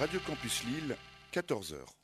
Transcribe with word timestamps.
Radio 0.00 0.18
Campus 0.20 0.64
Lille, 0.64 0.96
14h. 1.30 1.99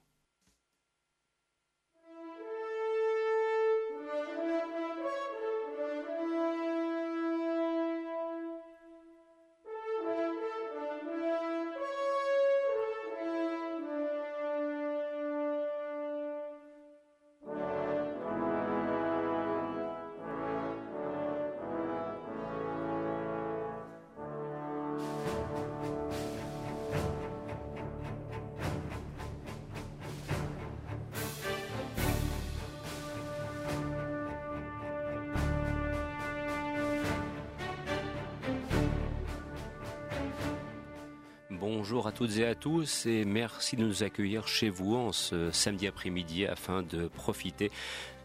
Toutes 42.17 42.39
et 42.39 42.47
à 42.47 42.55
tous 42.55 43.05
et 43.05 43.27
merci 43.27 43.77
de 43.77 43.85
nous 43.85 44.03
accueillir 44.03 44.49
chez 44.49 44.71
vous 44.71 44.95
en 44.95 45.13
ce 45.13 45.51
samedi 45.51 45.87
après-midi 45.87 46.47
afin 46.47 46.83
de 46.83 47.09
profiter 47.09 47.71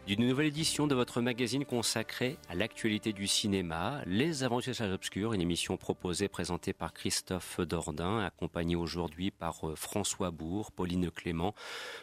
d'une 0.06 0.26
nouvelle 0.26 0.46
édition 0.46 0.86
de 0.86 0.94
votre 0.94 1.20
magazine 1.20 1.66
consacré 1.66 2.38
à 2.48 2.54
l'actualité 2.54 3.12
du 3.12 3.28
cinéma, 3.28 4.02
Les 4.06 4.44
Aventures 4.44 4.74
Salles 4.74 4.92
Obscures, 4.92 5.34
une 5.34 5.42
émission 5.42 5.76
proposée, 5.76 6.26
présentée 6.26 6.72
par 6.72 6.92
Christophe 6.92 7.60
Dordain, 7.60 8.20
accompagné 8.20 8.74
aujourd'hui 8.76 9.30
par 9.30 9.68
euh, 9.68 9.76
François 9.76 10.30
Bourg, 10.30 10.72
Pauline 10.72 11.10
Clément, 11.10 11.54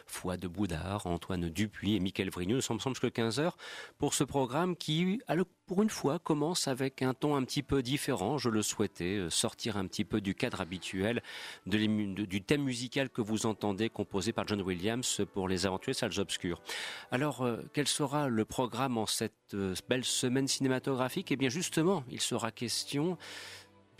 Foi 0.06 0.36
de 0.36 0.48
Boudard, 0.48 1.06
Antoine 1.06 1.50
Dupuis 1.50 1.96
et 1.96 2.00
Mickaël 2.00 2.30
Vrigneux. 2.30 2.56
Nous 2.56 2.62
sommes 2.62 2.76
ensemble 2.76 2.96
jusqu'à 2.96 3.22
15h 3.22 3.52
pour 3.98 4.14
ce 4.14 4.24
programme 4.24 4.76
qui, 4.76 5.20
pour 5.70 5.84
une 5.84 5.88
fois, 5.88 6.18
commence 6.18 6.66
avec 6.66 7.00
un 7.00 7.14
ton 7.14 7.36
un 7.36 7.44
petit 7.44 7.62
peu 7.62 7.80
différent. 7.80 8.38
Je 8.38 8.48
le 8.48 8.60
souhaitais, 8.60 9.18
euh, 9.18 9.30
sortir 9.30 9.76
un 9.76 9.86
petit 9.86 10.04
peu 10.04 10.20
du 10.20 10.34
cadre 10.34 10.60
habituel 10.60 11.22
du 11.64 12.42
thème 12.42 12.64
musical 12.64 13.08
que 13.08 13.20
vous 13.20 13.46
entendez 13.46 13.88
composé 13.88 14.32
par 14.32 14.48
John 14.48 14.62
Williams 14.62 15.20
pour 15.32 15.46
Les 15.46 15.66
Aventures 15.66 15.94
Salles 15.94 16.18
Obscures. 16.18 16.60
Alors, 17.12 17.42
euh, 17.42 17.62
sera 17.84 18.28
le 18.28 18.44
programme 18.44 18.98
en 18.98 19.06
cette 19.06 19.54
euh, 19.54 19.76
belle 19.88 20.04
semaine 20.04 20.48
cinématographique? 20.48 21.30
Eh 21.30 21.36
bien 21.36 21.50
justement, 21.50 22.02
il 22.10 22.20
sera 22.20 22.50
question 22.50 23.16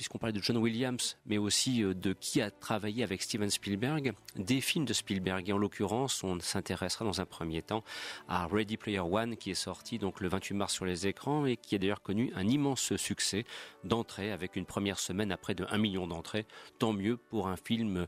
puisqu'on 0.00 0.16
parlait 0.16 0.32
de 0.32 0.42
John 0.42 0.56
Williams, 0.56 1.18
mais 1.26 1.36
aussi 1.36 1.84
euh, 1.84 1.92
de 1.92 2.14
qui 2.14 2.40
a 2.40 2.50
travaillé 2.50 3.04
avec 3.04 3.20
Steven 3.20 3.50
Spielberg, 3.50 4.14
des 4.34 4.62
films 4.62 4.86
de 4.86 4.94
Spielberg. 4.94 5.46
Et 5.46 5.52
en 5.52 5.58
l'occurrence, 5.58 6.24
on 6.24 6.40
s'intéressera 6.40 7.04
dans 7.04 7.20
un 7.20 7.26
premier 7.26 7.60
temps 7.60 7.84
à 8.26 8.46
Ready 8.46 8.78
Player 8.78 9.00
One, 9.00 9.36
qui 9.36 9.50
est 9.50 9.54
sorti 9.54 9.98
donc 9.98 10.22
le 10.22 10.28
28 10.28 10.54
mars 10.54 10.72
sur 10.72 10.86
les 10.86 11.06
écrans 11.06 11.44
et 11.44 11.58
qui 11.58 11.74
a 11.74 11.78
d'ailleurs 11.78 12.00
connu 12.00 12.32
un 12.34 12.48
immense 12.48 12.96
succès 12.96 13.44
d'entrée 13.84 14.32
avec 14.32 14.56
une 14.56 14.64
première 14.64 14.98
semaine 14.98 15.32
à 15.32 15.36
près 15.36 15.54
de 15.54 15.66
1 15.68 15.76
million 15.76 16.06
d'entrées. 16.06 16.46
Tant 16.78 16.94
mieux 16.94 17.18
pour 17.18 17.48
un 17.48 17.56
film 17.56 18.06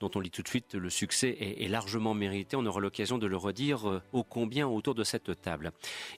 dont 0.00 0.10
on 0.14 0.20
lit 0.20 0.30
tout 0.30 0.42
de 0.42 0.48
suite 0.48 0.74
le 0.74 0.88
succès 0.88 1.36
est, 1.38 1.68
largement 1.68 2.14
mérité. 2.14 2.56
On 2.56 2.64
aura 2.64 2.80
l'occasion 2.80 3.18
de 3.18 3.26
le 3.26 3.36
redire 3.36 3.86
euh, 3.86 4.02
ô 4.14 4.24
combien 4.24 4.66
autour 4.66 4.94
de 4.94 5.04
cette 5.04 5.42
table. 5.42 5.72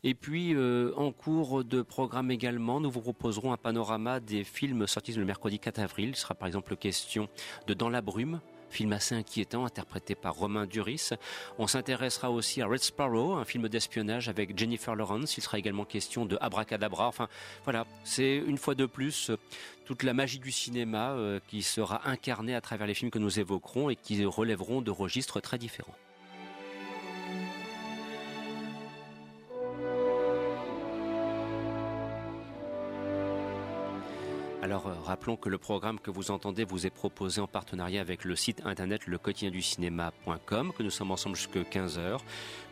Et 0.05 0.15
puis, 0.15 0.55
euh, 0.55 0.93
en 0.97 1.11
cours 1.11 1.65
de 1.65 1.83
programme 1.83 2.31
également, 2.31 2.79
nous 2.79 2.93
vous 2.93 3.01
proposerons 3.01 3.53
un 3.53 3.57
panorama 3.57 4.21
des 4.21 4.45
films 4.45 4.87
sortis 4.87 5.16
le 5.21 5.27
mercredi 5.27 5.59
4 5.59 5.79
avril. 5.81 6.11
Il 6.11 6.17
sera 6.17 6.35
par 6.35 6.47
exemple 6.47 6.77
question 6.77 7.29
de 7.67 7.75
Dans 7.75 7.89
la 7.89 8.01
brume, 8.01 8.41
film 8.71 8.93
assez 8.93 9.15
inquiétant 9.15 9.65
interprété 9.65 10.15
par 10.15 10.35
Romain 10.35 10.67
Duris. 10.67 11.11
On 11.59 11.67
s'intéressera 11.67 12.31
aussi 12.31 12.63
à 12.63 12.67
Red 12.67 12.83
Sparrow, 12.83 13.35
un 13.35 13.45
film 13.45 13.69
d'espionnage 13.69 14.29
avec 14.29 14.59
Jennifer 14.59 14.95
Lawrence. 14.95 15.37
Il 15.37 15.43
sera 15.43 15.59
également 15.59 15.85
question 15.85 16.27
de 16.27 16.37
Abracadabra. 16.41 17.09
Enfin, 17.09 17.29
voilà, 17.65 17.87
c'est 18.05 18.37
une 18.37 18.59
fois 18.59 18.75
de 18.75 18.87
plus 18.87 19.31
toute 19.85 20.03
la 20.03 20.15
magie 20.15 20.39
du 20.39 20.53
cinéma 20.53 21.13
euh, 21.13 21.41
qui 21.49 21.63
sera 21.63 22.09
incarnée 22.09 22.55
à 22.55 22.61
travers 22.61 22.87
les 22.87 22.95
films 22.95 23.11
que 23.11 23.19
nous 23.19 23.39
évoquerons 23.39 23.91
et 23.91 23.97
qui 23.97 24.25
relèveront 24.25 24.83
de 24.83 24.91
registres 24.91 25.41
très 25.41 25.59
différents. 25.59 25.95
Alors, 34.67 34.89
euh, 34.89 34.95
rappelons 35.05 35.37
que 35.37 35.49
le 35.49 35.59
programme 35.59 36.01
que 36.01 36.11
vous 36.11 36.33
entendez 36.33 36.65
vous 36.65 36.89
est 36.89 36.91
proposé 36.91 37.41
en 37.41 37.47
partenariat 37.47 38.01
avec 38.01 38.25
le 38.25 38.35
site 38.35 38.63
internet 38.65 39.07
le 39.07 39.17
du 39.49 39.63
cinéma.com, 39.63 40.73
que 40.73 40.83
nous 40.83 40.91
sommes 40.91 41.13
ensemble 41.13 41.37
jusqu'à 41.37 41.61
15h, 41.61 42.19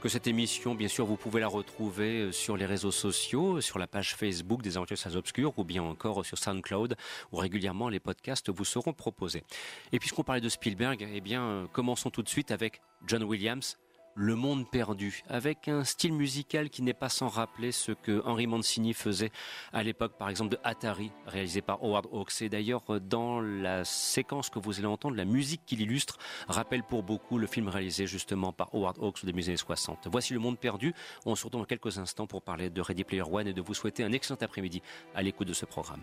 que 0.00 0.08
cette 0.08 0.26
émission, 0.26 0.74
bien 0.74 0.88
sûr, 0.88 1.06
vous 1.06 1.16
pouvez 1.16 1.40
la 1.40 1.46
retrouver 1.46 2.22
euh, 2.22 2.32
sur 2.32 2.56
les 2.56 2.66
réseaux 2.66 2.90
sociaux, 2.90 3.60
sur 3.60 3.78
la 3.78 3.86
page 3.86 4.16
Facebook 4.16 4.60
des 4.60 4.76
Aventures 4.76 4.98
Salles 4.98 5.16
Obscures, 5.16 5.56
ou 5.56 5.62
bien 5.62 5.84
encore 5.84 6.26
sur 6.26 6.36
SoundCloud, 6.36 6.96
où 7.30 7.36
régulièrement 7.36 7.88
les 7.88 8.00
podcasts 8.00 8.50
vous 8.50 8.64
seront 8.64 8.92
proposés. 8.92 9.44
Et 9.92 10.00
puisqu'on 10.00 10.24
parlait 10.24 10.40
de 10.40 10.48
Spielberg, 10.48 11.08
eh 11.14 11.20
bien, 11.20 11.44
euh, 11.44 11.66
commençons 11.72 12.10
tout 12.10 12.24
de 12.24 12.28
suite 12.28 12.50
avec 12.50 12.80
John 13.06 13.22
Williams, 13.22 13.78
le 14.14 14.34
Monde 14.34 14.68
perdu, 14.70 15.22
avec 15.28 15.68
un 15.68 15.84
style 15.84 16.12
musical 16.12 16.70
qui 16.70 16.82
n'est 16.82 16.94
pas 16.94 17.08
sans 17.08 17.28
rappeler 17.28 17.72
ce 17.72 17.92
que 17.92 18.22
Henry 18.24 18.46
Mancini 18.46 18.94
faisait 18.94 19.30
à 19.72 19.82
l'époque, 19.82 20.12
par 20.18 20.28
exemple, 20.28 20.52
de 20.52 20.58
Atari, 20.64 21.10
réalisé 21.26 21.62
par 21.62 21.82
Howard 21.82 22.06
Hawks. 22.12 22.42
Et 22.42 22.48
d'ailleurs, 22.48 22.82
dans 23.00 23.40
la 23.40 23.84
séquence 23.84 24.50
que 24.50 24.58
vous 24.58 24.78
allez 24.78 24.86
entendre, 24.86 25.16
la 25.16 25.24
musique 25.24 25.62
qui 25.66 25.76
l'illustre 25.76 26.18
rappelle 26.48 26.82
pour 26.82 27.02
beaucoup 27.02 27.38
le 27.38 27.46
film 27.46 27.68
réalisé 27.68 28.06
justement 28.06 28.52
par 28.52 28.74
Howard 28.74 28.98
Hawks 29.00 29.24
des 29.24 29.48
années 29.48 29.56
60. 29.56 30.08
Voici 30.10 30.32
Le 30.32 30.40
Monde 30.40 30.58
perdu. 30.58 30.94
On 31.26 31.34
se 31.34 31.44
retrouve 31.44 31.62
dans 31.62 31.66
quelques 31.66 31.98
instants 31.98 32.26
pour 32.26 32.42
parler 32.42 32.70
de 32.70 32.80
Ready 32.80 33.04
Player 33.04 33.22
One 33.22 33.48
et 33.48 33.52
de 33.52 33.62
vous 33.62 33.74
souhaiter 33.74 34.04
un 34.04 34.12
excellent 34.12 34.38
après-midi 34.40 34.82
à 35.14 35.22
l'écoute 35.22 35.48
de 35.48 35.54
ce 35.54 35.66
programme. 35.66 36.02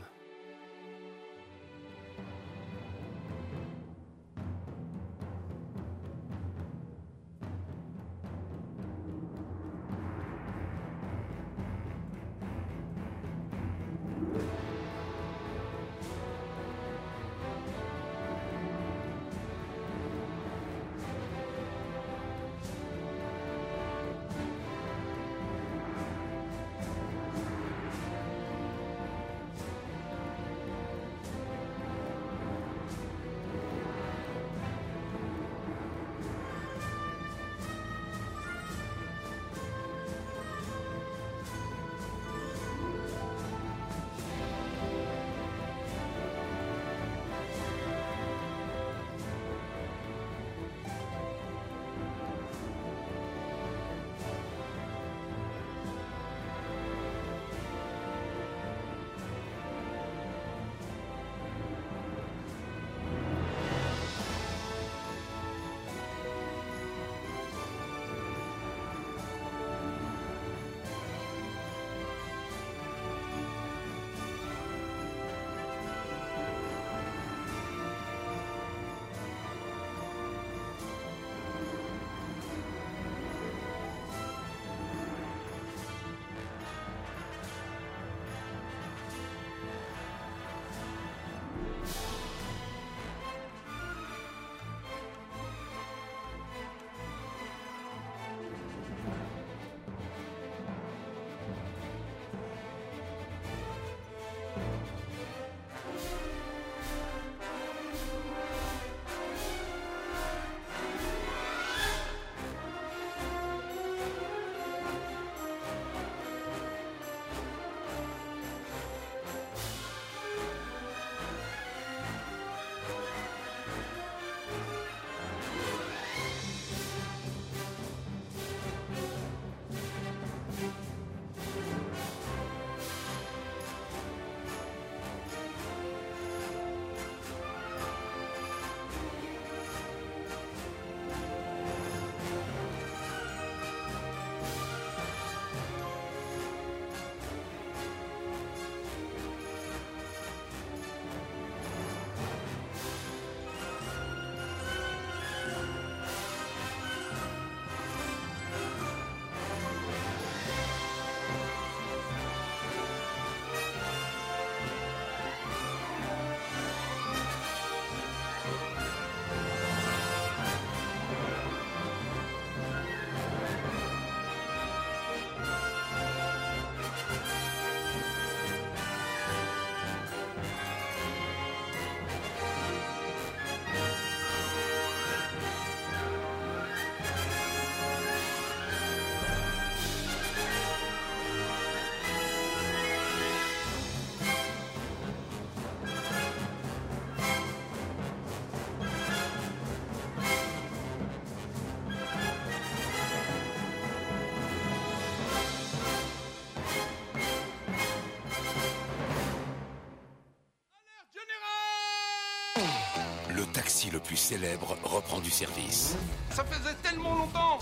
Célèbre 214.32 214.78
reprend 214.84 215.20
du 215.20 215.30
service. 215.30 215.94
Ça 216.34 216.46
faisait 216.46 216.76
tellement 216.82 217.16
longtemps 217.16 217.60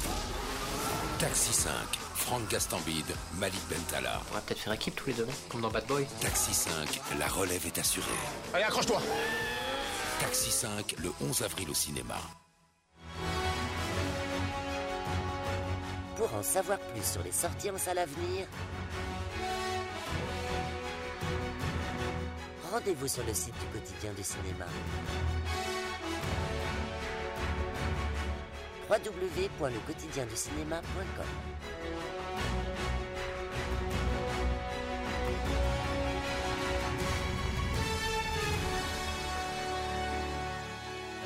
Taxi 1.18 1.52
5, 1.52 1.72
Franck 2.14 2.48
Gastambide, 2.48 3.12
Malik 3.40 3.62
Bentala. 3.68 4.22
On 4.30 4.36
va 4.36 4.42
peut-être 4.42 4.60
faire 4.60 4.74
équipe 4.74 4.96
tous 4.96 5.08
les 5.08 5.14
deux, 5.14 5.28
Comme 5.50 5.62
dans 5.62 5.72
Bad 5.72 5.88
Boy. 5.88 6.06
Taxi 6.22 6.54
5, 6.54 7.02
la 7.18 7.28
relève 7.28 7.66
est 7.66 7.80
assurée. 7.80 8.06
Allez, 8.54 8.66
accroche-toi 8.66 9.02
Taxi 10.20 10.52
5, 10.52 10.96
le 11.00 11.12
11 11.22 11.42
avril 11.42 11.72
au 11.72 11.74
cinéma. 11.74 12.18
Pour 16.18 16.32
en 16.36 16.44
savoir 16.44 16.78
plus 16.78 17.04
sur 17.04 17.24
les 17.24 17.32
sorties 17.32 17.72
en 17.72 17.80
salle 17.80 17.98
à 17.98 18.06
venir, 18.06 18.46
rendez-vous 22.72 23.08
sur 23.08 23.26
le 23.26 23.34
site 23.34 23.56
du 23.60 23.80
quotidien 23.80 24.12
du 24.14 24.24
cinéma. 24.24 24.68
www.lequotidienducinéma.com 28.90 31.26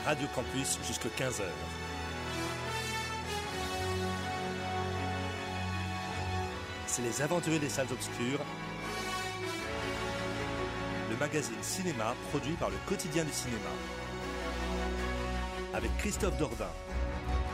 Radio 0.06 0.28
Campus 0.36 0.78
jusqu'à 0.86 1.08
15h. 1.08 1.44
C'est 6.86 7.02
les 7.02 7.22
aventuriers 7.22 7.60
des 7.60 7.70
salles 7.70 7.88
obscures. 7.90 8.42
Le 11.10 11.16
magazine 11.16 11.56
cinéma 11.62 12.14
produit 12.30 12.56
par 12.56 12.70
le 12.70 12.76
quotidien 12.86 13.24
du 13.24 13.32
cinéma. 13.32 13.70
Avec 15.74 15.96
Christophe 15.98 16.38
Dordain. 16.38 16.68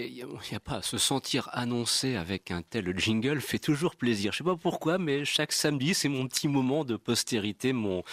Il 0.00 0.14
n'y 0.14 0.22
a, 0.22 0.60
pas 0.60 0.76
à 0.76 0.82
se 0.82 0.96
sentir 0.96 1.48
annoncé 1.52 2.14
avec 2.14 2.52
un 2.52 2.62
tel 2.62 2.96
jingle 2.96 3.40
fait 3.40 3.58
toujours 3.58 3.96
plaisir. 3.96 4.30
Je 4.32 4.38
sais 4.38 4.44
pas 4.44 4.54
pourquoi, 4.54 4.96
mais 4.96 5.24
chaque 5.24 5.50
samedi, 5.50 5.92
c'est 5.92 6.08
mon 6.08 6.28
petit 6.28 6.46
moment 6.46 6.84
de 6.84 6.94
postérité. 6.94 7.72
Mon 7.72 8.04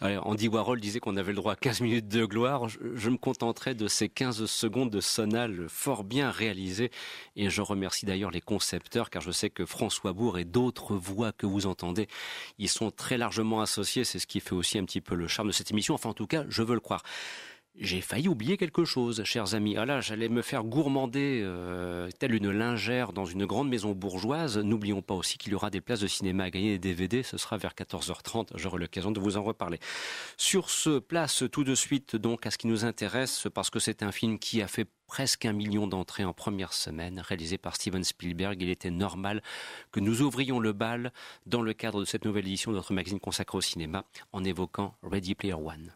Andy 0.00 0.46
Warhol 0.46 0.80
disait 0.80 1.00
qu'on 1.00 1.16
avait 1.16 1.32
le 1.32 1.36
droit 1.36 1.54
à 1.54 1.56
15 1.56 1.80
minutes 1.80 2.06
de 2.06 2.24
gloire. 2.24 2.68
Je, 2.68 3.10
me 3.10 3.16
contenterai 3.16 3.74
de 3.74 3.88
ces 3.88 4.08
15 4.08 4.46
secondes 4.46 4.90
de 4.90 5.00
sonal 5.00 5.66
fort 5.68 6.04
bien 6.04 6.30
réalisées. 6.30 6.92
Et 7.34 7.50
je 7.50 7.62
remercie 7.62 8.06
d'ailleurs 8.06 8.30
les 8.30 8.40
concepteurs, 8.40 9.10
car 9.10 9.20
je 9.20 9.32
sais 9.32 9.50
que 9.50 9.66
François 9.66 10.12
Bourg 10.12 10.38
et 10.38 10.44
d'autres 10.44 10.94
voix 10.94 11.32
que 11.32 11.46
vous 11.46 11.66
entendez, 11.66 12.06
ils 12.58 12.68
sont 12.68 12.92
très 12.92 13.18
largement 13.18 13.60
associés. 13.60 14.04
C'est 14.04 14.20
ce 14.20 14.28
qui 14.28 14.38
fait 14.38 14.54
aussi 14.54 14.78
un 14.78 14.84
petit 14.84 15.00
peu 15.00 15.16
le 15.16 15.26
charme 15.26 15.48
de 15.48 15.52
cette 15.52 15.72
émission. 15.72 15.94
Enfin, 15.94 16.10
en 16.10 16.14
tout 16.14 16.28
cas, 16.28 16.44
je 16.48 16.62
veux 16.62 16.74
le 16.74 16.80
croire. 16.80 17.02
J'ai 17.76 18.00
failli 18.00 18.28
oublier 18.28 18.56
quelque 18.56 18.84
chose, 18.84 19.24
chers 19.24 19.56
amis. 19.56 19.76
Ah 19.76 19.84
là, 19.84 20.00
j'allais 20.00 20.28
me 20.28 20.42
faire 20.42 20.62
gourmander 20.62 21.40
euh, 21.42 22.08
telle 22.20 22.32
une 22.32 22.52
lingère 22.52 23.12
dans 23.12 23.24
une 23.24 23.46
grande 23.46 23.68
maison 23.68 23.90
bourgeoise. 23.90 24.58
N'oublions 24.58 25.02
pas 25.02 25.14
aussi 25.14 25.38
qu'il 25.38 25.50
y 25.50 25.54
aura 25.56 25.70
des 25.70 25.80
places 25.80 25.98
de 25.98 26.06
cinéma 26.06 26.44
à 26.44 26.50
gagner, 26.50 26.78
des 26.78 26.90
DVD. 26.90 27.24
Ce 27.24 27.36
sera 27.36 27.56
vers 27.56 27.72
14h30. 27.72 28.50
J'aurai 28.54 28.78
l'occasion 28.78 29.10
de 29.10 29.18
vous 29.18 29.36
en 29.36 29.42
reparler. 29.42 29.80
Sur 30.36 30.70
ce, 30.70 31.00
place 31.00 31.42
tout 31.50 31.64
de 31.64 31.74
suite 31.74 32.14
donc 32.14 32.46
à 32.46 32.52
ce 32.52 32.58
qui 32.58 32.68
nous 32.68 32.84
intéresse, 32.84 33.48
parce 33.52 33.70
que 33.70 33.80
c'est 33.80 34.04
un 34.04 34.12
film 34.12 34.38
qui 34.38 34.62
a 34.62 34.68
fait 34.68 34.86
presque 35.08 35.44
un 35.44 35.52
million 35.52 35.88
d'entrées 35.88 36.24
en 36.24 36.32
première 36.32 36.72
semaine, 36.72 37.18
réalisé 37.18 37.58
par 37.58 37.74
Steven 37.74 38.04
Spielberg. 38.04 38.62
Il 38.62 38.68
était 38.68 38.92
normal 38.92 39.42
que 39.90 39.98
nous 39.98 40.22
ouvrions 40.22 40.60
le 40.60 40.72
bal 40.72 41.12
dans 41.46 41.60
le 41.60 41.72
cadre 41.72 41.98
de 41.98 42.04
cette 42.04 42.24
nouvelle 42.24 42.46
édition 42.46 42.70
de 42.70 42.76
notre 42.76 42.92
magazine 42.92 43.18
consacré 43.18 43.58
au 43.58 43.62
cinéma 43.62 44.04
en 44.32 44.44
évoquant 44.44 44.94
Ready 45.02 45.34
Player 45.34 45.54
One. 45.54 45.92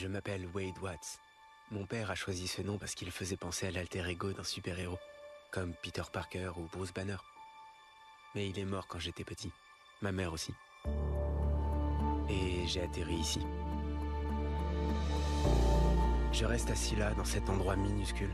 Je 0.00 0.06
m'appelle 0.06 0.46
Wade 0.54 0.78
Watts. 0.80 1.18
Mon 1.72 1.84
père 1.84 2.12
a 2.12 2.14
choisi 2.14 2.46
ce 2.46 2.62
nom 2.62 2.78
parce 2.78 2.94
qu'il 2.94 3.10
faisait 3.10 3.36
penser 3.36 3.66
à 3.66 3.72
l'alter 3.72 4.08
ego 4.08 4.32
d'un 4.32 4.44
super-héros, 4.44 5.00
comme 5.50 5.74
Peter 5.82 6.04
Parker 6.12 6.52
ou 6.56 6.68
Bruce 6.72 6.94
Banner. 6.94 7.16
Mais 8.36 8.48
il 8.48 8.56
est 8.60 8.64
mort 8.64 8.86
quand 8.86 9.00
j'étais 9.00 9.24
petit. 9.24 9.50
Ma 10.00 10.12
mère 10.12 10.32
aussi. 10.32 10.54
Et 12.30 12.64
j'ai 12.68 12.82
atterri 12.82 13.16
ici. 13.16 13.40
Je 16.32 16.44
reste 16.44 16.70
assis 16.70 16.94
là, 16.94 17.12
dans 17.14 17.24
cet 17.24 17.50
endroit 17.50 17.74
minuscule. 17.74 18.32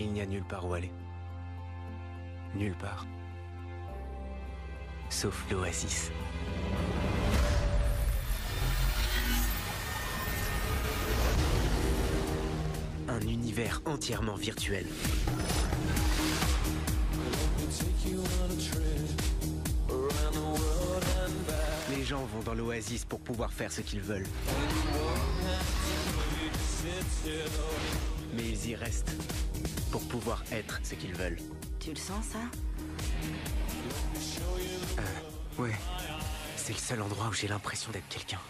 Il 0.00 0.12
n'y 0.12 0.20
a 0.20 0.26
nulle 0.26 0.42
part 0.42 0.66
où 0.66 0.74
aller. 0.74 0.90
Nulle 2.56 2.74
part. 2.74 3.06
Sauf 5.10 5.48
l'oasis. 5.48 6.10
Un 13.24 13.28
univers 13.28 13.80
entièrement 13.86 14.34
virtuel. 14.34 14.86
Les 21.90 22.04
gens 22.04 22.24
vont 22.26 22.40
dans 22.40 22.54
l'oasis 22.54 23.04
pour 23.04 23.20
pouvoir 23.20 23.52
faire 23.52 23.70
ce 23.72 23.80
qu'ils 23.80 24.00
veulent. 24.00 24.26
Mais 28.34 28.42
ils 28.42 28.70
y 28.70 28.74
restent 28.74 29.12
pour 29.90 30.02
pouvoir 30.08 30.42
être 30.52 30.80
ce 30.82 30.94
qu'ils 30.94 31.14
veulent. 31.14 31.38
Tu 31.78 31.90
le 31.90 31.96
sens 31.96 32.24
ça? 32.26 32.38
Euh, 34.98 35.02
Ouais. 35.62 35.74
C'est 36.56 36.72
le 36.72 36.78
seul 36.78 37.00
endroit 37.02 37.28
où 37.28 37.32
j'ai 37.32 37.46
l'impression 37.46 37.92
d'être 37.92 38.08
quelqu'un. 38.08 38.40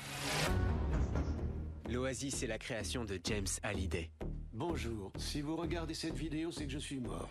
L'Oasis 1.90 2.42
est 2.42 2.46
la 2.46 2.58
création 2.58 3.04
de 3.04 3.20
James 3.24 3.46
Hallyday. 3.62 4.10
Bonjour, 4.56 5.10
si 5.16 5.40
vous 5.40 5.56
regardez 5.56 5.94
cette 5.94 6.14
vidéo, 6.14 6.52
c'est 6.52 6.66
que 6.66 6.70
je 6.70 6.78
suis 6.78 7.00
mort. 7.00 7.28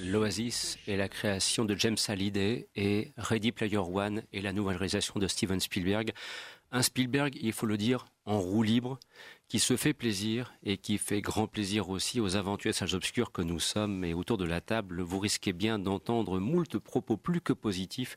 L'Oasis 0.00 0.76
est 0.88 0.96
la 0.96 1.08
création 1.08 1.64
de 1.64 1.76
James 1.76 1.96
Hallyday 2.08 2.66
et 2.74 3.12
Ready 3.16 3.52
Player 3.52 3.76
One 3.76 4.24
est 4.32 4.40
la 4.40 4.52
nouvelle 4.52 4.76
réalisation 4.76 5.20
de 5.20 5.28
Steven 5.28 5.60
Spielberg. 5.60 6.10
Un 6.72 6.82
Spielberg, 6.82 7.38
il 7.40 7.52
faut 7.52 7.66
le 7.66 7.76
dire, 7.76 8.06
en 8.24 8.40
roue 8.40 8.64
libre, 8.64 8.98
qui 9.50 9.58
se 9.58 9.76
fait 9.76 9.92
plaisir 9.92 10.54
et 10.62 10.76
qui 10.76 10.96
fait 10.96 11.20
grand 11.20 11.48
plaisir 11.48 11.90
aussi 11.90 12.20
aux 12.20 12.36
aventuriers 12.36 12.72
salles 12.72 12.94
obscures 12.94 13.32
que 13.32 13.42
nous 13.42 13.58
sommes. 13.58 14.04
Et 14.04 14.14
autour 14.14 14.38
de 14.38 14.44
la 14.44 14.60
table, 14.60 15.02
vous 15.02 15.18
risquez 15.18 15.52
bien 15.52 15.80
d'entendre 15.80 16.38
moult 16.38 16.78
propos 16.78 17.16
plus 17.16 17.40
que 17.40 17.52
positifs 17.52 18.16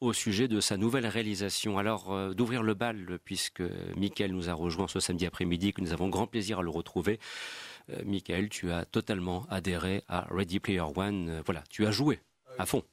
au 0.00 0.12
sujet 0.12 0.46
de 0.46 0.60
sa 0.60 0.76
nouvelle 0.76 1.08
réalisation. 1.08 1.78
Alors, 1.78 2.12
euh, 2.12 2.32
d'ouvrir 2.32 2.62
le 2.62 2.74
bal, 2.74 3.18
puisque 3.24 3.62
Michael 3.96 4.30
nous 4.30 4.48
a 4.48 4.52
rejoint 4.52 4.86
ce 4.86 5.00
samedi 5.00 5.26
après-midi, 5.26 5.72
que 5.72 5.80
nous 5.80 5.92
avons 5.92 6.08
grand 6.08 6.28
plaisir 6.28 6.60
à 6.60 6.62
le 6.62 6.70
retrouver. 6.70 7.18
Euh, 7.90 8.02
Michael, 8.04 8.48
tu 8.48 8.70
as 8.70 8.84
totalement 8.84 9.46
adhéré 9.50 10.04
à 10.06 10.28
Ready 10.30 10.60
Player 10.60 10.84
One. 10.94 11.28
Euh, 11.28 11.42
voilà, 11.44 11.64
tu 11.68 11.86
as 11.86 11.90
joué 11.90 12.20
à 12.56 12.66
fond. 12.66 12.84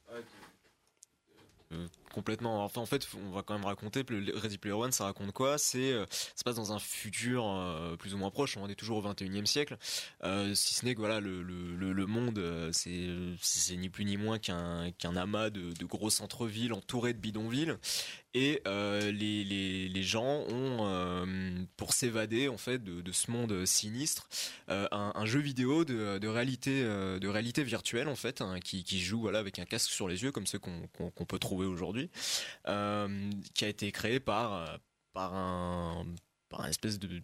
Euh, 1.72 1.86
complètement. 2.16 2.64
Enfin, 2.64 2.80
en 2.80 2.86
fait, 2.86 3.06
on 3.28 3.30
va 3.30 3.42
quand 3.42 3.52
même 3.54 3.66
raconter. 3.66 4.02
Ready 4.08 4.56
Player 4.56 4.74
One, 4.74 4.90
ça 4.90 5.04
raconte 5.04 5.32
quoi? 5.32 5.58
C'est, 5.58 5.92
euh, 5.92 6.06
ça 6.10 6.32
se 6.36 6.44
passe 6.44 6.56
dans 6.56 6.72
un 6.72 6.78
futur 6.78 7.46
euh, 7.46 7.94
plus 7.96 8.14
ou 8.14 8.16
moins 8.16 8.30
proche. 8.30 8.56
On 8.56 8.68
est 8.68 8.74
toujours 8.74 9.04
au 9.04 9.12
21e 9.12 9.44
siècle. 9.44 9.76
si 10.54 10.74
ce 10.74 10.84
n'est 10.86 10.94
que 10.94 11.00
voilà, 11.00 11.20
le, 11.20 11.42
le, 11.42 11.92
le 11.92 12.06
monde, 12.06 12.42
c'est, 12.72 13.08
c'est 13.40 13.76
ni 13.76 13.90
plus 13.90 14.06
ni 14.06 14.16
moins 14.16 14.38
qu'un 14.38 14.90
qu'un 14.92 15.14
amas 15.14 15.50
de, 15.50 15.72
de 15.72 15.84
gros 15.84 16.08
centres-villes 16.08 16.72
entourés 16.72 17.12
de 17.12 17.18
bidonvilles. 17.18 17.76
Et 18.38 18.60
les, 18.66 19.88
les, 19.88 20.02
gens 20.02 20.44
ont, 20.50 21.66
pour 21.78 21.94
s'évader 21.94 22.48
en 22.48 22.58
fait 22.58 22.84
de, 22.84 23.12
ce 23.12 23.30
monde 23.30 23.64
sinistre, 23.64 24.28
un, 24.68 25.24
jeu 25.24 25.40
vidéo 25.40 25.86
de, 25.86 26.28
réalité, 26.28 27.64
virtuelle 27.64 28.08
en 28.08 28.14
fait, 28.14 28.42
hein, 28.42 28.60
qui, 28.60 29.00
joue 29.00 29.28
avec 29.28 29.58
un 29.58 29.64
casque 29.64 29.90
sur 29.90 30.06
les 30.06 30.22
yeux 30.22 30.32
comme 30.32 30.46
ceux 30.46 30.58
qu'on 30.58 31.24
peut 31.26 31.38
trouver 31.38 31.66
aujourd'hui, 31.66 32.10
euh, 32.68 33.30
qui 33.54 33.64
a 33.64 33.68
été 33.68 33.90
créé 33.92 34.20
par 34.20 34.78
un 35.16 36.04
par 36.48 36.60
un 36.62 36.68
espèce 36.68 36.98
de, 36.98 37.22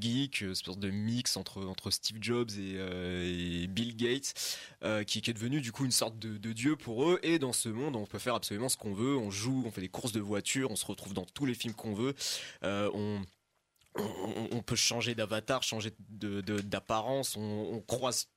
geek, 0.00 0.40
une 0.40 0.52
espèce 0.52 0.78
de 0.78 0.90
mix 0.90 1.36
entre 1.36 1.64
entre 1.64 1.90
Steve 1.90 2.18
Jobs 2.20 2.50
et, 2.52 2.76
euh, 2.76 3.66
Bill 3.68 3.96
Gates, 3.96 4.34
euh, 4.82 5.04
qui, 5.04 5.18
est 5.18 5.32
devenu 5.32 5.60
du 5.60 5.72
coup 5.72 5.84
une 5.84 5.90
sorte 5.90 6.18
de, 6.18 6.52
dieu 6.52 6.76
pour 6.76 7.08
eux. 7.08 7.20
Et 7.22 7.38
dans 7.38 7.52
ce 7.52 7.68
monde, 7.68 7.96
on 7.96 8.06
peut 8.06 8.18
faire 8.18 8.34
absolument 8.34 8.68
ce 8.68 8.76
qu'on 8.76 8.94
veut. 8.94 9.16
On 9.16 9.30
joue, 9.30 9.62
on 9.66 9.70
fait 9.70 9.80
des 9.80 9.88
courses 9.88 10.12
de 10.12 10.20
voitures, 10.20 10.70
on 10.70 10.76
se 10.76 10.86
retrouve 10.86 11.14
dans 11.14 11.26
tous 11.26 11.46
les 11.46 11.54
films 11.54 11.74
qu'on 11.74 11.94
veut. 11.94 12.14
Euh, 12.62 12.90
on, 12.94 14.62
peut 14.62 14.76
changer 14.76 15.14
d'avatar, 15.14 15.62
changer 15.62 15.92
d'apparence, 16.08 17.34
de, 17.34 17.40
on, 17.40 17.74
on 17.74 17.80
croise 17.80 18.28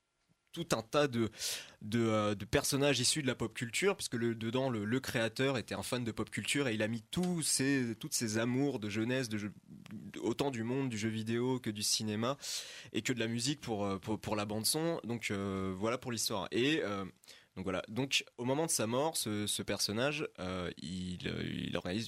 tout 0.55 0.75
un 0.75 0.81
tas 0.81 1.07
de, 1.07 1.29
euh, 1.95 2.33
de, 2.33 2.45
personnages 2.45 2.99
issus 2.99 3.21
de 3.21 3.27
la 3.27 3.35
pop 3.35 3.53
culture, 3.53 3.95
puisque 3.97 4.13
le, 4.13 4.33
dedans, 4.35 4.69
le, 4.69 4.99
créateur 5.01 5.57
était 5.57 5.75
un 5.75 5.83
fan 5.83 6.03
de 6.03 6.11
pop 6.11 6.29
culture 6.29 6.69
et 6.69 6.73
il 6.73 6.81
a 6.81 6.87
mis 6.87 7.01
tous 7.01 7.41
ces, 7.41 7.95
toutes 7.99 8.13
ses 8.13 8.37
amours 8.37 8.79
de 8.79 8.89
jeunesse, 8.89 9.27
de 9.27 9.51
autant 10.21 10.51
du 10.51 10.63
monde 10.63 10.89
du 10.89 10.97
jeu 10.97 11.09
vidéo 11.09 11.59
que 11.59 11.69
du 11.69 11.83
cinéma 11.83 12.37
et 12.93 13.01
que 13.01 13.11
de 13.11 13.19
la 13.19 13.27
musique 13.27 13.59
pour, 13.59 13.99
pour, 13.99 14.17
pour 14.17 14.35
la 14.37 14.45
bande 14.45 14.65
son. 14.65 15.01
Donc 15.03 15.29
euh, 15.29 15.73
voilà 15.77 15.97
pour 15.97 16.13
l'histoire. 16.13 16.47
Et 16.51 16.81
euh, 16.83 17.03
Donc 17.57 17.65
voilà. 17.65 17.83
Donc 17.89 18.23
au 18.37 18.45
moment 18.45 18.65
de 18.65 18.71
sa 18.71 18.87
mort, 18.87 19.17
ce, 19.17 19.61
personnage, 19.61 20.25
il, 20.81 21.27
il 21.67 21.75
organise 21.75 22.07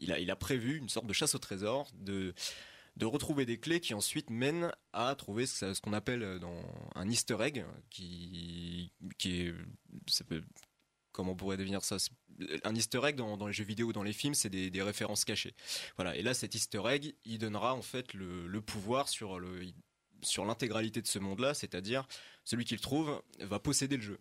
il 0.00 0.12
a, 0.12 0.18
il 0.18 0.30
a 0.30 0.36
prévu 0.36 0.76
une 0.76 0.88
sorte 0.88 1.06
de 1.06 1.12
chasse 1.12 1.34
au 1.34 1.38
trésor, 1.38 1.88
de 1.94 2.34
de 2.98 3.06
retrouver 3.06 3.46
des 3.46 3.58
clés 3.58 3.80
qui 3.80 3.94
ensuite 3.94 4.28
mènent 4.28 4.72
à 4.92 5.14
trouver 5.14 5.46
ce, 5.46 5.80
qu'on 5.80 5.92
appelle 5.92 6.38
dans 6.40 6.60
un 6.96 7.08
Easter 7.08 7.36
egg, 7.40 7.64
qui, 7.90 8.92
qui 9.18 9.42
est, 9.42 9.54
comment 11.12 11.32
on 11.32 11.36
pourrait 11.36 11.56
devenir 11.56 11.84
ça? 11.84 11.96
Un 12.64 12.74
Easter 12.74 13.00
egg 13.04 13.16
dans, 13.16 13.46
les 13.46 13.52
jeux 13.52 13.64
vidéo, 13.64 13.92
dans 13.92 14.02
les 14.02 14.12
films, 14.12 14.34
c'est 14.34 14.50
des, 14.50 14.82
références 14.82 15.24
cachées. 15.24 15.54
Voilà. 15.96 16.16
Et 16.16 16.22
là, 16.22 16.34
cet 16.34 16.54
Easter 16.54 16.82
egg, 16.88 17.14
il 17.24 17.38
donnera 17.38 17.74
en 17.74 17.82
fait 17.82 18.14
le, 18.14 18.60
pouvoir 18.60 19.08
sur 19.08 19.38
le 19.38 19.66
sur 20.22 20.44
l'intégralité 20.44 21.00
de 21.00 21.06
ce 21.06 21.20
monde-là, 21.20 21.54
c'est-à-dire 21.54 22.04
celui 22.44 22.64
qui 22.64 22.74
le 22.74 22.80
trouve 22.80 23.22
va 23.38 23.60
posséder 23.60 23.96
le 23.96 24.02
jeu. 24.02 24.18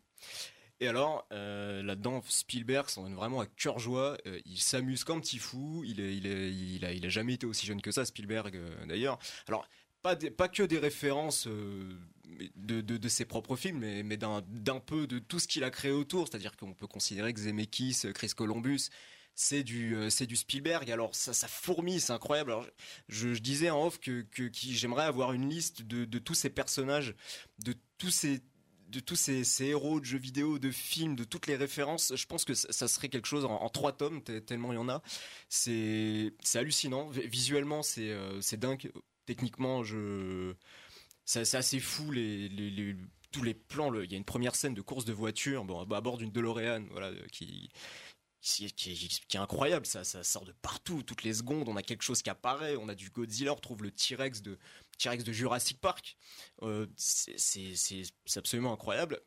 Et 0.79 0.87
alors, 0.87 1.25
euh, 1.31 1.81
là-dedans, 1.81 2.21
Spielberg 2.27 2.89
s'en 2.89 3.03
donne 3.03 3.15
vraiment 3.15 3.39
à 3.39 3.47
cœur 3.47 3.79
joie. 3.79 4.17
Euh, 4.27 4.39
il 4.45 4.59
s'amuse 4.59 5.03
comme 5.03 5.21
petit 5.21 5.39
fou. 5.39 5.83
Il, 5.85 5.99
est, 5.99 7.05
a, 7.05 7.09
jamais 7.09 7.33
été 7.33 7.47
aussi 7.47 7.65
jeune 7.65 7.81
que 7.81 7.91
ça, 7.91 8.05
Spielberg, 8.05 8.55
euh, 8.55 8.85
d'ailleurs. 8.85 9.17
Alors, 9.47 9.67
pas, 10.03 10.15
que 10.15 10.63
des 10.63 10.77
références 10.77 11.47
de, 12.55 13.07
ses 13.09 13.25
propres 13.25 13.55
films, 13.55 13.79
mais, 13.79 14.17
d'un 14.17 14.79
peu 14.79 15.07
de 15.07 15.19
tout 15.19 15.39
ce 15.39 15.47
qu'il 15.47 15.63
a 15.63 15.71
créé 15.71 15.91
autour. 15.91 16.27
C'est-à-dire 16.27 16.55
qu'on 16.55 16.73
peut 16.73 16.87
considérer 16.87 17.33
que 17.33 17.39
Zemeckis, 17.41 18.03
Chris 18.13 18.29
Columbus, 18.29 18.89
c'est 19.33 19.63
du 19.63 20.09
Spielberg 20.35 20.89
alors 20.89 21.13
ça 21.13 21.31
ça 21.31 21.47
fourmille 21.47 22.01
c'est 22.01 22.11
incroyable 22.11 22.53
alors 22.53 22.65
je, 23.07 23.27
disais 23.37 23.69
en 23.69 23.85
off 23.85 23.99
que, 23.99 24.25
j'aimerais 24.51 25.03
avoir 25.03 25.31
une 25.33 25.47
liste 25.47 25.83
de 25.83 26.17
tous 26.17 26.33
ces 26.33 26.49
personnages 26.49 27.13
de 27.59 27.75
tous 27.99 28.09
ces 28.09 28.41
de 28.87 28.99
tous 28.99 29.15
ces, 29.15 29.43
héros 29.63 29.99
de 29.99 30.05
jeux 30.05 30.17
vidéo, 30.17 30.59
de 30.59 30.71
films, 30.71 31.15
de 31.15 31.23
toutes 31.23 31.47
les 31.47 31.55
références, 31.55 32.13
je 32.15 32.25
pense 32.25 32.45
que 32.45 32.53
ça, 32.53 32.87
serait 32.87 33.09
quelque 33.09 33.27
chose 33.27 33.45
en, 33.45 33.69
trois 33.69 33.91
tomes, 33.91 34.21
tellement 34.21 34.71
il 34.71 34.75
y 34.75 34.79
en 34.79 34.89
a. 34.89 35.01
C'est 35.49 36.33
hallucinant. 36.55 37.09
Visuellement, 37.09 37.81
euh, 37.97 38.41
c'est 38.41 38.59
dingue. 38.59 38.91
Techniquement, 39.25 39.83
je 39.83 40.53
c'est 41.25 41.55
assez 41.55 41.79
fou 41.81 42.11
les, 42.11 42.95
tous 43.31 43.43
les 43.43 43.53
plans. 43.53 43.93
Il 43.93 44.09
y 44.09 44.15
a 44.15 44.17
une 44.17 44.23
première 44.23 44.55
scène 44.55 44.73
de 44.73 44.81
course 44.81 45.03
de 45.03 45.11
voiture, 45.11 45.65
bon, 45.65 45.81
à 45.81 46.01
bord 46.01 46.17
d'une 46.17 46.31
DeLorean, 46.31 46.85
voilà, 46.91 47.11
qui 47.31 47.69
qui, 48.41 48.65
est 48.65 49.35
incroyable, 49.35 49.85
ça, 49.85 50.03
sort 50.03 50.45
de 50.45 50.53
partout, 50.61 51.03
toutes 51.03 51.23
les 51.23 51.33
secondes, 51.33 51.67
on 51.67 51.75
a 51.75 51.81
quelque 51.81 52.03
chose 52.03 52.21
qui 52.21 52.29
apparaît, 52.29 52.75
on 52.77 52.87
a 52.87 52.95
du 52.95 53.09
Godzilla, 53.09 53.51
on 53.51 53.55
retrouve 53.55 53.83
le 53.83 53.91
T-Rex 53.91 54.41
de, 54.41 54.57
T-Rex 54.97 55.23
de 55.23 55.31
Jurassic 55.31 55.79
Park, 55.79 56.17
euh, 56.61 56.87
c'est 56.95 58.03
absolument 58.35 58.73
incroyable. 58.73 59.19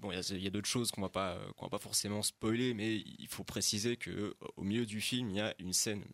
bon, 0.00 0.12
il 0.12 0.42
y 0.42 0.46
a, 0.46 0.50
d'autres 0.50 0.68
choses 0.68 0.90
qu'on 0.90 1.02
va 1.02 1.08
pas 1.08 1.38
qu'on 1.56 1.66
va 1.66 1.70
pas 1.70 1.78
forcément 1.78 2.22
spoiler, 2.22 2.74
mais 2.74 2.96
il 2.96 3.28
faut 3.28 3.44
préciser 3.44 3.96
que 3.96 4.34
au 4.56 4.62
milieu 4.62 4.86
du 4.86 5.00
film, 5.00 5.30
il 5.30 5.36
y 5.36 5.40
a 5.40 5.54
une 5.58 5.72
scène 5.72 6.04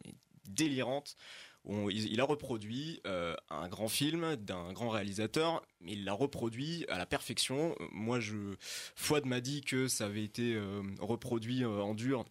délirante 0.45 1.17
où 1.65 1.91
il, 1.91 2.21
a 2.21 2.25
reproduit 2.25 3.01
euh, 3.07 3.37
un 3.49 3.69
grand 3.69 3.87
film 3.87 4.35
d'un 4.35 4.73
grand 4.73 4.89
réalisateur, 4.89 5.63
mais 5.81 5.93
il 5.93 6.05
l'a 6.05 6.13
reproduit 6.13 6.85
à 6.89 6.99
la 6.99 7.07
perfection. 7.07 7.77
Moi, 7.93 8.19
je 8.19 8.57
Fouad 8.97 9.27
m'a 9.27 9.41
dit 9.41 9.61
que 9.61 9.87
ça 9.87 10.07
avait 10.07 10.25
été 10.25 10.55
euh, 10.55 10.83
reproduit 10.99 11.65
en 11.65 11.95
dur 11.95 12.25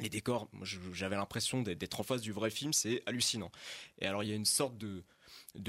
les 0.00 0.08
décors, 0.08 0.48
j'avais 0.92 1.16
l'impression 1.16 1.62
d'être 1.62 2.00
en 2.00 2.02
face 2.02 2.20
du 2.20 2.32
vrai 2.32 2.50
film, 2.50 2.72
c'est 2.72 3.02
hallucinant. 3.06 3.50
Et 4.00 4.06
alors 4.06 4.22
il 4.22 4.30
y 4.30 4.32
a 4.32 4.36
une 4.36 4.44
sorte 4.44 4.78
de, 4.78 5.02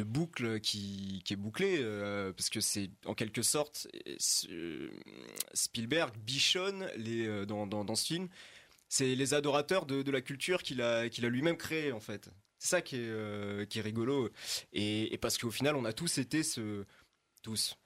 boucle 0.03 0.59
qui, 0.59 1.23
est 1.29 1.35
bouclée, 1.35 1.77
euh, 1.79 2.31
parce 2.33 2.49
que 2.49 2.61
c'est 2.61 2.91
en 3.05 3.15
quelque 3.15 3.41
sorte, 3.41 3.87
Spielberg 5.53 6.15
bichonne 6.17 6.87
euh, 6.97 7.45
dans, 7.45 7.95
ce 7.95 8.05
film, 8.05 8.27
c'est 8.87 9.15
les 9.15 9.33
adorateurs 9.33 9.85
de, 9.85 10.11
la 10.11 10.21
culture 10.21 10.61
qu'il 10.63 10.81
a, 10.81 11.07
lui-même 11.07 11.57
créée 11.57 11.91
en 11.91 11.99
fait. 11.99 12.29
C'est 12.59 12.69
ça 12.69 12.81
qui 12.81 12.97
est, 12.97 12.99
euh, 13.07 13.65
qui 13.65 13.79
est 13.79 13.81
rigolo. 13.81 14.29
Et, 14.73 15.13
et 15.13 15.17
parce 15.17 15.37
qu'au 15.37 15.49
final, 15.49 15.77
on 15.77 15.85
a 15.85 15.93
tous 15.93 16.17
été 16.17 16.43
ce... 16.43 16.85
Tous, 17.41 17.77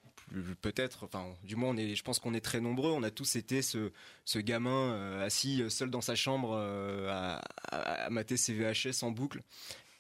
peut-être, 0.62 1.04
enfin, 1.04 1.26
du 1.44 1.56
moins, 1.56 1.70
on 1.70 1.78
est, 1.78 1.96
je 1.96 2.04
pense 2.04 2.20
qu'on 2.20 2.34
est 2.34 2.42
très 2.42 2.62
nombreux. 2.62 2.92
On 2.92 3.04
a 3.04 3.12
tous 3.12 3.36
été 3.36 3.62
ce, 3.62 3.92
gamin 4.36 4.94
euh, 4.94 5.26
assis 5.26 5.62
euh, 5.62 5.70
seul 5.70 5.90
dans 5.90 6.02
sa 6.02 6.16
chambre 6.16 6.54
euh, 6.54 7.10
à, 7.10 7.42
à, 7.72 8.10
mater 8.10 8.38
ses 8.38 8.54
VHS 8.54 9.04
en 9.04 9.12
boucle 9.12 9.42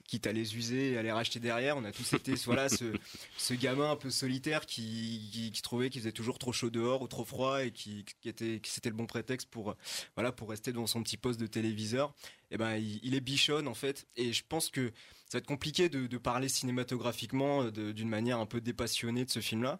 quitte 0.05 0.27
à 0.27 0.33
les 0.33 0.57
user 0.57 0.91
et 0.91 0.97
à 0.97 1.01
les 1.01 1.11
racheter 1.11 1.39
derrière. 1.39 1.77
On 1.77 1.85
a 1.85 1.91
tous 1.91 2.13
été 2.13 2.35
voilà 2.45 2.67
ce, 2.69 3.53
gamin 3.53 3.91
un 3.91 3.95
peu 3.95 4.09
solitaire 4.09 4.65
qui, 4.65 5.51
trouvait 5.63 5.89
qu'il 5.89 6.01
faisait 6.01 6.11
toujours 6.11 6.37
trop 6.37 6.51
chaud 6.51 6.69
dehors 6.69 7.01
ou 7.01 7.07
trop 7.07 7.25
froid 7.25 7.63
et 7.63 7.71
qui, 7.71 8.05
était 8.25 8.59
qui 8.59 8.69
c'était 8.69 8.89
le 8.89 8.95
bon 8.95 9.05
prétexte 9.05 9.49
pour 9.49 9.75
voilà 10.15 10.31
pour 10.31 10.49
rester 10.49 10.71
dans 10.73 10.87
son 10.87 11.01
petit 11.01 11.17
poste 11.17 11.39
de 11.39 11.47
téléviseur. 11.47 12.13
Eh 12.51 12.57
ben 12.57 12.75
il, 12.75 13.15
est 13.15 13.21
bichonne 13.21 13.67
en 13.67 13.73
fait 13.73 14.05
et 14.15 14.33
je 14.33 14.43
pense 14.47 14.69
que 14.69 14.91
ça 15.29 15.37
va 15.37 15.39
être 15.39 15.47
compliqué 15.47 15.89
de, 15.89 16.17
parler 16.17 16.47
cinématographiquement 16.47 17.63
d'une 17.71 18.09
manière 18.09 18.39
un 18.39 18.45
peu 18.45 18.61
dépassionnée 18.61 19.25
de 19.25 19.31
ce 19.31 19.39
film 19.39 19.63
là 19.63 19.79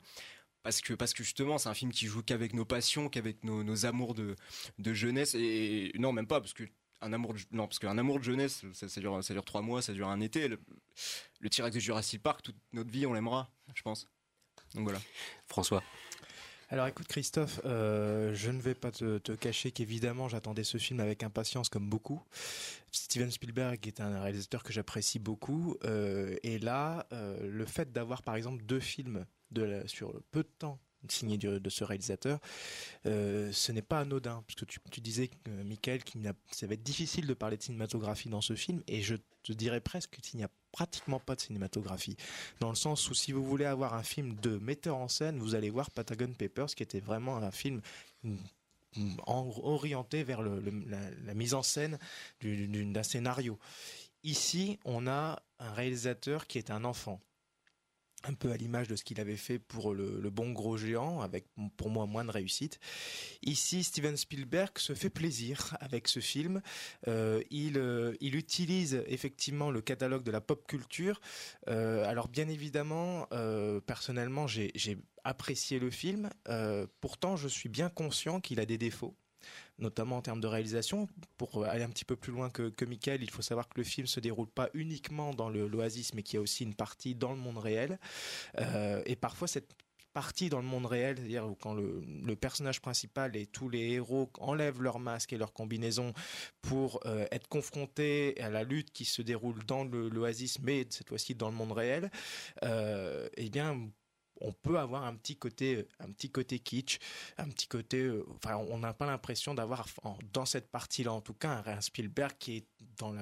parce 0.63 0.81
que 0.81 0.93
parce 0.93 1.13
que 1.13 1.23
justement 1.23 1.57
c'est 1.57 1.69
un 1.69 1.73
film 1.73 1.91
qui 1.91 2.07
joue 2.07 2.23
qu'avec 2.23 2.53
nos 2.53 2.65
passions, 2.65 3.09
qu'avec 3.09 3.43
nos, 3.43 3.63
nos, 3.63 3.85
amours 3.85 4.13
de, 4.13 4.35
de 4.79 4.93
jeunesse 4.93 5.35
et 5.35 5.91
non 5.99 6.11
même 6.11 6.27
pas 6.27 6.39
parce 6.41 6.53
que 6.53 6.63
un 7.01 7.11
amour 7.13 7.33
de, 7.33 7.39
non 7.51 7.67
parce 7.67 7.79
qu'un 7.79 7.97
amour 7.97 8.19
de 8.19 8.23
jeunesse 8.23 8.63
ça, 8.73 8.87
ça, 8.87 9.01
dure 9.01 9.23
ça 9.23 9.33
dure 9.33 9.45
trois 9.45 9.61
mois, 9.61 9.81
ça 9.81 9.93
dure 9.93 10.07
un 10.07 10.21
été. 10.21 10.47
Le, 10.47 10.59
le 11.41 11.49
T-Rex 11.49 11.75
de 11.75 11.79
Jurassic 11.79 12.23
Park 12.23 12.41
toute 12.41 12.55
notre 12.71 12.89
vie 12.89 13.05
on 13.05 13.13
l'aimera, 13.13 13.51
je 13.75 13.81
pense. 13.81 14.07
Donc 14.73 14.85
voilà. 14.85 14.99
François. 15.47 15.83
Alors 16.69 16.87
écoute 16.87 17.07
Christophe, 17.07 17.61
euh, 17.65 18.33
je 18.33 18.49
ne 18.49 18.59
vais 18.59 18.73
pas 18.73 18.89
te, 18.89 19.19
te 19.19 19.33
cacher 19.33 19.71
qu'évidemment 19.71 20.27
j'attendais 20.27 20.63
ce 20.63 20.79
film 20.79 21.01
avec 21.01 21.21
impatience 21.21 21.69
comme 21.69 21.87
beaucoup. 21.87 22.23
Steven 22.91 23.29
Spielberg 23.29 23.85
est 23.85 23.99
un 23.99 24.21
réalisateur 24.21 24.63
que 24.63 24.73
j'apprécie 24.73 25.19
beaucoup 25.19 25.77
euh, 25.83 26.35
et 26.41 26.57
là 26.57 27.05
euh, 27.11 27.37
le 27.47 27.65
fait 27.65 27.91
d'avoir 27.91 28.23
par 28.23 28.35
exemple 28.35 28.63
deux 28.63 28.79
films 28.79 29.25
sur 29.87 30.13
peu 30.31 30.43
de 30.43 30.49
temps 30.59 30.79
signé 31.09 31.37
de, 31.37 31.69
ce 31.69 31.83
réalisateur, 31.83 32.39
euh, 33.05 33.51
ce 33.51 33.71
n'est 33.71 33.81
pas 33.81 33.99
anodin, 33.99 34.43
parce 34.47 34.55
que 34.55 34.65
tu, 34.65 35.01
disais, 35.01 35.29
euh, 35.47 35.63
Michael, 35.63 36.03
qu'il 36.03 36.21
ça 36.51 36.67
va 36.67 36.73
être 36.73 36.83
difficile 36.83 37.27
de 37.27 37.33
parler 37.33 37.57
de 37.57 37.63
cinématographie 37.63 38.29
dans 38.29 38.41
ce 38.41 38.55
film, 38.55 38.81
et 38.87 39.01
je 39.01 39.15
te 39.43 39.53
dirais 39.53 39.81
presque 39.81 40.19
qu'il 40.21 40.37
n'y 40.37 40.43
a 40.43 40.49
pratiquement 40.71 41.19
pas 41.19 41.35
de 41.35 41.41
cinématographie, 41.41 42.15
dans 42.59 42.69
le 42.69 42.75
sens 42.75 43.09
où 43.09 43.13
si 43.13 43.31
vous 43.31 43.43
voulez 43.43 43.65
avoir 43.65 43.93
un 43.93 44.03
film 44.03 44.35
de 44.35 44.57
metteur 44.57 44.97
en 44.97 45.07
scène, 45.07 45.39
vous 45.39 45.55
allez 45.55 45.69
voir 45.69 45.91
Patagon 45.91 46.33
Papers, 46.33 46.73
qui 46.73 46.83
était 46.83 46.99
vraiment 46.99 47.37
un 47.37 47.51
film 47.51 47.81
orienté 49.25 50.23
vers 50.23 50.41
le, 50.41 50.61
la, 51.25 51.33
mise 51.33 51.53
en 51.53 51.63
scène 51.63 51.97
d'un 52.41 53.03
scénario. 53.03 53.57
Ici, 54.23 54.79
on 54.85 55.07
a 55.07 55.41
un 55.59 55.73
réalisateur 55.73 56.47
qui 56.47 56.59
est 56.59 56.71
un 56.71 56.85
enfant 56.85 57.19
un 58.23 58.33
peu 58.33 58.51
à 58.51 58.57
l'image 58.57 58.87
de 58.87 58.95
ce 58.95 59.03
qu'il 59.03 59.19
avait 59.19 59.37
fait 59.37 59.59
pour 59.59 59.93
le, 59.93 60.29
bon 60.29 60.51
gros 60.51 60.77
géant, 60.77 61.21
avec 61.21 61.45
pour 61.77 61.89
moi 61.89 62.05
moins 62.05 62.25
de 62.25 62.31
réussite. 62.31 62.79
Ici, 63.41 63.83
Steven 63.83 64.17
Spielberg 64.17 64.77
se 64.77 64.93
fait 64.93 65.09
plaisir 65.09 65.75
avec 65.79 66.07
ce 66.07 66.19
film. 66.19 66.61
Euh, 67.07 67.41
il, 67.51 67.77
euh, 67.77 68.15
il 68.21 68.35
utilise 68.35 69.03
effectivement 69.07 69.71
le 69.71 69.81
catalogue 69.81 70.23
de 70.23 70.31
la 70.31 70.41
pop 70.41 70.65
culture. 70.67 71.19
Euh, 71.67 72.05
alors 72.05 72.27
bien 72.27 72.47
évidemment, 72.47 73.27
personnellement, 73.85 74.47
j'ai 74.47 74.97
apprécié 75.23 75.79
le 75.79 75.89
film. 75.89 76.29
pourtant, 77.01 77.35
je 77.35 77.47
suis 77.47 77.69
bien 77.69 77.89
conscient 77.89 78.39
qu'il 78.39 78.59
a 78.59 78.65
des 78.65 78.77
défauts 78.77 79.15
notamment 79.79 80.17
en 80.17 80.21
termes 80.21 80.41
de 80.41 80.47
réalisation. 80.47 81.07
Pour 81.37 81.65
aller 81.65 81.83
un 81.83 81.89
petit 81.89 82.05
peu 82.05 82.15
plus 82.15 82.31
loin 82.31 82.49
que, 82.49 82.69
que 82.69 82.85
Michael, 82.85 83.23
il 83.23 83.29
faut 83.29 83.41
savoir 83.41 83.67
que 83.67 83.75
le 83.77 83.83
film 83.83 84.07
se 84.07 84.19
déroule 84.19 84.49
pas 84.49 84.69
uniquement 84.73 85.33
dans 85.33 85.49
l'oasis, 85.49 86.13
mais 86.13 86.23
qu'il 86.23 86.35
y 86.35 86.37
a 86.37 86.41
aussi 86.41 86.63
une 86.63 86.75
partie 86.75 87.15
dans 87.15 87.31
le 87.31 87.37
monde 87.37 87.57
réel. 87.57 87.99
Euh, 88.59 89.01
et 89.05 89.15
parfois, 89.15 89.47
cette 89.47 89.73
partie 90.13 90.49
dans 90.49 90.59
le 90.59 90.67
monde 90.67 90.85
réel, 90.85 91.17
c'est-à-dire 91.17 91.49
quand 91.59 91.73
le, 91.73 92.35
personnage 92.35 92.81
principal 92.81 93.35
et 93.35 93.47
tous 93.47 93.69
les 93.69 93.93
héros 93.93 94.29
enlèvent 94.39 94.81
leur 94.81 94.99
masque 94.99 95.33
et 95.33 95.37
leur 95.37 95.53
combinaison 95.53 96.13
pour 96.61 96.99
euh, 97.05 97.25
être 97.31 97.47
confrontés 97.47 98.39
à 98.39 98.49
la 98.49 98.63
lutte 98.63 98.91
qui 98.91 99.05
se 99.05 99.21
déroule 99.21 99.63
dans 99.65 99.83
l'oasis, 99.83 100.59
mais 100.61 100.85
cette 100.89 101.09
fois-ci 101.09 101.35
dans 101.35 101.49
le 101.49 101.55
monde 101.55 101.71
réel, 101.71 102.11
euh, 102.63 103.27
eh 103.37 103.49
bien 103.49 103.89
on 104.41 104.51
peut 104.51 104.77
avoir 104.79 105.03
un 105.03 105.15
petit 105.15 105.35
côté, 105.35 105.87
un 105.99 106.11
petit 106.11 106.29
côté 106.29 106.59
kitsch, 106.59 106.99
un 107.37 107.49
petit 107.49 107.67
côté. 107.67 108.01
Euh, 108.01 108.25
enfin, 108.35 108.57
on 108.69 108.77
n'a 108.79 108.93
pas 108.93 109.05
l'impression 109.05 109.53
d'avoir 109.53 109.87
dans 110.33 110.45
cette 110.45 110.69
partie-là, 110.69 111.13
en 111.13 111.21
tout 111.21 111.33
cas, 111.33 111.63
un, 111.65 111.81
Spielberg 111.81 112.33
qui 112.39 112.57
est 112.57 112.67
dans 112.97 113.13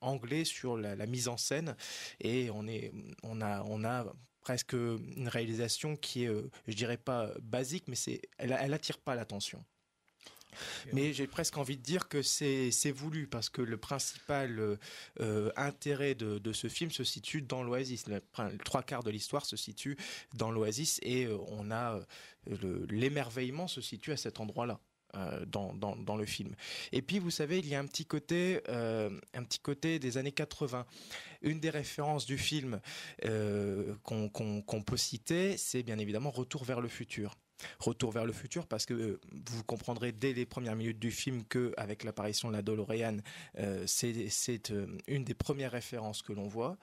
l'anglais 0.00 0.44
sur 0.44 0.76
la, 0.76 1.06
mise 1.06 1.28
en 1.28 1.36
scène, 1.36 1.76
et 2.20 2.50
on 2.50 2.66
est, 2.66 2.92
on 3.22 3.40
a, 3.40 3.62
on 3.64 3.84
a 3.84 4.06
presque 4.40 4.74
une 4.74 5.28
réalisation 5.28 5.96
qui 5.96 6.24
est, 6.24 6.28
euh, 6.28 6.50
je 6.68 6.74
dirais 6.74 6.96
pas 6.96 7.32
basique, 7.42 7.88
mais 7.88 7.96
c'est, 7.96 8.22
elle, 8.38 8.56
elle 8.58 8.74
attire 8.74 8.98
pas 8.98 9.14
l'attention. 9.14 9.64
Mais 10.92 11.12
j'ai 11.12 11.26
presque 11.26 11.56
envie 11.56 11.76
de 11.76 11.82
dire 11.82 12.08
que 12.08 12.22
c'est 12.22 12.92
voulu 12.92 13.26
parce 13.26 13.48
que 13.48 13.62
le 13.62 13.76
principal 13.76 14.78
euh, 15.20 15.50
intérêt 15.56 16.14
de, 16.14 16.52
ce 16.52 16.68
film 16.68 16.90
se 16.90 17.04
situe 17.04 17.42
dans 17.42 17.62
l'Oasis. 17.62 18.04
Trois 18.64 18.82
quarts 18.82 19.02
de 19.02 19.10
l'histoire 19.10 19.44
se 19.44 19.56
situe 19.56 19.96
dans 20.34 20.50
l'Oasis 20.50 21.00
et 21.02 21.28
on 21.48 21.70
a 21.70 22.00
l'émerveillement 22.88 23.66
se 23.66 23.80
situe 23.80 24.12
à 24.12 24.16
cet 24.16 24.40
endroit-là. 24.40 24.80
Euh, 25.16 25.46
dans, 25.46 26.16
le 26.16 26.26
film. 26.26 26.54
Et 26.92 27.00
puis 27.00 27.18
vous 27.18 27.30
savez, 27.30 27.58
il 27.58 27.68
y 27.68 27.74
a 27.74 27.78
un 27.78 27.86
petit 27.86 28.04
côté, 28.04 28.60
euh, 28.68 29.10
un 29.34 29.44
petit 29.44 29.58
côté 29.58 29.98
des 29.98 30.18
années 30.18 30.32
80. 30.32 30.84
Une 31.42 31.60
des 31.60 31.70
références 31.70 32.26
du 32.26 32.36
film 32.36 32.80
euh, 33.24 33.94
qu'on 34.02 34.28
qu 34.28 34.62
qu 34.66 34.82
peut 34.82 34.96
citer, 34.96 35.56
c'est 35.56 35.82
bien 35.82 35.98
évidemment 35.98 36.30
Retour 36.30 36.64
vers 36.64 36.80
le 36.80 36.88
futur. 36.88 37.34
Retour 37.78 38.12
vers 38.12 38.26
le 38.26 38.32
futur 38.32 38.66
parce 38.66 38.84
que 38.84 38.94
euh, 38.94 39.20
vous 39.50 39.64
comprendrez 39.64 40.12
dès 40.12 40.32
les 40.32 40.44
premières 40.44 40.76
minutes 40.76 40.98
du 40.98 41.10
film 41.10 41.44
que 41.44 41.72
avec 41.76 42.04
l'apparition 42.04 42.48
de 42.48 42.54
la 42.54 42.62
DeLorean 42.62 43.18
euh, 43.58 43.84
c'est 43.86 44.70
euh, 44.70 44.86
une 45.06 45.24
des 45.24 45.34
premières 45.34 45.72
références 45.72 46.22
que 46.22 46.32
l'on 46.32 46.48
voit. 46.48 46.76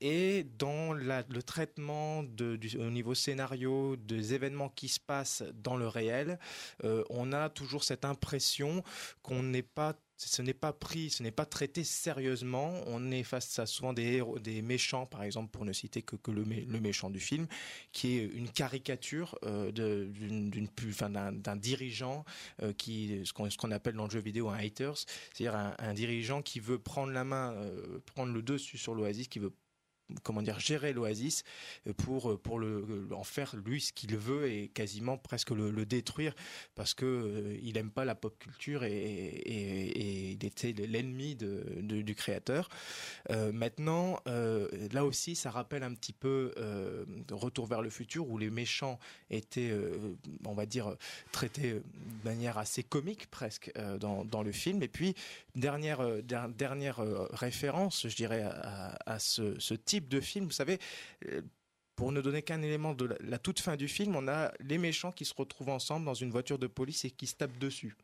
Et 0.00 0.46
dans 0.58 0.92
le 0.92 1.42
traitement 1.42 2.22
du, 2.22 2.58
au 2.78 2.90
niveau 2.90 3.14
scénario 3.14 3.96
des 3.96 4.34
événements 4.34 4.68
qui 4.68 4.88
se 4.88 5.00
passent 5.00 5.42
dans 5.62 5.76
le 5.76 5.88
réel 5.88 6.38
on 6.82 7.32
a 7.32 7.48
toujours 7.48 7.84
cette 7.84 8.04
impression 8.04 8.82
qu'on 9.22 9.42
n'est 9.42 9.62
pas 9.62 9.94
ce 10.16 10.42
n'est 10.42 10.54
pas 10.54 10.72
pris, 10.72 11.10
ce 11.10 11.22
n'est 11.22 11.30
pas 11.30 11.46
traité 11.46 11.84
sérieusement. 11.84 12.72
On 12.86 13.10
est 13.10 13.22
face 13.22 13.58
à 13.58 13.66
souvent 13.66 13.92
des 13.92 14.02
héros, 14.02 14.38
des 14.38 14.62
méchants, 14.62 15.06
par 15.06 15.22
exemple, 15.22 15.50
pour 15.50 15.64
ne 15.64 15.72
citer 15.72 16.02
que, 16.02 16.16
le, 16.30 16.44
méchant 16.80 17.10
du 17.10 17.20
film, 17.20 17.46
qui 17.92 18.18
est 18.18 18.24
une 18.24 18.48
caricature 18.48 19.38
euh, 19.44 19.72
d'un, 19.72 21.56
dirigeant 21.56 22.24
euh, 22.62 22.72
qui, 22.72 23.22
ce 23.24 23.32
qu'on, 23.32 23.70
appelle 23.70 23.94
dans 23.94 24.04
le 24.04 24.10
jeu 24.10 24.20
vidéo 24.20 24.48
un 24.48 24.58
haters, 24.58 24.98
c'est-à-dire 24.98 25.56
un, 25.56 25.74
un, 25.78 25.94
dirigeant 25.94 26.42
qui 26.42 26.60
veut 26.60 26.78
prendre 26.78 27.12
la 27.12 27.24
main, 27.24 27.52
euh, 27.54 27.98
prendre 28.06 28.32
le 28.32 28.42
dessus 28.42 28.78
sur 28.78 28.94
l'Oasis, 28.94 29.28
qui 29.28 29.38
veut 29.38 29.52
comment 30.22 30.42
dire 30.42 30.60
gérer 30.60 30.92
l'Oasis 30.92 31.44
pour 31.96 32.40
pour 32.40 32.58
le 32.58 33.08
en 33.12 33.24
faire 33.24 33.56
lui 33.56 33.80
ce 33.80 33.92
qu'il 33.92 34.16
veut 34.16 34.50
et 34.50 34.68
quasiment 34.68 35.16
presque 35.16 35.50
le, 35.50 35.72
détruire 35.86 36.34
parce 36.74 36.94
que 36.94 37.04
euh, 37.04 37.58
il 37.62 37.76
aime 37.76 37.90
pas 37.90 38.04
la 38.04 38.14
pop 38.14 38.38
culture 38.38 38.84
et, 38.84 40.32
il 40.32 40.44
était 40.44 40.72
l'ennemi 40.72 41.34
de, 41.36 41.80
du 41.80 42.14
créateur. 42.14 42.68
Euh, 43.30 43.52
maintenant, 43.52 44.20
euh, 44.26 44.68
là 44.92 45.04
aussi, 45.04 45.34
ça 45.34 45.50
rappelle 45.50 45.82
un 45.82 45.94
petit 45.94 46.12
peu 46.12 46.52
euh, 46.56 47.04
Retour 47.30 47.66
vers 47.66 47.82
le 47.82 47.90
futur 47.90 48.28
où 48.28 48.38
les 48.38 48.50
méchants 48.50 48.98
étaient, 49.30 49.72
on 50.44 50.54
va 50.54 50.66
dire, 50.66 50.96
traités 51.30 51.74
de 51.74 51.82
manière 52.24 52.58
assez 52.58 52.82
comique 52.82 53.30
presque 53.30 53.72
dans, 54.00 54.24
dans 54.24 54.42
le 54.42 54.52
film. 54.52 54.82
Et 54.82 54.88
puis 54.88 55.14
dernière 55.54 56.22
dernière 56.22 57.00
référence, 57.30 58.08
je 58.08 58.16
dirais, 58.16 58.42
à, 58.44 59.18
ce, 59.18 59.74
type 59.74 60.08
de 60.08 60.20
film, 60.20 60.46
vous 60.46 60.52
savez, 60.52 60.78
euh, 61.26 61.42
pour 61.96 62.12
ne 62.12 62.20
donner 62.20 62.42
qu'un 62.42 62.62
élément 62.62 62.94
de 62.94 63.16
la, 63.20 63.38
toute 63.38 63.60
fin 63.60 63.76
du 63.76 63.88
film, 63.88 64.16
on 64.16 64.28
a 64.28 64.52
les 64.60 64.78
méchants 64.78 65.12
qui 65.12 65.24
se 65.24 65.34
retrouvent 65.34 65.68
ensemble 65.68 66.06
dans 66.06 66.14
une 66.14 66.30
voiture 66.30 66.58
de 66.58 66.66
police 66.66 67.04
et 67.04 67.10
qui 67.10 67.26
se 67.26 67.34
tapent 67.34 67.58
dessus. 67.58 67.94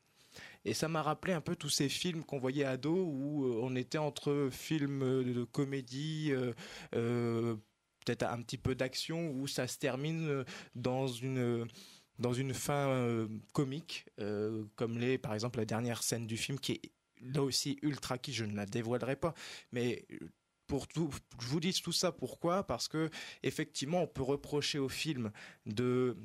Et 0.64 0.74
ça 0.74 0.88
m'a 0.88 1.02
rappelé 1.02 1.32
un 1.32 1.40
peu 1.40 1.56
tous 1.56 1.70
ces 1.70 1.88
films 1.88 2.22
qu'on 2.22 2.38
voyait 2.38 2.64
ado 2.64 2.94
où 2.94 3.46
euh, 3.46 3.60
on 3.62 3.74
était 3.74 3.98
entre 3.98 4.50
films 4.52 5.00
de 5.24 5.44
comédie, 5.44 6.28
euh, 6.32 6.52
euh, 6.94 7.56
peut-être 8.04 8.24
un 8.24 8.42
petit 8.42 8.58
peu 8.58 8.74
d'action, 8.74 9.30
où 9.30 9.46
ça 9.46 9.66
se 9.66 9.78
termine 9.78 10.44
dans 10.74 11.08
une 11.08 11.66
dans 12.18 12.32
une 12.32 12.52
fin 12.52 12.88
euh, 12.88 13.28
comique, 13.52 14.06
euh, 14.20 14.64
comme 14.76 14.98
les, 14.98 15.18
par 15.18 15.34
exemple, 15.34 15.58
la 15.58 15.64
dernière 15.64 16.02
scène 16.02 16.26
du 16.26 16.36
film 16.36 16.58
qui 16.58 16.72
est 16.72 16.92
là 17.22 17.42
aussi 17.42 17.78
ultra 17.82 18.18
qui, 18.18 18.32
je 18.32 18.44
ne 18.44 18.54
la 18.54 18.66
dévoilerai 18.66 19.16
pas, 19.16 19.34
mais 19.72 20.06
pour 20.66 20.86
tout, 20.86 21.10
je 21.40 21.46
vous 21.46 21.60
dis 21.60 21.72
tout 21.72 21.92
ça 21.92 22.12
pourquoi? 22.12 22.66
Parce 22.66 22.88
que 22.88 23.10
effectivement, 23.42 24.02
on 24.02 24.06
peut 24.06 24.22
reprocher 24.22 24.78
au 24.78 24.88
film 24.88 25.32
de 25.66 26.16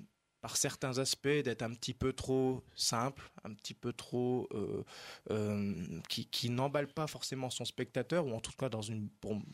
par 0.42 0.58
certains 0.58 0.98
aspects 0.98 1.30
d'être 1.30 1.62
un 1.62 1.74
petit 1.74 1.94
peu 1.94 2.12
trop 2.12 2.62
simple, 2.76 3.32
un 3.46 3.54
petit 3.54 3.74
peu 3.74 3.94
trop 3.94 4.50
euh, 4.52 4.84
euh, 5.32 5.74
qui, 6.10 6.26
qui 6.26 6.50
n'emballe 6.50 6.90
pas 6.90 7.08
forcément 7.08 7.50
son 7.50 7.64
spectateur 7.64 8.26
ou 8.26 8.34
en 8.34 8.42
tout 8.42 8.52
cas 8.52 8.68
dans 8.68 8.82
une 8.82 9.08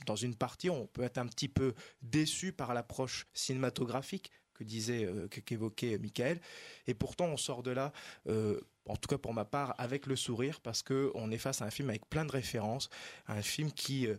dans 0.07 0.15
une 0.15 0.33
partie 0.33 0.71
on 0.71 0.87
peut 0.87 1.03
être 1.03 1.19
un 1.19 1.27
petit 1.27 1.47
peu 1.47 1.75
déçu 2.01 2.53
par 2.53 2.73
l'approche 2.73 3.27
cinématographique 3.35 4.31
que 4.59 4.63
disait 4.65 5.05
euh, 5.05 5.27
qu'évoquait 5.27 5.97
Michael. 5.97 6.39
Et 6.87 6.93
pourtant 6.93 7.25
on 7.25 7.37
sort 7.37 7.63
de 7.63 7.71
là 7.71 7.93
euh, 8.27 8.59
en 8.85 8.95
tout 8.95 9.07
cas 9.07 9.17
pour 9.17 9.33
ma 9.33 9.45
part 9.45 9.73
avec 9.77 10.05
le 10.05 10.15
sourire 10.15 10.59
parce 10.61 10.83
que 10.83 11.11
on 11.15 11.31
est 11.31 11.37
face 11.37 11.61
à 11.61 11.65
un 11.65 11.69
film 11.71 11.89
avec 11.89 12.07
plein 12.09 12.25
de 12.25 12.31
références 12.31 12.89
un 13.27 13.41
film 13.41 13.71
qui 13.71 14.07
euh, 14.07 14.17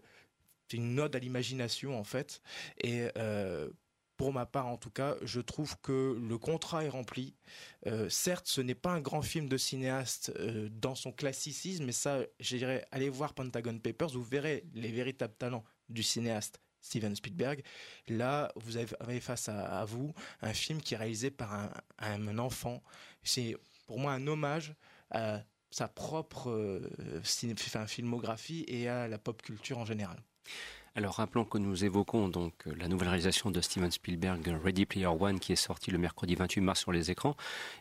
c'est 0.70 0.76
une 0.76 1.00
ode 1.00 1.16
à 1.16 1.18
l'imagination 1.18 1.98
en 1.98 2.05
fait. 2.05 2.42
Et 2.79 3.09
euh, 3.16 3.68
pour 4.16 4.33
ma 4.33 4.46
part 4.46 4.66
en 4.66 4.76
tout 4.76 4.90
cas, 4.90 5.16
je 5.22 5.40
trouve 5.40 5.76
que 5.81 6.16
le 6.20 6.38
contrat 6.38 6.85
est 6.85 6.88
rempli. 6.88 7.35
Euh, 7.87 8.09
certes, 8.09 8.46
ce 8.46 8.61
n'est 8.61 8.74
pas 8.74 8.92
un 8.92 9.00
grand 9.00 9.22
film 9.22 9.48
de 9.48 9.57
cinéaste 9.57 10.33
euh, 10.38 10.68
dans 10.70 10.94
son 10.94 11.11
classicisme, 11.11 11.87
mais 11.87 11.92
ça, 11.92 12.20
je 12.38 12.57
dirais, 12.57 12.87
allez 12.92 13.09
voir 13.09 13.35
Pentagon 13.35 13.79
Papers, 13.79 14.11
vous 14.11 14.22
verrez 14.22 14.64
les 14.74 14.92
véritables 14.92 15.35
talents 15.35 15.64
du 15.88 16.03
cinéaste 16.03 16.61
Steven 16.80 17.14
Spielberg. 17.14 17.62
Là, 18.08 18.52
vous 18.56 18.76
avez 18.76 19.20
face 19.20 19.48
à, 19.48 19.84
vous 19.84 20.12
un 20.42 20.52
film 20.52 20.80
qui 20.80 20.94
est 20.94 20.96
réalisé 20.96 21.30
par 21.30 21.54
un, 21.54 21.70
un 21.98 22.38
enfant. 22.38 22.82
C'est 23.22 23.56
pour 23.86 23.98
moi 23.98 24.12
un 24.12 24.26
hommage 24.26 24.74
à 25.10 25.42
sa 25.70 25.88
propre 25.88 26.50
euh, 26.50 27.22
filmographie 27.86 28.64
et 28.68 28.88
à 28.88 29.08
la 29.08 29.18
pop 29.18 29.40
culture 29.40 29.78
en 29.78 29.84
général. 29.84 30.20
Alors 30.96 31.14
rappelons 31.14 31.44
que 31.44 31.57
nous 31.57 31.85
évoquons 31.85 32.29
donc 32.29 32.53
la 32.66 32.88
nouvelle 32.88 33.09
réalisation 33.09 33.53
de 33.53 33.61
Steven 33.61 33.92
Spielberg, 33.92 34.44
Ready 34.62 34.87
Player 34.87 35.07
One, 35.07 35.38
qui 35.38 35.53
est 35.53 35.57
sortie 35.57 35.92
le 35.92 35.98
mercredi 35.98 36.35
28 36.35 36.61
mars 36.62 36.81
sur 36.81 36.90
les 36.90 37.12
écrans, 37.12 37.37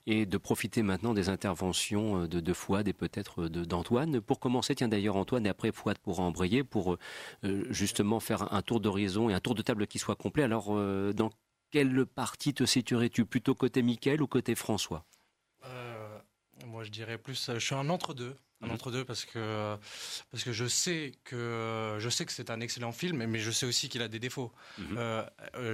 et 0.06 0.28
de 0.28 0.38
profiter 0.38 0.84
maintenant 0.84 1.16
des 1.16 1.28
interventions 1.28 2.28
de, 2.28 2.40
de 2.40 2.54
Fouad 2.54 2.88
et 2.88 2.94
peut-être 2.94 3.48
d'Antoine. 3.48 4.22
Pour 4.22 4.40
commencer, 4.40 4.76
tiens 4.76 4.88
d'ailleurs 4.88 5.16
Antoine, 5.16 5.46
et 5.48 5.50
après 5.50 5.72
Fouad 5.72 5.98
pourra 5.98 6.22
embrayer 6.22 6.64
pour 6.64 6.98
euh, 7.44 7.66
justement 7.72 8.20
faire 8.20 8.54
un 8.54 8.62
tour 8.62 8.80
d'horizon 8.80 9.30
et 9.30 9.34
un 9.34 9.40
tour 9.40 9.56
de 9.56 9.64
table 9.64 9.88
qui 9.88 9.98
soit 9.98 10.16
complet. 10.16 10.44
Alors 10.44 10.68
euh, 10.70 11.12
dans 11.12 11.32
quelle 11.72 12.06
partie 12.06 12.54
te 12.54 12.64
situerais-tu? 12.64 13.26
Plutôt 13.26 13.56
côté 13.56 13.82
Mickaël 13.82 14.22
ou 14.22 14.28
côté 14.28 14.54
François? 14.54 15.04
Euh, 15.66 16.20
Moi 16.68 16.84
je 16.84 16.92
dirais 16.92 17.18
plus, 17.18 17.52
je 17.52 17.60
suis 17.60 17.76
un 17.76 17.90
entre-deux 17.90 18.36
un 18.62 18.68
mmh. 18.68 18.72
entre 18.72 18.92
deux 18.92 19.06
parce 19.06 19.26
que 19.26 19.78
parce 20.32 20.44
que 20.44 20.52
je 20.52 20.66
sais 20.66 21.14
que 21.24 21.98
je 22.00 22.10
sais 22.10 22.26
que 22.26 22.32
c'est 22.32 22.50
un 22.50 22.60
excellent 22.60 22.92
film 22.92 23.26
mais 23.26 23.40
je 23.40 23.52
sais 23.52 23.66
aussi 23.66 23.90
qu'il 23.90 24.02
a 24.02 24.08
des 24.08 24.20
défauts. 24.20 24.52
Mmh. 24.78 24.98
euh, 24.98 25.26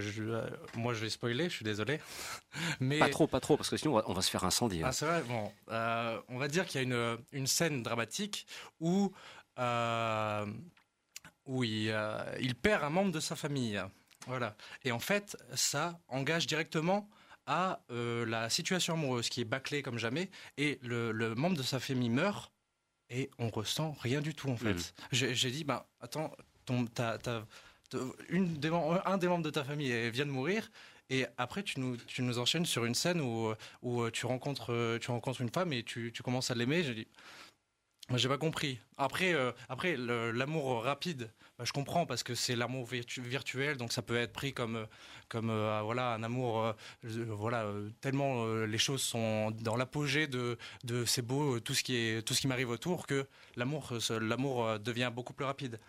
je, 0.02 0.24
euh, 0.24 0.48
moi 0.76 0.94
je 0.94 1.02
vais 1.02 1.10
spoiler 1.10 1.50
je 1.50 1.56
suis 1.56 1.66
désolé. 1.66 2.00
Mais 2.80 3.00
pas 3.00 3.10
trop 3.10 3.28
pas 3.28 3.40
trop 3.40 3.58
parce 3.58 3.70
que 3.70 3.78
sinon 3.78 3.94
on 3.94 3.96
va, 3.96 4.04
on 4.08 4.14
va 4.14 4.22
se 4.22 4.30
faire 4.30 4.44
incendier 4.44 4.84
ah, 4.84 4.92
c'est 4.92 5.06
vrai 5.06 5.24
bon 5.24 5.52
euh, 5.70 6.20
on 6.30 6.38
va 6.38 6.48
dire 6.48 6.66
qu'il 6.66 6.82
y 6.82 6.84
a 6.84 6.88
une 6.88 7.18
une 7.32 7.48
scène 7.48 7.84
dramatique 7.84 8.46
où 8.80 9.12
euh, 9.60 10.46
où 11.46 11.64
il, 11.64 11.96
il 12.40 12.56
perd 12.56 12.84
un 12.84 12.90
membre 12.90 13.12
de 13.12 13.20
sa 13.20 13.36
famille. 13.36 13.82
Voilà. 14.28 14.56
Et 14.84 14.92
en 14.92 15.00
fait 15.00 15.38
ça 15.54 16.00
engage 16.08 16.48
directement 16.48 17.10
à 17.48 17.82
euh, 17.92 18.26
la 18.26 18.50
situation 18.50 18.94
amoureuse 18.94 19.30
qui 19.30 19.42
est 19.42 19.46
bâclée 19.46 19.82
comme 19.82 19.98
jamais 19.98 20.30
et 20.58 20.80
le, 20.82 21.12
le 21.12 21.36
membre 21.36 21.58
de 21.58 21.64
sa 21.64 21.80
famille 21.80 22.10
meurt 22.10 22.52
et 23.10 23.30
on 23.38 23.50
ressent 23.50 23.96
rien 24.00 24.22
du 24.22 24.34
tout 24.34 24.50
en 24.50 24.58
fait. 24.58 24.74
Mmh. 24.74 25.34
J'ai 25.34 25.52
dit 25.52 25.64
bah 25.64 25.88
attends 26.02 26.32
ton 26.66 26.86
une 28.30 28.54
des, 28.56 28.70
un 29.06 29.18
des 29.18 29.28
membres 29.28 29.44
de 29.44 29.52
ta 29.52 29.64
famille 29.64 30.10
vient 30.10 30.26
de 30.26 30.32
mourir 30.32 30.72
et 31.10 31.26
après 31.38 31.62
tu 31.62 31.80
nous 31.80 31.98
tu 31.98 32.24
nous 32.24 32.40
enchaînes 32.40 32.66
sur 32.66 32.86
une 32.86 32.96
scène 32.96 33.22
où 33.22 33.54
où 33.84 34.10
tu 34.10 34.26
rencontres 34.26 34.98
tu 35.00 35.12
rencontres 35.12 35.42
une 35.42 35.52
femme 35.52 35.72
et 35.72 35.84
tu 35.84 36.12
tu 36.12 36.24
commences 36.24 36.50
à 36.50 36.56
l'aimer, 36.56 36.84
j'ai 36.84 36.96
dit 36.96 37.08
j'ai 38.14 38.30
pas 38.30 38.38
compris. 38.38 38.80
Après, 38.98 39.34
euh, 39.34 39.52
après 39.68 39.98
l'amour 39.98 40.84
rapide, 40.84 41.32
bah, 41.58 41.66
je 41.66 41.74
comprends 41.74 42.06
parce 42.06 42.22
que 42.22 42.36
c'est 42.36 42.56
l'amour 42.56 42.86
virtu 42.86 43.22
virtuel, 43.22 43.78
donc 43.78 43.92
ça 43.92 44.02
peut 44.02 44.16
être 44.16 44.32
pris 44.32 44.54
comme, 44.54 44.86
comme 45.28 45.50
euh, 45.50 45.82
voilà 45.84 46.14
un 46.14 46.22
amour, 46.24 46.64
euh, 46.64 46.74
voilà 47.04 47.64
euh, 47.64 47.90
tellement 48.02 48.46
euh, 48.46 48.66
les 48.68 48.78
choses 48.78 49.02
sont 49.02 49.52
dans 49.52 49.76
l'apogée 49.76 50.28
de, 50.28 50.58
de 50.84 51.04
c'est 51.06 51.24
beau 51.24 51.60
tout 51.60 51.74
ce 51.74 51.84
qui 51.84 51.96
est 51.96 52.22
tout 52.22 52.34
ce 52.36 52.42
qui 52.42 52.48
m'arrive 52.48 52.70
autour 52.70 53.08
que 53.08 53.28
l'amour 53.56 53.94
l'amour 54.10 54.80
devient 54.80 55.12
beaucoup 55.14 55.34
plus 55.34 55.46
rapide. 55.46 55.80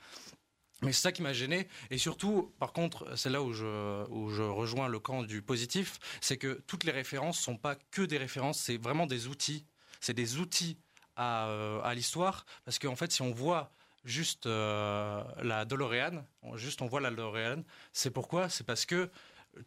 Mais 0.83 0.93
c'est 0.93 1.03
ça 1.03 1.13
qui 1.13 1.23
m'a 1.23 1.33
gêné 1.33 1.69
et 1.91 1.99
surtout, 1.99 2.53
par 2.59 2.73
contre, 2.73 3.17
c'est 3.17 3.31
là 3.31 3.43
où 3.43 3.53
je, 3.53 4.09
où 4.11 4.31
je 4.31 4.43
rejoins 4.43 4.89
le 4.89 4.99
camp 4.99 5.23
du 5.23 5.41
positif, 5.41 5.99
c'est 6.21 6.37
que 6.37 6.63
toutes 6.67 6.85
les 6.85 6.93
références 6.93 7.39
sont 7.41 7.57
pas 7.57 7.77
que 7.91 8.03
des 8.03 8.19
références, 8.19 8.59
c'est 8.59 8.77
vraiment 8.77 9.07
des 9.07 9.27
outils. 9.27 9.65
C'est 10.01 10.13
des 10.13 10.37
outils 10.37 10.77
à, 11.17 11.49
euh, 11.49 11.81
à 11.83 11.95
l'histoire 11.95 12.47
parce 12.65 12.79
qu'en 12.79 12.97
fait 12.97 13.11
si 13.13 13.23
on 13.23 13.33
voit 13.33 13.71
juste 14.05 14.47
euh, 14.47 15.23
la 15.43 15.65
DeLorean, 15.65 16.25
juste 16.55 16.81
on 16.83 16.87
voit 16.87 17.01
la 17.01 17.11
DeLorean, 17.11 17.63
c'est 17.93 18.11
pourquoi? 18.11 18.49
C'est 18.49 18.65
parce 18.65 18.87
que 18.87 19.11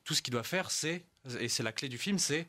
tout 0.06 0.14
ce 0.14 0.22
qu'il 0.22 0.32
doit 0.32 0.44
faire, 0.44 0.72
c'est 0.72 1.04
et 1.40 1.50
c'est 1.50 1.64
la 1.64 1.74
clé 1.74 1.90
du 1.90 1.98
film, 1.98 2.18
c'est 2.20 2.48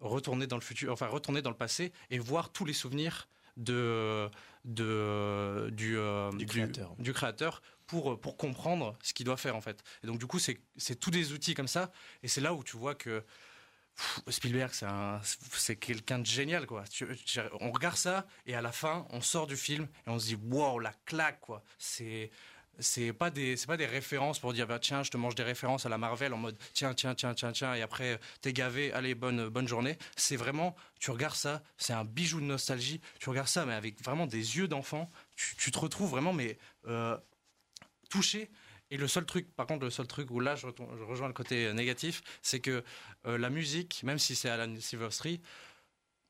retourner 0.00 0.46
dans 0.46 0.56
le 0.56 0.62
futur, 0.62 0.92
enfin 0.92 1.06
retourner 1.06 1.42
dans 1.42 1.50
le 1.50 1.56
passé 1.56 1.92
et 2.10 2.18
voir 2.18 2.50
tous 2.50 2.64
les 2.64 2.72
souvenirs 2.72 3.28
de, 3.56 4.28
de 4.64 5.68
du, 5.72 5.98
euh, 5.98 6.30
Du 6.32 6.46
créateur. 6.46 6.94
du 6.98 7.12
créateur 7.12 7.62
pour 7.86 8.18
pour 8.20 8.36
comprendre 8.36 8.96
ce 9.02 9.12
qu'il 9.12 9.26
doit 9.26 9.36
faire 9.36 9.56
en 9.56 9.60
fait. 9.60 9.82
Et 10.02 10.06
donc 10.06 10.18
du 10.18 10.26
coup 10.26 10.38
c'est 10.38 10.58
c'est 10.76 10.98
tous 10.98 11.10
des 11.10 11.32
outils 11.32 11.54
comme 11.54 11.68
ça 11.68 11.92
et 12.22 12.28
c'est 12.28 12.40
là 12.40 12.54
où 12.54 12.64
tu 12.64 12.76
vois 12.76 12.94
que 12.94 13.22
Spielberg 14.28 14.70
c'est 14.72 14.86
un 14.86 15.20
c'est 15.52 15.76
quelqu'un 15.76 16.18
de 16.18 16.26
génial 16.26 16.66
quoi. 16.66 16.84
On 17.60 17.70
regarde 17.70 17.96
ça 17.96 18.26
et 18.46 18.54
à 18.54 18.62
la 18.62 18.72
fin 18.72 19.06
on 19.10 19.20
sort 19.20 19.46
du 19.46 19.56
film 19.56 19.88
et 20.06 20.10
on 20.10 20.18
se 20.18 20.26
dit 20.26 20.38
waouh 20.50 20.78
la 20.78 20.92
claque 21.04 21.40
quoi. 21.40 21.62
C'est 21.78 22.30
c'est 22.78 23.12
pas 23.12 23.30
des 23.30 23.56
c'est 23.56 23.66
pas 23.66 23.76
des 23.76 23.86
références 23.86 24.38
pour 24.38 24.52
dire 24.52 24.66
bah, 24.66 24.78
tiens 24.78 25.02
je 25.02 25.10
te 25.10 25.16
mange 25.16 25.34
des 25.34 25.42
références 25.42 25.86
à 25.86 25.88
la 25.88 25.98
Marvel 25.98 26.32
en 26.32 26.38
mode 26.38 26.56
tiens 26.72 26.94
tiens 26.94 27.14
tiens 27.14 27.34
tiens 27.34 27.52
tiens 27.52 27.74
et 27.74 27.82
après 27.82 28.18
t'es 28.40 28.52
gavé 28.52 28.92
allez 28.92 29.14
bonne 29.14 29.48
bonne 29.48 29.68
journée 29.68 29.98
c'est 30.16 30.36
vraiment 30.36 30.74
tu 30.98 31.10
regardes 31.10 31.34
ça 31.36 31.62
c'est 31.76 31.92
un 31.92 32.04
bijou 32.04 32.40
de 32.40 32.46
nostalgie 32.46 33.00
tu 33.18 33.28
regardes 33.28 33.48
ça 33.48 33.66
mais 33.66 33.74
avec 33.74 34.02
vraiment 34.02 34.26
des 34.26 34.56
yeux 34.56 34.68
d'enfant 34.68 35.10
tu, 35.36 35.56
tu 35.56 35.70
te 35.70 35.78
retrouves 35.78 36.10
vraiment 36.10 36.32
mais 36.32 36.58
euh, 36.86 37.18
touché 38.08 38.50
et 38.90 38.96
le 38.96 39.06
seul 39.06 39.24
truc, 39.24 39.54
par 39.54 39.66
contre, 39.66 39.84
le 39.84 39.90
seul 39.90 40.06
truc 40.06 40.30
où 40.30 40.40
là 40.40 40.56
je, 40.56 40.66
rejoins 41.04 41.28
le 41.28 41.34
côté 41.34 41.72
négatif, 41.72 42.22
c'est 42.42 42.60
que 42.60 42.82
euh, 43.26 43.38
la 43.38 43.50
musique, 43.50 44.02
même 44.02 44.18
si 44.18 44.34
c'est 44.34 44.48
Alan 44.50 44.74
Silvestri, 44.80 45.40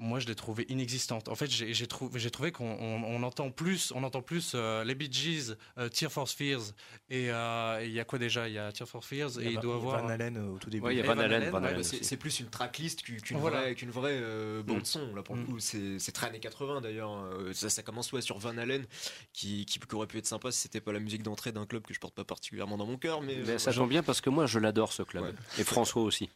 moi 0.00 0.18
je 0.18 0.26
l'ai 0.26 0.34
trouvée 0.34 0.64
inexistante. 0.68 1.28
En 1.28 1.34
fait, 1.34 1.48
j'ai 1.50 1.86
trouvé, 1.86 2.50
qu'on 2.52 2.64
on, 2.70 3.04
on 3.04 3.22
entend 3.22 3.50
plus, 3.50 3.92
on 3.94 4.02
entend 4.02 4.22
plus 4.22 4.52
euh, 4.54 4.82
les 4.82 4.94
Bee 4.94 5.12
Gees, 5.12 5.54
euh, 5.78 5.88
Tear 5.88 6.10
for 6.10 6.28
Fears, 6.28 6.72
et 7.10 7.30
euh, 7.30 7.80
il 7.84 7.92
y 7.92 8.00
a 8.00 8.04
quoi 8.04 8.18
déjà? 8.18 8.48
Il 8.48 8.54
y 8.54 8.58
a 8.58 8.72
Tear 8.72 8.88
for 8.88 9.04
Fears, 9.04 9.38
et 9.38 9.42
Il 9.42 9.44
y 9.44 9.46
a 9.46 9.50
il 9.50 9.54
Van- 9.56 9.60
doit 9.62 9.74
avoir 9.76 10.02
Van 10.02 10.08
Halen 10.08 10.38
au 10.38 10.58
tout 10.58 10.70
début. 10.70 10.86
Ouais, 10.86 10.94
il 10.94 10.98
y 10.98 11.00
a 11.00 11.04
Van 11.04 11.14
Van 11.14 11.20
Halen, 11.20 11.42
Halen, 11.42 11.54
Halen 11.64 11.76
bah, 11.82 11.82
c'est 12.02 12.16
plus 12.16 12.40
une 12.40 12.48
tracklist 12.48 13.02
qu'une 13.02 13.38
Voilà. 13.38 13.72
vraie, 13.90 14.18
euh, 14.20 14.62
bande 14.62 14.80
Mm. 14.80 14.84
son 14.84 15.14
là 15.14 15.22
pour 15.22 15.36
le 15.36 15.42
Mm. 15.42 15.46
coup 15.46 15.58
c'est 15.60 16.12
très 16.12 16.26
années 16.28 16.40
80 16.40 16.80
d'ailleurs 16.80 17.12
Euh, 17.14 17.52
ça, 17.52 17.68
ça 17.68 17.82
commence 17.82 18.10
ouais, 18.12 18.22
sur 18.22 18.38
Van 18.38 18.56
Halen 18.56 18.84
qui, 19.32 19.66
qui, 19.66 19.78
qui 19.78 19.94
aurait 19.94 20.06
pu 20.06 20.18
être 20.18 20.26
sympa 20.26 20.50
si 20.50 20.60
c'était 20.60 20.80
pas 20.80 20.92
la 20.92 21.00
musique 21.00 21.22
d'entrée 21.22 21.52
d'un 21.52 21.66
club 21.66 21.82
que 21.86 21.92
je 21.94 22.00
porte 22.00 22.14
pas 22.14 22.24
particulièrement 22.24 22.76
dans 22.78 22.86
mon 22.86 22.96
cœur 22.96 23.20
mais, 23.20 23.36
Mais 23.44 23.50
euh, 23.52 23.58
ça 23.58 23.72
tombe 23.72 23.88
bien 23.90 24.02
parce 24.02 24.20
que 24.20 24.30
moi 24.30 24.46
je 24.46 24.58
l'adore 24.58 24.92
ce 24.92 25.02
club. 25.02 25.24
Ouais. 25.24 25.32
Et 25.58 25.64
François 25.64 26.02
aussi. 26.02 26.30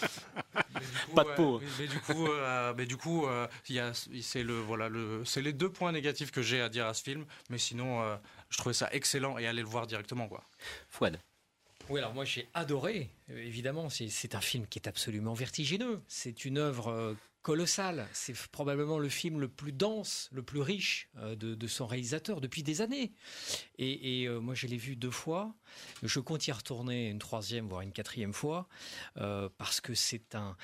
Coup, 1.10 1.16
Pas 1.16 1.24
de 1.24 1.36
peau. 1.36 1.60
Mais, 1.62 1.68
mais 1.80 1.88
du 1.88 2.00
coup, 2.00 2.28
euh, 2.28 2.74
mais 2.78 2.86
du 2.86 2.98
coup, 2.98 3.26
euh, 3.28 3.48
il 3.70 3.76
y 3.76 3.80
a, 3.80 3.92
c'est 3.94 4.44
le, 4.44 4.60
voilà, 4.60 4.90
le, 4.90 5.24
c'est 5.26 5.42
les 5.42 5.54
deux 5.54 5.70
points 5.72 5.92
négatifs 5.92 6.32
que 6.32 6.42
j'ai 6.42 6.62
à 6.62 6.70
dire 6.70 6.86
à 6.88 6.94
ce 6.94 7.04
film. 7.04 7.26
Mais 7.50 7.58
sinon, 7.58 8.02
euh, 8.02 8.16
je 8.50 8.58
trouvais 8.58 8.74
ça 8.74 8.90
excellent 8.92 9.38
et 9.38 9.48
aller 9.48 9.62
le 9.62 9.68
voir 9.68 9.88
directement, 9.88 10.28
quoi. 10.28 10.44
Fouad. 10.90 11.20
Oui, 11.90 12.00
alors 12.00 12.16
moi 12.16 12.26
j'ai 12.26 12.48
adoré, 12.56 13.12
évidemment, 13.30 13.90
c'est- 13.90 14.10
c'est 14.10 14.34
un 14.34 14.42
film 14.42 14.66
qui 14.66 14.80
est 14.80 14.88
absolument 14.88 15.36
vertigineux, 15.36 16.02
c'est 16.08 16.44
une 16.44 16.58
œuvre 16.58 17.16
colossale, 17.46 18.08
c'est 18.12 18.36
probablement 18.48 18.98
le 18.98 19.08
film 19.08 19.40
le 19.40 19.48
plus 19.48 19.72
dense, 19.72 20.30
le 20.32 20.42
plus 20.42 20.62
riche 20.62 21.10
euh, 21.18 21.36
de, 21.36 21.68
son 21.68 21.86
réalisateur 21.86 22.42
depuis 22.42 22.64
des 22.64 22.82
années. 22.82 23.14
Et, 23.78 24.26
euh, 24.28 24.40
moi 24.40 24.56
je 24.56 24.66
l'ai 24.66 24.78
vu 24.78 24.96
deux 24.96 25.12
fois, 25.12 25.54
je 26.02 26.20
compte 26.20 26.48
y 26.48 26.52
retourner 26.52 27.08
une 27.08 27.20
troisième, 27.20 27.70
voire 27.70 27.82
une 27.82 27.92
quatrième 27.92 28.34
fois, 28.34 28.68
euh, 29.18 29.48
parce 29.60 29.80
que 29.80 29.94
c'est 29.94 30.34
un... 30.34 30.58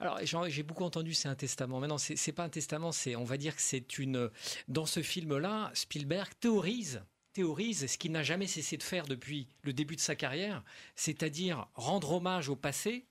alors, 0.00 0.18
j'ai 0.48 0.64
beaucoup 0.64 0.82
entendu, 0.82 1.14
c'est 1.14 1.28
un 1.28 1.36
testament. 1.36 1.78
Maintenant, 1.78 1.98
c'est 1.98 2.32
pas 2.32 2.42
un 2.42 2.48
testament, 2.48 2.90
c'est, 2.90 3.14
on 3.14 3.22
va 3.22 3.36
dire 3.36 3.54
que 3.54 3.62
c'est 3.62 4.00
une. 4.00 4.30
Dans 4.66 4.86
ce 4.86 5.00
film-là, 5.00 5.70
Spielberg 5.74 6.28
théorise 6.40 7.04
théorise 7.32 7.86
ce 7.86 7.96
qu'il 7.96 8.12
n'a 8.12 8.22
jamais 8.22 8.46
cessé 8.46 8.76
de 8.76 8.82
faire 8.82 9.06
depuis 9.06 9.48
le 9.62 9.72
début 9.72 9.96
de 9.96 10.00
sa 10.00 10.14
carrière, 10.14 10.62
c'est-à-dire 10.96 11.66
rendre 11.74 12.12
hommage 12.12 12.50
au 12.50 12.56
passé, 12.56 13.06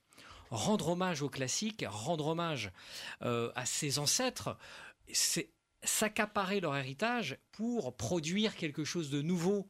rendre 0.52 0.90
hommage 0.90 1.24
aux 1.24 1.30
classiques, 1.30 1.84
rendre 1.88 2.28
hommage 2.28 2.72
euh, 3.24 3.52
à 3.56 3.66
ses 3.66 3.98
ancêtres, 3.98 4.56
c'est 5.12 5.50
s'accaparer 5.84 6.60
leur 6.60 6.78
héritage 6.78 7.38
pour 7.54 7.98
produire 7.98 8.56
quelque 8.56 8.84
chose 8.84 9.10
de 9.10 9.24
nouveau. 9.24 9.68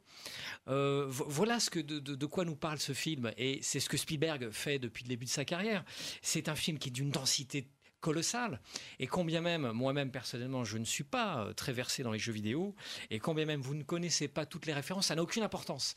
Euh, 0.68 1.06
vo- 1.08 1.24
voilà 1.26 1.58
ce 1.58 1.70
de- 1.78 1.98
de 2.00 2.26
quoi 2.26 2.44
nous 2.44 2.54
parle 2.56 2.78
ce 2.78 2.92
film 2.92 3.32
et 3.38 3.60
c'est 3.62 3.80
ce 3.80 3.88
que 3.88 3.96
Spielberg 3.96 4.50
fait 4.50 4.78
depuis 4.78 5.04
le 5.04 5.08
début 5.08 5.24
de 5.24 5.30
sa 5.30 5.46
carrière. 5.46 5.84
C'est 6.20 6.50
un 6.50 6.54
film 6.54 6.78
qui 6.78 6.90
est 6.90 6.92
d'une 6.92 7.10
densité 7.10 7.66
colossale 8.00 8.60
et 8.98 9.06
combien 9.06 9.40
même 9.40 9.70
moi-même 9.72 10.10
personnellement 10.10 10.64
je 10.64 10.76
ne 10.76 10.84
suis 10.84 11.04
pas 11.04 11.44
euh, 11.46 11.52
très 11.54 11.72
versé 11.72 12.02
dans 12.02 12.10
les 12.12 12.18
jeux 12.18 12.32
vidéo 12.32 12.74
et 13.10 13.18
combien 13.20 13.46
même 13.46 13.62
vous 13.62 13.74
ne 13.76 13.84
connaissez 13.84 14.26
pas 14.28 14.44
toutes 14.44 14.66
les 14.66 14.72
références 14.74 15.06
ça 15.06 15.14
n'a 15.14 15.22
aucune 15.22 15.44
importance 15.44 15.94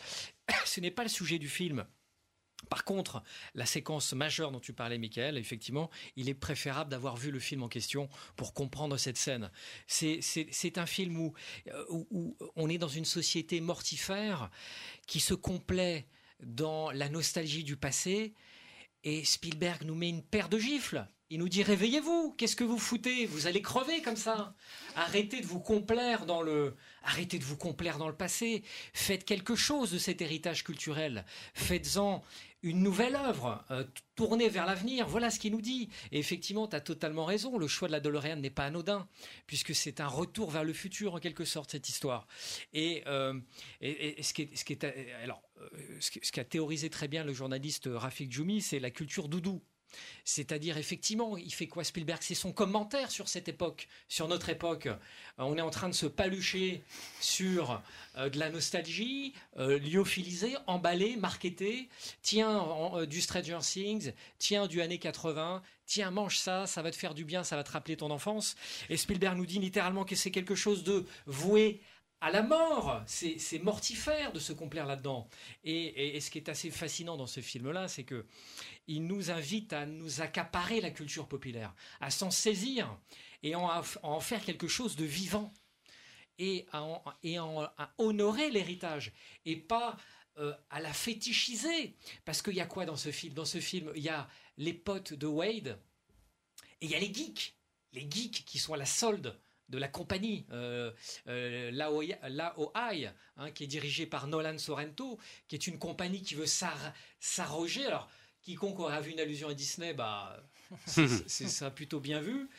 ce 0.66 0.80
n'est 0.82 0.92
pas 0.92 1.02
le 1.04 1.10
sujet 1.10 1.40
du 1.40 1.50
film 1.50 1.84
par 2.70 2.84
contre, 2.84 3.22
la 3.54 3.66
séquence 3.66 4.14
majeure 4.14 4.52
dont 4.52 4.60
tu 4.60 4.74
parlais, 4.74 4.98
Michael, 4.98 5.38
effectivement, 5.38 5.90
il 6.16 6.30
est 6.30 6.34
préférable 6.34 6.90
d'avoir 6.90 7.16
vu 7.16 7.30
le 7.32 7.40
film 7.40 7.62
en 7.64 7.68
question 7.68 8.10
pour 8.36 8.54
comprendre 8.54 8.98
cette 8.98 9.18
scène. 9.18 9.52
C'est- 9.88 10.20
un 10.78 10.86
film 10.86 11.32
euh, 11.68 11.86
où- 11.90 12.08
où 12.12 12.38
on 12.56 12.70
est 12.70 12.78
dans 12.80 12.88
une 12.88 13.06
société 13.06 13.62
mortifère 13.62 14.50
qui 15.08 15.20
se 15.20 15.34
complaît 15.34 16.08
dans 16.42 16.92
la 16.92 17.08
nostalgie 17.10 17.64
du 17.64 17.78
passé 17.78 18.34
et 19.04 19.24
Spielberg 19.24 19.84
nous 19.84 19.96
met 19.96 20.10
une 20.10 20.24
paire 20.24 20.50
de 20.50 20.58
gifles. 20.58 21.08
Il 21.32 21.40
nous 21.40 21.50
dit 21.50 21.64
réveillez-vous, 21.64 22.36
qu'est-ce 22.38 22.56
que 22.56 22.64
vous 22.64 22.78
foutez? 22.78 23.26
Vous 23.26 23.48
allez 23.48 23.62
crever 23.62 24.04
comme 24.04 24.16
ça. 24.16 24.54
Arrêtez 24.96 25.42
de 25.42 25.48
vous 25.48 25.60
complaire 25.60 26.28
dans 26.28 26.44
le 26.44 26.76
arrêtez 27.04 27.40
de 27.40 27.44
vous 27.44 27.58
complaire 27.58 27.98
dans 27.98 28.08
le 28.08 28.16
passé. 28.16 28.64
Faites 28.94 29.26
quelque 29.26 29.56
chose 29.56 29.92
de 29.92 29.98
cet 29.98 30.22
héritage 30.22 30.64
culturel. 30.64 31.26
Faites-en 31.56 32.24
une 32.62 32.82
nouvelle 32.82 33.16
œuvre, 33.16 33.64
euh, 33.72 33.84
tournée 34.16 34.50
vers 34.50 34.68
l'avenir. 34.68 35.08
Voilà 35.08 35.32
ce 35.32 35.40
qu'il 35.40 35.52
nous 35.52 35.62
dit. 35.62 35.90
Et 36.12 36.20
effectivement, 36.20 36.68
tu 36.68 36.76
as 36.76 36.82
totalement 36.82 37.26
raison. 37.26 37.58
Le 37.58 37.68
choix 37.68 37.88
de 37.88 37.92
la 37.92 38.00
DeLorean 38.00 38.38
n'est 38.38 38.50
pas 38.50 38.66
anodin, 38.66 39.08
puisque 39.48 39.74
c'est 39.74 40.02
un 40.02 40.08
retour 40.08 40.52
vers 40.52 40.64
le 40.64 40.74
futur, 40.74 41.16
en 41.16 41.20
quelque 41.20 41.46
sorte, 41.46 41.72
cette 41.72 41.90
histoire. 41.90 42.28
Et, 42.74 43.04
euh, 43.08 43.40
ce, 43.82 44.34
qui 44.34 44.44
est, 44.44 44.84
euh, 44.84 45.28
euh, 45.58 45.70
ce 46.00 46.32
qu'a 46.32 46.44
théorisé 46.44 46.90
très 46.90 47.08
bien 47.08 47.24
le 47.24 47.34
journaliste 47.34 47.90
Rafik 47.92 48.32
Djoumi, 48.32 48.62
c'est 48.62 48.80
la 48.80 48.92
culture 48.92 49.28
doudou. 49.28 49.64
C'est-à-dire, 50.24 50.78
effectivement, 50.78 51.38
il 51.38 51.54
fait 51.54 51.68
quoi 51.68 51.84
Spielberg? 51.84 52.20
C'est 52.22 52.36
son 52.36 52.52
commentaire 52.52 53.12
sur 53.12 53.28
cette 53.28 53.48
époque, 53.48 53.88
sur 54.08 54.28
notre 54.28 54.50
époque. 54.50 54.88
Euh, 54.88 54.96
on 55.38 55.58
est 55.58 55.62
en 55.62 55.70
train 55.70 55.88
de 55.90 55.94
se 55.94 56.06
palucher 56.06 56.84
sur 57.22 57.82
euh, 58.18 58.30
de 58.30 58.40
la 58.40 58.50
nostalgie, 58.50 59.34
euh, 59.58 59.78
lyophilisée, 59.80 60.56
emballée, 60.68 61.16
marketée. 61.18 61.90
Tiens, 62.22 62.58
en- 62.60 63.00
euh, 63.00 63.06
du 63.06 63.22
Stranger 63.22 63.60
Things, 63.62 64.14
tiens, 64.40 64.68
du 64.68 64.82
années 64.82 65.00
80, 65.00 65.62
tiens, 65.86 66.12
mange 66.12 66.38
ça, 66.40 66.66
ça 66.66 66.82
va 66.82 66.92
te 66.92 66.96
faire 66.96 67.14
du 67.14 67.24
bien, 67.26 67.44
ça 67.44 67.56
va 67.56 67.64
te 67.64 67.72
rappeler 67.72 67.96
ton 67.98 68.10
enfance. 68.12 68.56
Et 68.90 68.98
Spielberg 68.98 69.38
nous 69.38 69.46
dit 69.46 69.60
littéralement 69.60 70.04
que 70.06 70.16
c'est 70.16 70.32
quelque 70.32 70.56
chose 70.56 70.84
de 70.84 71.06
voué 71.28 71.82
à 72.22 72.32
la 72.32 72.42
mort. 72.42 73.04
C'est 73.06 73.60
mortifère 73.62 74.32
de 74.34 74.40
se 74.40 74.54
complaire 74.54 74.86
là-dedans. 74.86 75.30
Et, 75.64 76.20
ce 76.20 76.30
qui 76.30 76.38
est 76.38 76.50
assez 76.50 76.72
fascinant 76.72 77.18
dans 77.18 77.28
ce 77.28 77.42
film-là, 77.42 77.88
c'est 77.88 78.04
que 78.04 78.26
il 78.88 79.06
nous 79.06 79.32
invite 79.32 79.74
à 79.74 79.86
nous 79.86 80.22
accaparer 80.22 80.82
la 80.82 80.92
culture 80.92 81.28
populaire, 81.28 81.74
à 82.02 82.10
s'en 82.12 82.32
saisir 82.32 82.98
et 83.44 83.56
en, 83.56 83.68
à 83.70 83.84
en 84.04 84.20
faire 84.20 84.44
quelque 84.44 84.68
chose 84.68 84.96
de 84.96 85.06
vivant 85.06 85.54
et 86.38 86.66
à, 86.72 86.84
en- 86.84 87.04
honorer 87.98 88.50
l'héritage 88.50 89.12
et 89.46 89.56
pas 89.56 89.98
euh, 90.38 90.54
à 90.70 90.80
la 90.82 90.94
fétichiser. 90.94 91.96
Parce 92.26 92.42
qu'il 92.42 92.56
y 92.56 92.62
a 92.62 92.66
quoi 92.66 92.86
dans 92.86 92.98
ce 92.98 93.12
film 93.12 93.34
Dans 93.34 93.46
ce 93.46 93.60
film, 93.60 93.92
il 93.96 94.04
y 94.04 94.10
a 94.10 94.28
les 94.58 94.74
potes 94.74 95.14
de 95.14 95.28
Wade 95.28 95.80
et 96.82 96.86
il 96.86 96.92
y 96.92 96.96
a 96.96 97.00
les 97.00 97.14
geeks. 97.14 97.56
Les 97.94 98.08
geeks 98.10 98.44
qui 98.46 98.60
sont 98.60 98.74
à 98.74 98.78
la 98.78 98.86
solde 98.86 99.40
de 99.70 99.78
la 99.78 99.88
compagnie 99.88 100.46
euh, 100.52 100.92
euh, 101.28 101.72
Laoi- 101.72 102.16
hein, 103.38 103.52
qui 103.52 103.64
est 103.64 103.68
dirigée 103.68 104.06
par 104.06 104.28
Nolan 104.28 104.58
Sorrento, 104.58 105.18
qui 105.48 105.56
est 105.56 105.68
une 105.68 105.80
compagnie 105.80 106.22
qui 106.22 106.36
veut 106.36 106.46
s'ar- 106.46 106.94
s'arroger. 107.20 107.86
Alors, 107.86 108.08
quiconque 108.42 108.80
aura 108.80 109.02
vu 109.02 109.12
une 109.12 109.20
allusion 109.20 109.50
à 109.50 109.54
Disney, 109.54 109.94
bah, 109.94 110.38
c'est 110.86 111.48
ça 111.48 111.72
plutôt 111.72 112.00
bien 112.00 112.22
vu. 112.22 112.50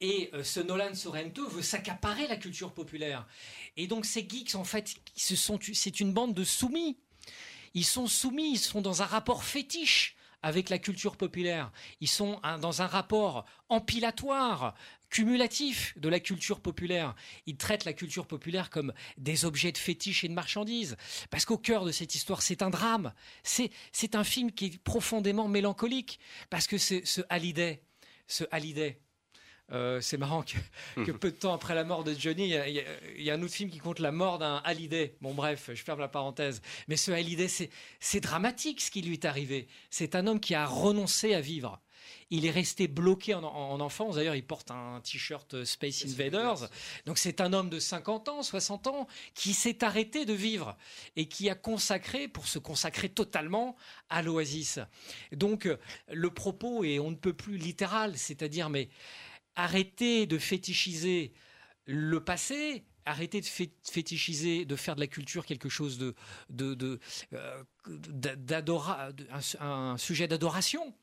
Et 0.00 0.30
euh, 0.34 0.42
ce 0.42 0.60
Nolan 0.60 0.94
Sorrento 0.94 1.46
veut 1.48 1.62
s'accaparer 1.62 2.26
la 2.28 2.36
culture 2.36 2.72
populaire. 2.72 3.26
Et 3.76 3.86
donc 3.86 4.04
ces 4.06 4.26
geeks, 4.28 4.54
en 4.54 4.64
fait, 4.64 4.94
ce 5.16 5.34
c'est 5.74 6.00
une 6.00 6.12
bande 6.12 6.34
de 6.34 6.44
soumis. 6.44 6.96
Ils 7.74 7.84
sont 7.84 8.06
soumis, 8.06 8.52
ils 8.52 8.58
sont 8.58 8.80
dans 8.80 9.02
un 9.02 9.06
rapport 9.06 9.44
fétiche 9.44 10.16
avec 10.42 10.68
la 10.68 10.78
culture 10.78 11.16
populaire. 11.16 11.72
Ils 12.00 12.08
sont 12.08 12.38
un- 12.42 12.58
dans 12.58 12.82
un 12.82 12.86
rapport 12.86 13.46
empilatoire, 13.70 14.74
cumulatif 15.10 15.94
de 15.96 16.08
la 16.08 16.20
culture 16.20 16.60
populaire. 16.60 17.14
Ils 17.46 17.56
traitent 17.56 17.84
la 17.84 17.92
culture 17.92 18.26
populaire 18.26 18.70
comme 18.70 18.92
des 19.16 19.44
objets 19.44 19.72
de 19.72 19.78
fétiche 19.78 20.24
et 20.24 20.28
de 20.28 20.34
marchandises. 20.34 20.96
Parce 21.30 21.44
qu'au 21.44 21.58
cœur 21.58 21.84
de 21.84 21.92
cette 21.92 22.14
histoire, 22.14 22.42
c'est 22.42 22.62
un 22.62 22.70
drame. 22.70 23.12
C'est, 23.42 23.70
c'est 23.92 24.14
un 24.14 24.24
film 24.24 24.52
qui 24.52 24.66
est 24.66 24.78
profondément 24.78 25.48
mélancolique. 25.48 26.18
Parce 26.50 26.66
que 26.66 26.78
c'est 26.78 27.04
ce 27.06 27.20
Hallyday, 27.28 27.82
ce 28.26 28.44
Hallyday, 28.50 28.98
Euh, 29.72 30.00
c'est 30.02 30.18
marrant 30.18 30.42
que, 30.42 31.04
que, 31.04 31.10
peu 31.12 31.30
de 31.30 31.36
temps 31.36 31.54
après 31.54 31.74
la 31.74 31.84
mort 31.84 32.04
de 32.04 32.12
Johnny, 32.12 32.50
il 32.50 32.84
y, 33.18 33.22
y, 33.22 33.30
a 33.30 33.34
un 33.34 33.42
autre 33.42 33.54
film 33.54 33.70
qui 33.70 33.78
compte 33.78 33.98
la 33.98 34.12
mort 34.12 34.38
d'un 34.38 34.56
Hallyday. 34.56 35.16
Bon, 35.22 35.32
bref, 35.32 35.70
je 35.72 35.82
ferme 35.82 36.00
la 36.00 36.08
parenthèse. 36.08 36.60
Mais 36.86 36.96
ce 36.96 37.10
Hallyday, 37.10 37.48
c'est 38.00 38.20
dramatique 38.20 38.80
ce 38.80 38.90
qui 38.90 39.00
lui 39.00 39.14
est 39.14 39.24
arrivé. 39.24 39.66
C'est 39.90 40.14
un 40.14 40.26
homme 40.26 40.40
qui 40.40 40.54
a 40.54 40.66
renoncé 40.66 41.34
à 41.34 41.40
vivre. 41.40 41.80
Il 42.30 42.46
est 42.46 42.50
resté 42.50 42.88
bloqué 42.88 43.34
en, 43.34 43.44
en 43.44 43.80
enfance. 43.80 44.16
D'ailleurs, 44.16 44.34
il 44.34 44.44
porte 44.44 44.70
un 44.70 45.00
t-shirt 45.02 45.64
Space 45.64 46.04
Invaders. 46.04 46.68
Donc, 47.06 47.18
c'est 47.18 47.40
un 47.40 47.52
homme 47.52 47.70
de 47.70 47.78
50 47.78 48.28
ans, 48.28 48.42
60 48.42 48.86
ans, 48.88 49.06
qui 49.34 49.54
s'est 49.54 49.84
arrêté 49.84 50.24
de 50.24 50.32
vivre 50.32 50.76
et 51.16 51.26
qui 51.28 51.50
a 51.50 51.54
consacré, 51.54 52.28
pour 52.28 52.46
se 52.46 52.58
consacrer 52.58 53.08
totalement, 53.08 53.76
à 54.08 54.22
l'oasis. 54.22 54.78
Donc, 55.32 55.68
le 56.10 56.30
propos 56.30 56.84
est 56.84 56.98
on 56.98 57.10
ne 57.10 57.16
peut 57.16 57.32
plus 57.32 57.56
littéral, 57.56 58.16
c'est-à-dire, 58.16 58.70
mais 58.70 58.88
arrêtez 59.56 60.26
de 60.26 60.38
fétichiser 60.38 61.32
le 61.86 62.22
passé, 62.22 62.84
arrêtez 63.04 63.40
de 63.40 63.46
fétichiser, 63.46 64.64
de 64.64 64.76
faire 64.76 64.94
de 64.94 65.00
la 65.00 65.06
culture 65.06 65.44
quelque 65.44 65.68
chose 65.68 65.98
de, 65.98 66.14
de, 66.48 66.74
de, 66.74 66.98
euh, 67.34 67.62
un, 69.60 69.96
sujet 69.98 70.26
d'adoration, 70.26 70.94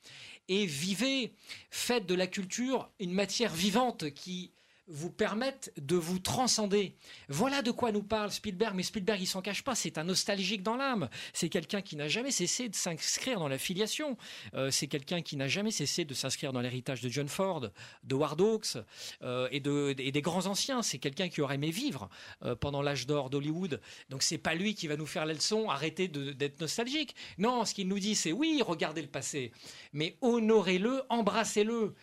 et 0.51 0.65
vivez, 0.65 1.33
faites 1.69 2.05
de 2.05 2.13
la 2.13 2.27
culture 2.27 2.91
une 2.99 3.13
matière 3.13 3.53
vivante 3.53 4.11
qui 4.11 4.51
vous 4.91 5.09
permettent 5.09 5.71
de 5.77 5.95
vous 5.95 6.19
transcender. 6.19 6.95
Voilà 7.29 7.61
de 7.61 7.71
quoi 7.71 7.91
nous 7.91 8.03
parle 8.03 8.31
Spielberg, 8.31 8.75
mais 8.75 8.83
Spielberg, 8.83 9.19
il 9.21 9.25
s'en 9.25 9.41
cache 9.41 9.63
pas, 9.63 9.73
c'est 9.73 9.97
un 9.97 10.03
nostalgique 10.03 10.63
dans 10.63 10.75
l'âme. 10.75 11.09
C'est 11.33 11.49
quelqu'un 11.49 11.81
qui 11.81 11.95
n'a 11.95 12.07
jamais 12.07 12.31
cessé 12.31 12.69
de 12.69 12.75
s'inscrire 12.75 13.39
dans 13.39 13.47
la 13.47 13.57
filiation. 13.57 14.17
Euh, 14.53 14.69
c'est 14.69 14.87
quelqu'un 14.87 15.21
qui 15.21 15.37
n'a 15.37 15.47
jamais 15.47 15.71
cessé 15.71 16.05
de 16.05 16.13
s'inscrire 16.13 16.51
dans 16.53 16.61
l'héritage 16.61 17.01
de 17.01 17.09
John 17.09 17.27
Ford, 17.27 17.69
de 18.03 18.15
Ward 18.15 18.39
Hawks 18.39 18.77
euh, 19.23 19.47
et, 19.51 19.59
de, 19.59 19.95
et 19.97 20.11
des 20.11 20.21
grands 20.21 20.45
anciens. 20.45 20.81
C'est 20.81 20.99
quelqu'un 20.99 21.29
qui 21.29 21.41
aurait 21.41 21.55
aimé 21.55 21.71
vivre 21.71 22.09
euh, 22.43 22.55
pendant 22.55 22.81
l'âge 22.81 23.07
d'or 23.07 23.29
d'Hollywood. 23.29 23.81
Donc 24.09 24.23
c'est 24.23 24.37
pas 24.37 24.55
lui 24.55 24.75
qui 24.75 24.87
va 24.87 24.97
nous 24.97 25.05
faire 25.05 25.25
la 25.25 25.33
leçon, 25.33 25.69
arrêtez 25.69 26.07
d'être 26.07 26.59
nostalgique. 26.59 27.15
Non, 27.37 27.63
ce 27.65 27.73
qu'il 27.73 27.87
nous 27.87 27.99
dit, 27.99 28.15
c'est 28.15 28.31
oui, 28.31 28.61
regardez 28.65 29.01
le 29.01 29.07
passé, 29.07 29.51
mais 29.93 30.17
honorez-le, 30.21 31.03
embrassez-le 31.09 31.95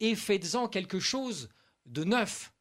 et 0.00 0.14
faites-en 0.14 0.68
quelque 0.68 1.00
chose 1.00 1.48
de 1.86 2.04
neuf. 2.04 2.52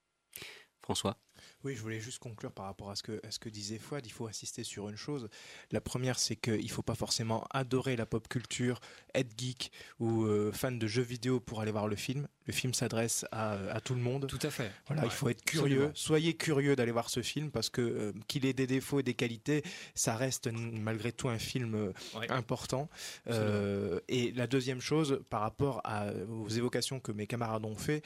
François 0.81 1.17
oui, 1.65 1.75
je 1.75 1.81
voulais 1.81 1.99
juste 1.99 2.19
conclure 2.19 2.51
par 2.51 2.65
rapport 2.65 2.91
à 2.91 2.95
ce 2.95 3.01
que, 3.01 3.19
à 3.25 3.31
ce 3.31 3.39
que 3.39 3.49
disait 3.49 3.79
Fouad. 3.79 4.05
Il 4.05 4.11
faut 4.11 4.27
insister 4.27 4.63
sur 4.63 4.87
une 4.87 4.97
chose. 4.97 5.29
La 5.71 5.81
première, 5.81 6.19
c'est 6.19 6.35
qu'il 6.35 6.63
ne 6.63 6.69
faut 6.69 6.83
pas 6.83 6.93
forcément 6.93 7.43
adorer 7.49 7.95
la 7.95 8.05
pop 8.05 8.27
culture, 8.27 8.79
être 9.15 9.33
geek 9.35 9.71
ou 9.99 10.25
euh, 10.25 10.51
fan 10.51 10.77
de 10.77 10.85
jeux 10.85 11.01
vidéo 11.01 11.39
pour 11.39 11.61
aller 11.61 11.71
voir 11.71 11.87
le 11.87 11.95
film. 11.95 12.27
Le 12.47 12.53
film 12.53 12.73
s'adresse 12.73 13.25
à, 13.31 13.53
à, 13.71 13.81
tout 13.81 13.95
le 13.95 14.01
monde. 14.01 14.27
Tout 14.27 14.39
à 14.41 14.51
fait. 14.51 14.71
Voilà, 14.87 15.03
ouais, 15.03 15.07
il 15.07 15.11
faut 15.11 15.29
être 15.29 15.43
curieux. 15.43 15.65
Absolument. 15.65 15.91
Soyez 15.95 16.33
curieux 16.35 16.75
d'aller 16.75 16.91
voir 16.91 17.09
ce 17.09 17.21
film 17.21 17.49
parce 17.49 17.69
que 17.69 17.81
euh, 17.81 18.13
qu'il 18.27 18.45
ait 18.45 18.53
des 18.53 18.67
défauts 18.67 18.99
et 18.99 19.03
des 19.03 19.15
qualités, 19.15 19.63
ça 19.95 20.15
reste 20.15 20.49
malgré 20.51 21.11
tout 21.11 21.27
un 21.29 21.39
film 21.39 21.73
euh, 21.75 22.19
ouais. 22.19 22.29
important. 22.31 22.89
Euh, 23.29 23.99
et 24.07 24.31
la 24.33 24.47
deuxième 24.47 24.79
chose, 24.79 25.21
par 25.29 25.41
rapport 25.41 25.81
à, 25.83 26.11
aux 26.29 26.49
évocations 26.49 26.99
que 26.99 27.11
mes 27.11 27.25
camarades 27.25 27.65
ont 27.65 27.75
fait, 27.75 28.03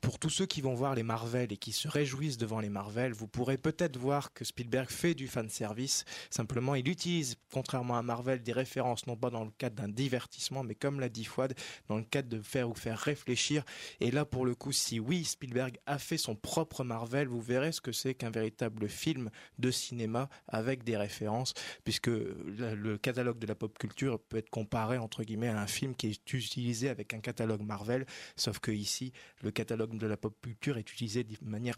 pour 0.00 0.18
tous 0.18 0.30
ceux 0.30 0.46
qui 0.46 0.60
vont 0.60 0.74
voir 0.74 0.94
les 0.94 1.02
Marvel 1.02 1.52
et 1.52 1.56
qui 1.56 1.72
se 1.72 1.88
réjouissent 1.88 2.38
devant 2.38 2.60
les 2.60 2.68
Marvel, 2.68 3.12
vous 3.12 3.26
pourrez 3.26 3.56
peut-être 3.56 3.96
voir 3.96 4.32
que 4.32 4.44
Spielberg 4.44 4.90
fait 4.90 5.14
du 5.14 5.26
fan 5.26 5.48
service. 5.48 6.04
Simplement, 6.30 6.74
il 6.74 6.88
utilise, 6.88 7.36
contrairement 7.52 7.96
à 7.96 8.02
Marvel, 8.02 8.42
des 8.42 8.52
références 8.52 9.06
non 9.06 9.16
pas 9.16 9.30
dans 9.30 9.44
le 9.44 9.50
cadre 9.56 9.76
d'un 9.76 9.88
divertissement, 9.88 10.64
mais 10.64 10.74
comme 10.74 11.00
l'a 11.00 11.08
dit 11.08 11.24
Fouad, 11.24 11.54
dans 11.88 11.96
le 11.96 12.04
cadre 12.04 12.28
de 12.28 12.40
faire 12.42 12.68
ou 12.68 12.74
faire 12.74 12.98
réfléchir. 12.98 13.53
Et 14.00 14.10
là, 14.10 14.24
pour 14.24 14.46
le 14.46 14.54
coup, 14.54 14.72
si 14.72 15.00
oui, 15.00 15.24
Spielberg 15.24 15.78
a 15.86 15.98
fait 15.98 16.18
son 16.18 16.34
propre 16.34 16.84
Marvel, 16.84 17.28
vous 17.28 17.40
verrez 17.40 17.72
ce 17.72 17.80
que 17.80 17.92
c'est 17.92 18.14
qu'un 18.14 18.30
véritable 18.30 18.88
film 18.88 19.30
de 19.58 19.70
cinéma 19.70 20.28
avec 20.48 20.84
des 20.84 20.96
références, 20.96 21.54
puisque 21.84 22.08
le 22.08 22.96
catalogue 22.98 23.38
de 23.38 23.46
la 23.46 23.54
pop 23.54 23.76
culture 23.78 24.20
peut 24.20 24.38
être 24.38 24.50
comparé 24.50 24.98
entre 24.98 25.22
guillemets 25.24 25.48
à 25.48 25.60
un 25.60 25.66
film 25.66 25.94
qui 25.94 26.08
est 26.08 26.32
utilisé 26.32 26.88
avec 26.88 27.14
un 27.14 27.20
catalogue 27.20 27.62
Marvel, 27.62 28.06
sauf 28.36 28.58
que 28.58 28.70
ici, 28.70 29.12
le 29.42 29.50
catalogue 29.50 29.96
de 29.96 30.06
la 30.06 30.16
pop 30.16 30.34
culture 30.42 30.78
est 30.78 30.90
utilisé 30.90 31.24
de 31.24 31.36
manière 31.42 31.76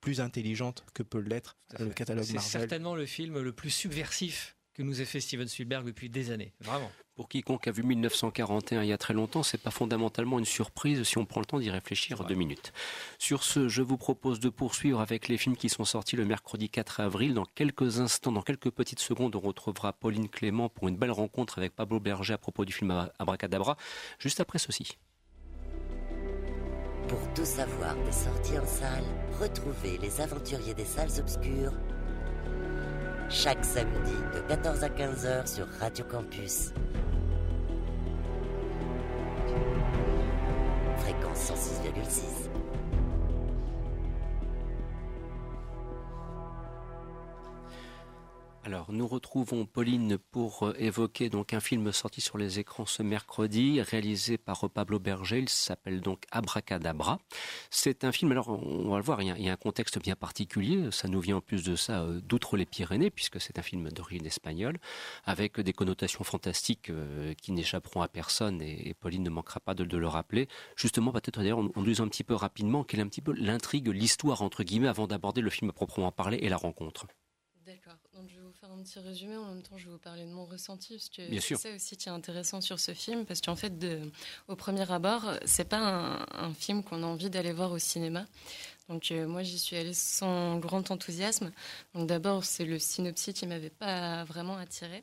plus 0.00 0.20
intelligente 0.20 0.84
que 0.94 1.02
peut 1.02 1.18
l'être 1.18 1.56
le 1.78 1.90
catalogue 1.90 2.26
Marvel. 2.26 2.40
C'est 2.40 2.58
certainement 2.58 2.94
le 2.94 3.06
film 3.06 3.40
le 3.40 3.52
plus 3.52 3.70
subversif 3.70 4.55
que 4.76 4.82
nous 4.82 5.00
ait 5.00 5.06
fait 5.06 5.20
Steven 5.20 5.48
Spielberg 5.48 5.86
depuis 5.86 6.10
des 6.10 6.30
années. 6.30 6.52
Vraiment. 6.60 6.90
Pour 7.14 7.30
quiconque 7.30 7.66
a 7.66 7.70
vu 7.70 7.82
1941 7.82 8.82
il 8.82 8.88
y 8.88 8.92
a 8.92 8.98
très 8.98 9.14
longtemps, 9.14 9.42
c'est 9.42 9.56
pas 9.56 9.70
fondamentalement 9.70 10.38
une 10.38 10.44
surprise 10.44 11.02
si 11.02 11.16
on 11.16 11.24
prend 11.24 11.40
le 11.40 11.46
temps 11.46 11.58
d'y 11.58 11.70
réfléchir 11.70 12.24
deux 12.24 12.34
minutes. 12.34 12.74
Sur 13.18 13.42
ce, 13.42 13.68
je 13.68 13.80
vous 13.80 13.96
propose 13.96 14.38
de 14.38 14.50
poursuivre 14.50 15.00
avec 15.00 15.28
les 15.28 15.38
films 15.38 15.56
qui 15.56 15.70
sont 15.70 15.86
sortis 15.86 16.16
le 16.16 16.26
mercredi 16.26 16.68
4 16.68 17.00
avril. 17.00 17.32
Dans 17.32 17.46
quelques 17.46 18.00
instants, 18.00 18.32
dans 18.32 18.42
quelques 18.42 18.70
petites 18.70 19.00
secondes, 19.00 19.34
on 19.34 19.40
retrouvera 19.40 19.94
Pauline 19.94 20.28
Clément 20.28 20.68
pour 20.68 20.88
une 20.88 20.98
belle 20.98 21.10
rencontre 21.10 21.56
avec 21.56 21.74
Pablo 21.74 21.98
Berger 21.98 22.34
à 22.34 22.38
propos 22.38 22.66
du 22.66 22.74
film 22.74 23.08
Abracadabra, 23.18 23.78
juste 24.18 24.40
après 24.40 24.58
ceci. 24.58 24.98
Pour 27.08 27.20
tout 27.34 27.46
savoir 27.46 27.94
des 28.04 28.12
sorties 28.12 28.58
en 28.58 28.66
salle, 28.66 29.04
retrouvez 29.40 29.96
les 29.98 30.20
aventuriers 30.20 30.74
des 30.74 30.84
salles 30.84 31.18
obscures 31.18 31.72
chaque 33.28 33.64
samedi 33.64 34.14
de 34.34 34.40
14 34.48 34.84
à 34.84 34.88
15h 34.88 35.46
sur 35.46 35.66
Radio 35.80 36.04
Campus. 36.04 36.72
Fréquence 40.98 41.50
106,6. 41.50 42.35
Alors, 48.66 48.90
nous 48.90 49.06
retrouvons 49.06 49.64
Pauline 49.64 50.18
pour 50.18 50.72
évoquer 50.76 51.28
donc 51.28 51.54
un 51.54 51.60
film 51.60 51.92
sorti 51.92 52.20
sur 52.20 52.36
les 52.36 52.58
écrans 52.58 52.84
ce 52.84 53.04
mercredi, 53.04 53.80
réalisé 53.80 54.38
par 54.38 54.68
Pablo 54.68 54.98
Berger. 54.98 55.38
Il 55.38 55.48
s'appelle 55.48 56.00
donc 56.00 56.24
Abracadabra. 56.32 57.20
C'est 57.70 58.02
un 58.02 58.10
film, 58.10 58.32
alors 58.32 58.48
on 58.48 58.90
va 58.90 58.96
le 58.96 59.04
voir, 59.04 59.22
il 59.22 59.28
y, 59.40 59.48
a, 59.48 59.52
un 59.52 59.56
contexte 59.56 60.00
bien 60.00 60.16
particulier. 60.16 60.90
Ça 60.90 61.06
nous 61.06 61.20
vient 61.20 61.36
en 61.36 61.40
plus 61.40 61.62
de 61.62 61.76
ça 61.76 62.04
d'outre 62.24 62.56
les 62.56 62.66
Pyrénées, 62.66 63.10
puisque 63.10 63.40
c'est 63.40 63.56
un 63.56 63.62
film 63.62 63.88
d'origine 63.90 64.26
espagnole, 64.26 64.80
avec 65.22 65.60
des 65.60 65.72
connotations 65.72 66.24
fantastiques 66.24 66.90
euh, 66.90 67.34
qui 67.34 67.52
n'échapperont 67.52 68.02
à 68.02 68.08
personne, 68.08 68.60
et, 68.60 68.94
Pauline 68.94 69.22
ne 69.22 69.30
manquera 69.30 69.60
pas 69.60 69.74
de, 69.74 69.84
de 69.84 69.96
le 69.96 70.08
rappeler. 70.08 70.48
Justement, 70.74 71.12
peut-être 71.12 71.38
d'ailleurs, 71.38 71.58
on, 71.58 71.70
on 71.76 71.82
nous 71.82 72.02
un 72.02 72.08
petit 72.08 72.24
peu 72.24 72.34
rapidement 72.34 72.82
quelle 72.82 72.98
est 72.98 73.04
un 73.04 73.08
petit 73.08 73.22
peu 73.22 73.32
l'intrigue, 73.32 73.86
l'histoire 73.86 74.42
entre 74.42 74.64
guillemets, 74.64 74.88
avant 74.88 75.06
d'aborder 75.06 75.40
le 75.40 75.50
film 75.50 75.70
à 75.70 75.72
proprement 75.72 76.10
parler 76.10 76.38
et 76.38 76.48
la 76.48 76.56
rencontre. 76.56 77.06
D'accord. 77.66 77.98
Donc 78.14 78.28
je 78.28 78.36
vais 78.36 78.42
vous 78.42 78.52
faire 78.66 78.74
un 78.74 78.82
petit 78.82 78.98
résumé. 78.98 79.36
En 79.36 79.46
même 79.46 79.62
temps, 79.62 79.76
je 79.76 79.86
vais 79.86 79.92
vous 79.92 79.98
parler 79.98 80.24
de 80.24 80.30
mon 80.30 80.44
ressenti, 80.44 80.94
parce 80.94 81.08
que 81.08 81.56
c'est 81.56 81.74
aussi 81.74 81.96
qui 81.96 82.08
est 82.08 82.12
intéressant 82.12 82.60
sur 82.60 82.80
ce 82.80 82.92
film, 82.94 83.24
parce 83.24 83.40
qu'en 83.40 83.56
fait, 83.56 83.78
de, 83.78 84.10
au 84.48 84.56
premier 84.56 84.90
abord, 84.90 85.24
c'est 85.44 85.68
pas 85.68 85.78
un, 85.78 86.26
un, 86.32 86.54
film 86.54 86.82
qu'on 86.82 87.02
a 87.02 87.06
envie 87.06 87.30
d'aller 87.30 87.52
voir 87.52 87.72
au 87.72 87.78
cinéma. 87.78 88.26
Donc 88.88 89.10
euh, 89.10 89.26
moi, 89.26 89.42
j'y 89.42 89.58
suis 89.58 89.76
allée 89.76 89.94
sans 89.94 90.58
grand 90.58 90.90
enthousiasme. 90.90 91.52
Donc 91.94 92.06
d'abord, 92.06 92.44
c'est 92.44 92.64
le 92.64 92.78
synopsis 92.78 93.34
qui 93.34 93.46
m'avait 93.46 93.70
pas 93.70 94.24
vraiment 94.24 94.56
attiré. 94.56 95.02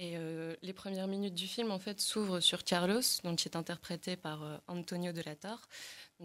Et 0.00 0.12
euh, 0.16 0.54
les 0.62 0.72
premières 0.72 1.08
minutes 1.08 1.34
du 1.34 1.48
film, 1.48 1.72
en 1.72 1.80
fait, 1.80 2.00
s'ouvrent 2.00 2.38
sur 2.38 2.62
Carlos, 2.62 3.00
donc 3.24 3.38
qui 3.38 3.48
est 3.48 3.56
interprété 3.56 4.14
par 4.16 4.44
euh, 4.44 4.56
Antonio 4.68 5.10
de 5.10 5.22
la 5.22 5.34
Torre, 5.34 5.68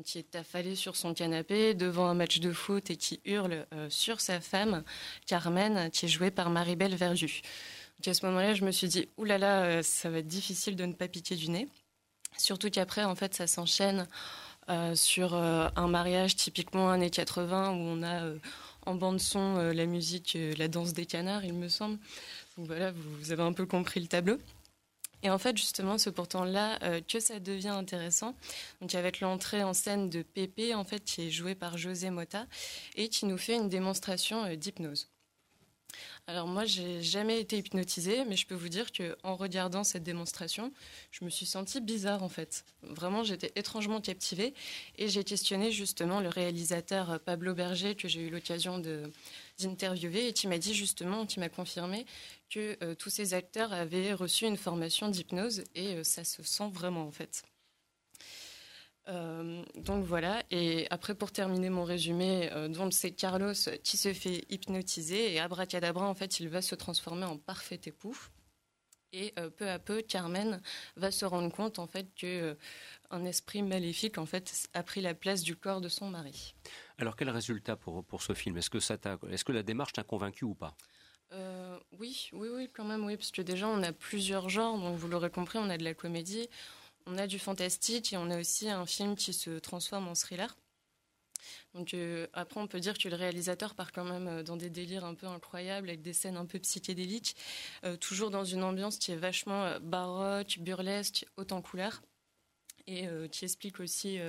qui 0.05 0.19
est 0.19 0.35
affalé 0.35 0.75
sur 0.75 0.95
son 0.95 1.15
canapé 1.15 1.73
devant 1.73 2.05
un 2.05 2.13
match 2.13 2.39
de 2.39 2.51
foot 2.51 2.91
et 2.91 2.97
qui 2.97 3.19
hurle 3.25 3.65
euh, 3.73 3.89
sur 3.89 4.21
sa 4.21 4.39
femme, 4.41 4.83
Carmen, 5.25 5.89
qui 5.89 6.05
est 6.05 6.09
jouée 6.09 6.29
par 6.29 6.51
Maribel 6.51 6.95
Verdu. 6.95 7.41
Donc, 7.97 8.07
à 8.09 8.13
ce 8.13 8.23
moment-là, 8.27 8.53
je 8.53 8.63
me 8.63 8.69
suis 8.69 8.87
dit, 8.87 9.09
oulala, 9.17 9.61
là 9.61 9.75
là, 9.77 9.83
ça 9.83 10.11
va 10.11 10.19
être 10.19 10.27
difficile 10.27 10.75
de 10.75 10.85
ne 10.85 10.93
pas 10.93 11.07
piquer 11.07 11.35
du 11.35 11.49
nez. 11.49 11.67
Surtout 12.37 12.69
qu'après, 12.69 13.03
en 13.03 13.15
fait, 13.15 13.33
ça 13.33 13.47
s'enchaîne 13.47 14.07
sur 14.95 15.33
un 15.35 15.87
mariage 15.87 16.37
typiquement 16.37 16.89
années 16.89 17.09
80 17.09 17.71
où 17.71 17.75
on 17.75 18.01
a 18.01 18.31
en 18.85 18.95
bande 18.95 19.19
son 19.19 19.55
la 19.57 19.85
musique, 19.85 20.37
la 20.57 20.69
danse 20.69 20.93
des 20.93 21.05
canards, 21.05 21.43
il 21.43 21.53
me 21.53 21.67
semble. 21.67 21.99
Vous, 22.57 23.31
avez 23.31 23.43
un 23.43 23.53
peu 23.53 23.65
compris 23.65 23.99
le 23.99 24.07
tableau. 24.07 24.37
Et 25.23 25.29
en 25.29 25.37
fait, 25.37 25.57
justement, 25.57 25.97
c'est 25.97 26.11
pourtant 26.11 26.43
là 26.43 26.77
euh, 26.83 26.99
que 27.01 27.19
ça 27.19 27.39
devient 27.39 27.69
intéressant. 27.69 28.35
Donc, 28.81 28.93
avec 28.93 29.21
l'entrée 29.21 29.63
en 29.63 29.73
scène 29.73 30.09
de 30.09 30.21
Pépé, 30.21 30.75
en 30.75 30.83
fait, 30.83 31.03
qui 31.03 31.27
est 31.27 31.31
joué 31.31 31.55
par 31.55 31.77
José 31.77 32.09
Mota 32.09 32.45
et 32.95 33.07
qui 33.07 33.25
nous 33.25 33.37
fait 33.37 33.55
une 33.55 33.69
démonstration 33.69 34.43
euh, 34.45 34.55
d'hypnose. 34.55 35.07
Alors 36.25 36.47
moi, 36.47 36.63
j'ai 36.65 37.01
jamais 37.01 37.41
été 37.41 37.57
hypnotisée, 37.57 38.23
mais 38.25 38.37
je 38.37 38.47
peux 38.47 38.55
vous 38.55 38.69
dire 38.69 38.91
que 38.93 39.17
en 39.23 39.35
regardant 39.35 39.83
cette 39.83 40.03
démonstration, 40.03 40.71
je 41.11 41.25
me 41.25 41.29
suis 41.29 41.45
sentie 41.45 41.81
bizarre 41.81 42.23
en 42.23 42.29
fait. 42.29 42.63
Vraiment, 42.81 43.23
j'étais 43.23 43.51
étrangement 43.55 43.99
captivée 43.99 44.53
et 44.97 45.09
j'ai 45.09 45.25
questionné 45.25 45.71
justement 45.71 46.21
le 46.21 46.29
réalisateur 46.29 47.11
euh, 47.11 47.17
Pablo 47.17 47.53
Berger 47.53 47.95
que 47.95 48.07
j'ai 48.07 48.21
eu 48.21 48.29
l'occasion 48.29 48.81
d'interviewer 49.59 50.29
et 50.29 50.33
qui 50.33 50.47
m'a 50.47 50.57
dit 50.57 50.73
justement, 50.73 51.25
qui 51.25 51.41
m'a 51.41 51.49
confirmé 51.49 52.05
que 52.53 52.77
euh, 52.83 52.95
tous 52.95 53.09
ces 53.09 53.33
acteurs 53.33 53.73
avaient 53.73 54.13
reçu 54.13 54.45
une 54.45 54.57
formation 54.57 55.09
d'hypnose 55.09 55.63
et 55.75 55.95
euh, 55.95 56.03
ça 56.03 56.23
se 56.23 56.43
sent 56.43 56.69
vraiment 56.71 57.07
en 57.07 57.11
fait. 57.11 57.43
Euh, 59.09 59.63
donc 59.75 60.05
voilà, 60.05 60.43
et 60.49 60.87
après 60.89 61.15
pour 61.15 61.31
terminer 61.31 61.69
mon 61.69 61.83
résumé, 61.83 62.49
donc 62.69 62.93
c'est 62.93 63.11
Carlos 63.11 63.53
qui 63.83 63.97
se 63.97 64.13
fait 64.13 64.45
hypnotiser 64.49 65.33
et 65.33 65.41
abracadabra 65.41 66.07
en 66.07 66.13
fait 66.13 66.39
il 66.39 66.47
va 66.47 66.61
se 66.61 66.75
transformer 66.75 67.25
en 67.25 67.37
parfait 67.37 67.81
époux. 67.85 68.17
Et 69.15 69.31
peu 69.57 69.69
à 69.69 69.77
peu, 69.77 70.01
Carmen 70.01 70.59
va 70.95 71.11
se 71.11 71.23
rendre 71.23 71.51
compte 71.51 71.77
en 71.77 71.85
fait 71.85 72.07
que 72.15 72.57
un 73.11 73.25
esprit 73.25 73.61
maléfique 73.61 74.17
en 74.17 74.25
fait 74.25 74.69
a 74.73 74.81
pris 74.81 75.01
la 75.01 75.13
place 75.13 75.43
du 75.43 75.55
corps 75.55 75.81
de 75.81 75.89
son 75.89 76.09
mari. 76.09 76.55
Alors 76.97 77.15
quel 77.15 77.29
résultat 77.29 77.75
pour, 77.75 78.05
pour 78.05 78.23
ce 78.23 78.33
film? 78.33 78.57
Est-ce 78.57 78.69
que 78.69 78.77
est-ce 78.77 79.43
que 79.43 79.51
la 79.51 79.63
démarche 79.63 79.93
t'a 79.93 80.03
convaincu 80.03 80.45
ou 80.45 80.55
pas? 80.55 80.75
Oui, 81.99 82.29
oui, 82.33 82.49
oui, 82.51 82.69
quand 82.73 82.83
même, 82.83 83.05
oui, 83.05 83.17
parce 83.17 83.31
que 83.31 83.41
déjà 83.41 83.67
on 83.67 83.81
a 83.83 83.91
plusieurs 83.91 84.49
genres, 84.49 84.77
donc 84.77 84.97
vous 84.97 85.07
l'aurez 85.07 85.29
compris, 85.29 85.57
on 85.59 85.69
a 85.69 85.77
de 85.77 85.83
la 85.83 85.93
comédie, 85.93 86.47
on 87.05 87.17
a 87.17 87.27
du 87.27 87.39
fantastique 87.39 88.13
et 88.13 88.17
on 88.17 88.29
a 88.29 88.39
aussi 88.39 88.69
un 88.69 88.85
film 88.85 89.15
qui 89.15 89.33
se 89.33 89.59
transforme 89.59 90.07
en 90.07 90.15
thriller. 90.15 90.55
Donc 91.73 91.93
euh, 91.93 92.27
après, 92.33 92.59
on 92.59 92.67
peut 92.67 92.79
dire 92.79 92.97
que 92.97 93.09
le 93.09 93.15
réalisateur 93.15 93.75
part 93.75 93.91
quand 93.91 94.03
même 94.03 94.27
euh, 94.27 94.43
dans 94.43 94.57
des 94.57 94.69
délires 94.69 95.05
un 95.05 95.15
peu 95.15 95.27
incroyables, 95.27 95.89
avec 95.89 96.01
des 96.01 96.13
scènes 96.13 96.37
un 96.37 96.45
peu 96.45 96.59
psychédéliques, 96.59 97.35
euh, 97.83 97.97
toujours 97.97 98.29
dans 98.29 98.45
une 98.45 98.63
ambiance 98.63 98.97
qui 98.97 99.11
est 99.11 99.15
vachement 99.17 99.79
baroque, 99.81 100.59
burlesque, 100.59 101.25
haute 101.37 101.51
en 101.51 101.61
couleurs, 101.61 102.01
et 102.85 103.07
qui 103.31 103.45
explique 103.45 103.79
aussi, 103.79 104.19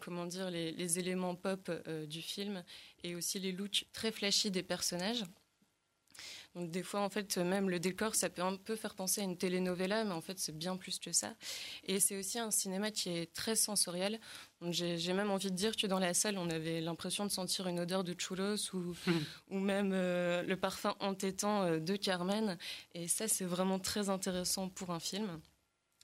comment 0.00 0.26
dire, 0.26 0.48
les, 0.48 0.70
les 0.70 0.98
éléments 1.00 1.34
pop 1.34 1.68
du 2.06 2.22
film 2.22 2.62
et 3.02 3.16
aussi 3.16 3.40
les 3.40 3.50
looks 3.50 3.86
très 3.92 4.12
flashy 4.12 4.52
des 4.52 4.62
personnages. 4.62 5.24
Donc 6.54 6.70
des 6.70 6.82
fois, 6.82 7.00
en 7.00 7.08
fait, 7.08 7.36
même 7.38 7.68
le 7.68 7.80
décor, 7.80 8.14
ça 8.14 8.30
peut 8.30 8.42
un 8.42 8.56
peu 8.56 8.76
faire 8.76 8.94
penser 8.94 9.20
à 9.20 9.24
une 9.24 9.36
telenovela, 9.36 10.04
mais 10.04 10.12
en 10.12 10.20
fait, 10.20 10.38
c'est 10.38 10.56
bien 10.56 10.76
plus 10.76 10.98
que 10.98 11.12
ça. 11.12 11.34
Et 11.84 11.98
c'est 11.98 12.16
aussi 12.16 12.38
un 12.38 12.50
cinéma 12.50 12.90
qui 12.92 13.10
est 13.10 13.32
très 13.32 13.56
sensoriel. 13.56 14.20
J'ai 14.70 15.12
même 15.12 15.30
envie 15.30 15.50
de 15.50 15.56
dire 15.56 15.76
que 15.76 15.86
dans 15.86 15.98
la 15.98 16.14
salle, 16.14 16.38
on 16.38 16.48
avait 16.50 16.80
l'impression 16.80 17.26
de 17.26 17.30
sentir 17.30 17.66
une 17.66 17.80
odeur 17.80 18.04
de 18.04 18.14
churros 18.16 18.72
ou, 18.72 18.94
ou 19.50 19.58
même 19.58 19.90
euh, 19.92 20.42
le 20.42 20.56
parfum 20.56 20.94
entêtant 21.00 21.64
euh, 21.64 21.78
de 21.80 21.96
Carmen. 21.96 22.56
Et 22.94 23.08
ça, 23.08 23.26
c'est 23.26 23.44
vraiment 23.44 23.78
très 23.78 24.08
intéressant 24.08 24.68
pour 24.68 24.90
un 24.90 25.00
film. 25.00 25.40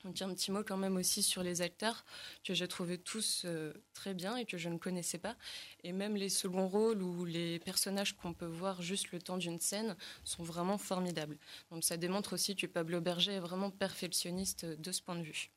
Donc 0.05 0.21
un 0.23 0.33
petit 0.33 0.51
mot 0.51 0.63
quand 0.65 0.77
même 0.77 0.97
aussi 0.97 1.23
sur 1.23 1.43
les 1.43 1.61
acteurs 1.61 2.05
que 2.43 2.55
j'ai 2.55 2.69
trouvé 2.69 2.97
tous 2.99 3.43
euh, 3.45 3.73
très 3.93 4.15
bien 4.15 4.37
et 4.37 4.47
que 4.47 4.57
je 4.57 4.69
ne 4.69 4.79
connaissais 4.79 5.19
pas. 5.19 5.37
Et 5.85 5.93
même 5.93 6.17
les 6.17 6.31
seconds 6.31 6.69
rôles 6.69 7.03
ou 7.03 7.25
les 7.25 7.59
personnages 7.59 8.17
qu'on 8.17 8.33
peut 8.33 8.47
voir 8.47 8.81
juste 8.81 9.13
le 9.13 9.21
temps 9.21 9.37
d'une 9.37 9.61
scène 9.61 9.97
sont 10.25 10.43
vraiment 10.43 10.79
formidables. 10.79 11.39
Donc 11.71 11.85
ça 11.85 11.97
démontre 11.97 12.33
aussi 12.33 12.57
que 12.57 12.67
Pablo 12.67 13.01
Berger 13.01 13.33
est 13.33 13.41
vraiment 13.41 13.71
perfectionniste 13.71 14.65
de 14.65 14.93
ce 14.93 15.03
point 15.03 15.17
de 15.17 15.23
vue. 15.23 15.51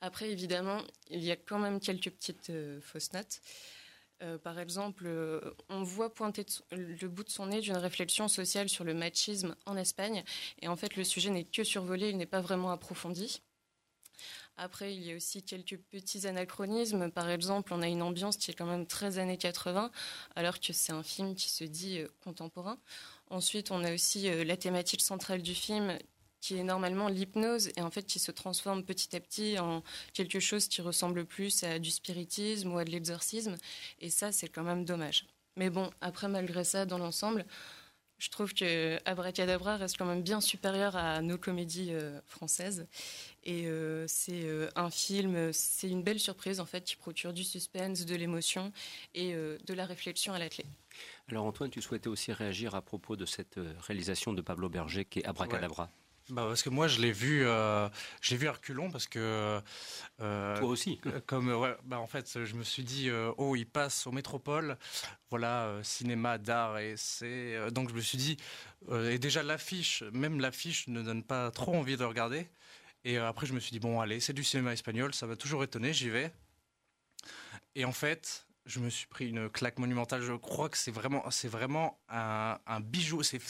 Après, 0.00 0.30
évidemment, 0.30 0.82
il 1.10 1.24
y 1.24 1.30
a 1.30 1.36
quand 1.36 1.58
même 1.58 1.80
quelques 1.80 2.10
petites 2.10 2.50
euh, 2.50 2.80
fausses 2.80 3.12
notes. 3.12 3.40
Euh, 4.22 4.38
par 4.38 4.58
exemple, 4.58 5.04
euh, 5.06 5.40
on 5.68 5.82
voit 5.82 6.12
pointer 6.12 6.46
le 6.72 7.08
bout 7.08 7.24
de 7.24 7.30
son 7.30 7.46
nez 7.46 7.60
d'une 7.60 7.76
réflexion 7.76 8.28
sociale 8.28 8.68
sur 8.68 8.84
le 8.84 8.94
machisme 8.94 9.54
en 9.66 9.76
Espagne. 9.76 10.24
Et 10.62 10.68
en 10.68 10.76
fait, 10.76 10.96
le 10.96 11.04
sujet 11.04 11.30
n'est 11.30 11.44
que 11.44 11.64
survolé, 11.64 12.10
il 12.10 12.16
n'est 12.16 12.26
pas 12.26 12.40
vraiment 12.40 12.70
approfondi. 12.70 13.42
Après, 14.56 14.94
il 14.94 15.02
y 15.02 15.12
a 15.12 15.16
aussi 15.16 15.42
quelques 15.42 15.76
petits 15.76 16.26
anachronismes. 16.26 17.10
Par 17.10 17.28
exemple, 17.28 17.74
on 17.74 17.82
a 17.82 17.88
une 17.88 18.00
ambiance 18.00 18.38
qui 18.38 18.50
est 18.50 18.54
quand 18.54 18.64
même 18.64 18.86
très 18.86 19.18
années 19.18 19.36
80, 19.36 19.90
alors 20.34 20.60
que 20.60 20.72
c'est 20.72 20.92
un 20.92 21.02
film 21.02 21.34
qui 21.34 21.50
se 21.50 21.64
dit 21.64 21.98
euh, 21.98 22.08
contemporain. 22.24 22.78
Ensuite, 23.28 23.70
on 23.70 23.84
a 23.84 23.92
aussi 23.92 24.30
la 24.44 24.56
thématique 24.56 25.02
centrale 25.02 25.42
du 25.42 25.54
film 25.54 25.98
qui 26.46 26.56
est 26.56 26.62
normalement 26.62 27.08
l'hypnose 27.08 27.70
et 27.76 27.82
en 27.82 27.90
fait 27.90 28.04
qui 28.04 28.20
se 28.20 28.30
transforme 28.30 28.84
petit 28.84 29.16
à 29.16 29.20
petit 29.20 29.58
en 29.58 29.82
quelque 30.12 30.38
chose 30.38 30.68
qui 30.68 30.80
ressemble 30.80 31.24
plus 31.24 31.64
à 31.64 31.80
du 31.80 31.90
spiritisme 31.90 32.72
ou 32.72 32.78
à 32.78 32.84
de 32.84 32.90
l'exorcisme. 32.92 33.56
Et 34.00 34.10
ça, 34.10 34.30
c'est 34.30 34.46
quand 34.46 34.62
même 34.62 34.84
dommage. 34.84 35.26
Mais 35.56 35.70
bon, 35.70 35.90
après, 36.00 36.28
malgré 36.28 36.62
ça, 36.62 36.86
dans 36.86 36.98
l'ensemble, 36.98 37.44
je 38.18 38.30
trouve 38.30 38.54
que 38.54 38.96
Abracadabra 39.04 39.76
reste 39.76 39.98
quand 39.98 40.04
même 40.04 40.22
bien 40.22 40.40
supérieur 40.40 40.94
à 40.94 41.20
nos 41.20 41.36
comédies 41.36 41.92
euh, 41.92 42.20
françaises. 42.26 42.86
Et 43.42 43.66
euh, 43.66 44.04
c'est 44.06 44.44
euh, 44.44 44.68
un 44.76 44.90
film, 44.90 45.52
c'est 45.52 45.90
une 45.90 46.04
belle 46.04 46.20
surprise 46.20 46.60
en 46.60 46.64
fait 46.64 46.84
qui 46.84 46.94
procure 46.94 47.32
du 47.32 47.42
suspense, 47.42 48.06
de 48.06 48.14
l'émotion 48.14 48.72
et 49.14 49.34
de 49.34 49.74
la 49.74 49.84
réflexion 49.84 50.32
à 50.32 50.38
la 50.38 50.48
clé. 50.48 50.64
Alors 51.28 51.44
Antoine, 51.44 51.70
tu 51.70 51.82
souhaitais 51.82 52.08
aussi 52.08 52.32
réagir 52.32 52.76
à 52.76 52.82
propos 52.82 53.16
de 53.16 53.26
cette 53.26 53.58
réalisation 53.80 54.32
de 54.32 54.42
Pablo 54.42 54.68
Berger 54.68 55.04
qui 55.04 55.18
est 55.18 55.24
Abracadabra. 55.24 55.90
Bah 56.28 56.44
parce 56.48 56.64
que 56.64 56.70
moi 56.70 56.88
je 56.88 57.00
l'ai 57.00 57.12
vu, 57.12 57.46
euh, 57.46 57.88
je 58.20 58.32
l'ai 58.32 58.36
vu 58.36 58.48
à 58.48 58.52
reculons 58.52 58.90
parce 58.90 59.06
que 59.06 59.60
euh, 60.20 60.58
toi 60.58 60.68
aussi. 60.68 61.00
Comme 61.26 61.52
ouais, 61.52 61.76
bah 61.84 62.00
en 62.00 62.08
fait 62.08 62.44
je 62.44 62.54
me 62.56 62.64
suis 62.64 62.82
dit 62.82 63.08
euh, 63.08 63.32
oh 63.38 63.54
il 63.54 63.66
passe 63.66 64.08
au 64.08 64.12
Métropole, 64.12 64.76
voilà 65.30 65.78
cinéma 65.84 66.38
d'art 66.38 66.78
et 66.78 66.94
c'est 66.96 67.70
donc 67.70 67.90
je 67.90 67.94
me 67.94 68.00
suis 68.00 68.18
dit 68.18 68.36
et 68.90 69.18
déjà 69.20 69.44
l'affiche, 69.44 70.02
même 70.12 70.40
l'affiche 70.40 70.88
ne 70.88 71.00
donne 71.00 71.22
pas 71.22 71.52
trop 71.52 71.76
envie 71.76 71.96
de 71.96 72.04
regarder. 72.04 72.48
Et 73.04 73.18
après 73.18 73.46
je 73.46 73.52
me 73.52 73.60
suis 73.60 73.70
dit 73.70 73.78
bon 73.78 74.00
allez 74.00 74.18
c'est 74.18 74.32
du 74.32 74.42
cinéma 74.42 74.72
espagnol, 74.72 75.14
ça 75.14 75.28
m'a 75.28 75.36
toujours 75.36 75.62
étonné, 75.62 75.92
j'y 75.92 76.10
vais. 76.10 76.32
Et 77.76 77.84
en 77.84 77.92
fait 77.92 78.45
je 78.66 78.80
me 78.80 78.90
suis 78.90 79.06
pris 79.06 79.28
une 79.28 79.48
claque 79.48 79.78
monumentale. 79.78 80.22
Je 80.22 80.32
crois 80.32 80.68
que 80.68 80.76
c'est 80.76 80.90
vraiment, 80.90 81.30
c'est 81.30 81.48
vraiment 81.48 82.00
un, 82.08 82.80
bijou. 82.80 83.22
C'est, 83.22 83.40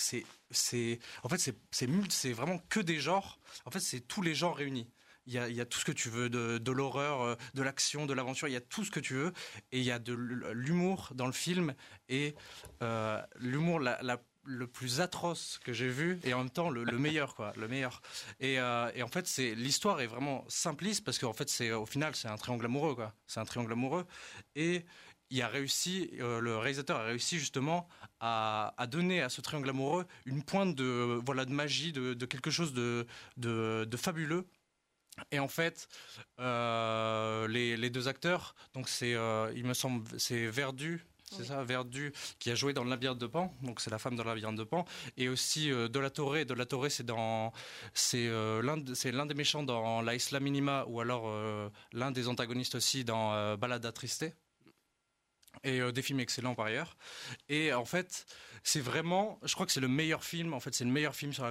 c'est, 0.51 0.99
en 1.23 1.29
fait, 1.29 1.39
c'est, 1.39 1.57
c'est, 1.71 2.33
vraiment 2.33 2.59
que 2.69 2.81
des 2.81 3.01
genres. 3.01 3.39
En 3.65 3.71
fait, 3.71 3.81
c'est 3.81 4.01
tous 4.01 4.23
les 4.23 4.35
genres 4.35 4.57
réunis. 4.57 4.89
Il 5.27 5.33
y, 5.33 5.39
a, 5.39 5.49
il 5.49 5.57
y 5.57 5.61
a 5.61 5.67
tout 5.67 5.81
ce 5.81 5.85
que 5.85 5.93
tu 5.93 6.09
veux, 6.09 6.29
de, 6.29 6.71
l'horreur, 6.71 7.23
euh, 7.23 7.35
de 7.55 7.63
l'action, 7.63 8.07
de 8.07 8.13
l'aventure. 8.13 8.47
Il 8.47 8.53
y 8.53 8.57
a 8.57 8.61
tout 8.61 8.85
ce 8.85 8.93
que 8.93 9.01
tu 9.01 9.15
veux. 9.15 9.33
Et 9.73 9.79
il 9.79 9.85
y 9.85 9.91
a 9.91 9.99
de 9.99 10.13
l'humour 10.13 11.11
dans 11.15 11.27
le 11.27 11.33
film. 11.33 11.75
Et 12.09 12.37
euh, 12.83 13.21
l'humour, 13.37 13.81
le 14.47 14.67
plus 14.67 15.01
atroce 15.01 15.59
que 15.65 15.73
j'ai 15.73 15.89
vu 15.89 16.21
et 16.25 16.33
en 16.33 16.39
même 16.39 16.51
temps 16.51 16.71
le, 16.71 16.85
meilleur 16.99 17.35
quoi 17.35 17.53
le 17.57 17.69
meilleur 17.69 18.01
et, 18.41 18.61
euh, 18.61 18.91
et 18.95 19.03
en 19.03 19.09
fait 19.09 19.27
c'est 19.27 19.55
l'histoire 19.55 20.01
est 20.01 20.07
vraiment 20.07 20.45
simpliste 20.49 21.05
parce 21.05 21.19
qu'en 21.19 21.33
fait 21.33 21.49
c'est 21.49 21.73
au 21.73 21.85
final 21.85 22.15
c'est 22.15 22.29
un 22.29 22.37
triangle 22.37 22.65
amoureux 22.65 22.95
quoi 22.95 23.13
c'est 23.27 23.41
un 23.41 23.45
triangle 23.45 23.73
amoureux 23.73 24.07
et 24.55 24.85
il 25.31 25.43
a 25.43 25.49
réussi 25.49 26.11
euh, 26.21 26.41
le 26.41 26.57
réalisateur 26.57 26.99
a 26.99 27.05
réussi 27.05 27.39
justement 27.39 27.89
à, 28.21 28.75
à, 28.77 28.87
donner 28.87 29.23
à 29.23 29.29
ce 29.29 29.41
triangle 29.41 29.69
amoureux 29.69 30.07
une 30.25 30.43
pointe 30.43 30.75
de 30.75 31.21
voilà 31.25 31.45
de 31.45 31.53
magie 31.53 31.93
de, 31.93 32.15
de 32.15 32.27
quelque 32.27 32.51
chose 32.51 32.73
de, 32.73 33.07
de, 33.37 33.87
de 33.89 33.97
fabuleux. 33.97 34.47
Et 35.31 35.39
en 35.39 35.49
fait, 35.49 35.89
euh, 36.41 37.49
les, 37.49 37.79
les, 37.79 37.89
deux 37.89 38.07
acteurs, 38.07 38.55
donc 38.75 38.87
c'est, 38.87 39.15
euh, 39.15 39.51
il 39.57 39.65
me 39.65 39.73
semble, 39.73 40.05
c'est 40.21 40.47
Verdu 40.47 41.07
c'est 41.31 41.45
ça, 41.45 41.65
Verdu, 41.65 42.13
qui 42.39 42.51
a 42.51 42.55
joué 42.55 42.73
dans 42.73 42.85
le 42.85 42.91
labyrinthe 42.91 43.19
de 43.19 43.27
Pan, 43.27 43.53
donc 43.63 43.81
c'est 43.81 43.91
la 43.91 43.99
femme 43.99 44.15
dans 44.15 44.23
le 44.23 44.31
labyrinthe 44.31 44.57
de 44.57 44.65
Pan, 44.65 44.85
et 45.17 45.29
aussi 45.29 45.73
euh, 45.73 45.89
De 45.89 45.99
la 45.99 46.11
Torre. 46.11 46.45
De 46.45 46.55
la 46.55 46.67
Torre, 46.67 46.87
c'est 46.89 47.05
dans, 47.05 47.53
c'est 47.95 48.29
euh, 48.29 48.63
l'un, 48.63 48.77
c'est 48.95 49.11
l'un 49.11 49.27
des 49.27 49.35
méchants 49.35 49.65
dans 49.65 50.03
La 50.03 50.15
Isla 50.15 50.39
Minima, 50.39 50.85
ou 50.87 51.01
alors 51.01 51.25
euh, 51.27 51.69
l'un 51.93 52.13
des 52.13 52.29
antagonistes 52.29 52.77
aussi 52.77 53.05
dans 53.05 53.57
Balada 53.57 53.91
Triste 53.93 54.27
et 55.65 55.93
des 55.93 56.03
films 56.03 56.21
excellents 56.21 56.55
par 56.55 56.67
ailleurs. 56.67 56.97
Et 57.49 57.73
en 57.73 57.85
fait, 57.85 58.27
c'est 58.67 58.81
vraiment, 58.81 59.39
je 59.45 59.55
crois 59.55 59.65
que 59.65 59.71
c'est 59.71 59.81
le 59.81 59.87
meilleur 59.87 60.25
film. 60.25 60.53
En 60.53 60.59
fait, 60.59 60.75
c'est 60.75 60.85
le 60.85 60.91
meilleur 60.91 61.15
film 61.15 61.33
sur 61.33 61.45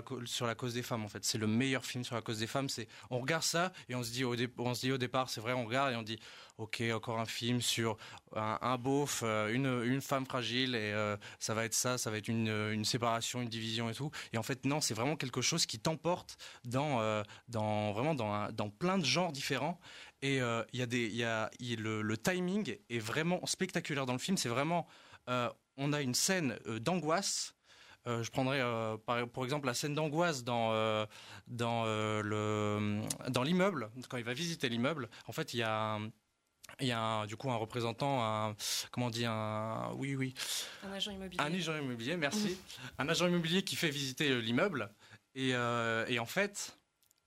la 0.45 0.55
cause 0.55 0.73
des 0.73 0.83
femmes. 0.83 1.05
En 1.05 1.07
fait, 1.07 1.23
c'est 1.23 1.37
le 1.37 1.47
meilleur 1.47 1.85
film 1.85 2.03
sur 2.03 2.13
la 2.13 2.21
cause 2.21 2.39
des 2.39 2.47
femmes. 2.47 2.67
C'est, 2.67 2.89
on 3.09 3.19
regarde 3.19 3.43
ça 3.43 3.71
et 3.87 3.95
on 3.95 4.03
se 4.03 4.11
dit 4.11 4.25
au, 4.25 4.35
on 4.57 4.73
se 4.73 4.81
dit 4.81 4.91
au 4.91 4.97
départ, 4.97 5.29
c'est 5.29 5.39
vrai, 5.39 5.53
on 5.53 5.65
regarde 5.65 5.93
et 5.93 5.95
on 5.95 6.01
dit, 6.01 6.19
ok, 6.57 6.83
encore 6.93 7.21
un 7.21 7.25
film 7.25 7.61
sur 7.61 7.97
un, 8.35 8.77
beauf, 8.77 9.21
euh, 9.23 9.53
une, 9.53 10.01
femme 10.01 10.25
fragile, 10.25 10.75
et 10.75 10.91
euh, 10.91 11.15
ça 11.39 11.53
va 11.53 11.63
être 11.63 11.73
ça, 11.73 11.97
ça 11.97 12.11
va 12.11 12.17
être 12.17 12.27
une, 12.27 12.83
séparation, 12.83 13.41
une 13.41 13.47
division 13.47 13.89
et 13.89 13.93
tout. 13.93 14.11
Et 14.33 14.37
en 14.37 14.43
fait, 14.43 14.65
non, 14.65 14.81
c'est 14.81 14.93
vraiment 14.93 15.15
quelque 15.15 15.41
chose 15.41 15.65
qui 15.65 15.79
t'emporte 15.79 16.37
dans, 16.65 16.99
euh, 16.99 17.23
vraiment 17.49 18.13
dans 18.13 18.69
plein 18.77 18.97
de 18.97 19.05
genres 19.05 19.31
différents. 19.31 19.79
Et 20.21 20.37
il 20.37 20.79
y 20.79 20.81
a 20.81 20.85
des, 20.85 21.05
il 21.05 21.15
y 21.15 21.23
a, 21.23 21.51
le, 21.59 22.01
le, 22.01 22.17
timing 22.17 22.77
est 22.89 22.99
vraiment 22.99 23.45
spectaculaire 23.45 24.05
dans 24.05 24.13
le 24.13 24.19
film. 24.19 24.37
C'est 24.37 24.49
vraiment, 24.49 24.87
on 25.27 25.93
a 25.93 26.01
une 26.01 26.15
scène 26.15 26.57
d'angoisse. 26.79 27.53
Euh, 28.07 28.21
je 28.21 28.29
prendrais 28.29 28.61
euh, 28.61 28.97
par, 28.97 29.27
pour 29.27 29.45
exemple 29.45 29.65
la 29.65 29.73
scène 29.73 29.95
d'angoisse 29.95 30.43
dans 30.43 30.73
euh, 30.73 31.07
dans 31.47 31.85
le 31.85 33.01
dans 33.29 33.41
l'immeuble 33.41 33.89
quand 34.09 34.17
il 34.17 34.23
va 34.23 34.33
visiter 34.33 34.69
l'immeuble. 34.69 35.09
En 35.25 35.31
fait, 35.31 35.55
il 35.55 35.57
y 35.57 35.63
a 35.63 35.99
il 36.81 36.87
y 36.87 36.91
a 36.91 36.99
un, 36.99 37.25
du 37.25 37.35
coup 37.35 37.49
un 37.51 37.55
représentant, 37.55 38.23
un, 38.23 38.55
comment 38.91 39.07
on 39.07 39.09
dit, 39.09 39.25
un, 39.25 39.91
oui, 39.95 40.15
oui. 40.15 40.33
Un 40.83 40.91
agent 40.91 41.11
immobilier. 41.11 41.41
Un 41.41 41.53
agent 41.53 41.77
immobilier, 41.77 42.17
merci. 42.17 42.57
un 42.97 43.07
agent 43.07 43.27
immobilier 43.27 43.63
qui 43.63 43.75
fait 43.75 43.89
visiter 43.89 44.41
l'immeuble. 44.41 44.89
Et, 45.35 45.51
euh, 45.53 46.05
et, 46.07 46.19
en 46.19 46.25
fait, 46.25 46.77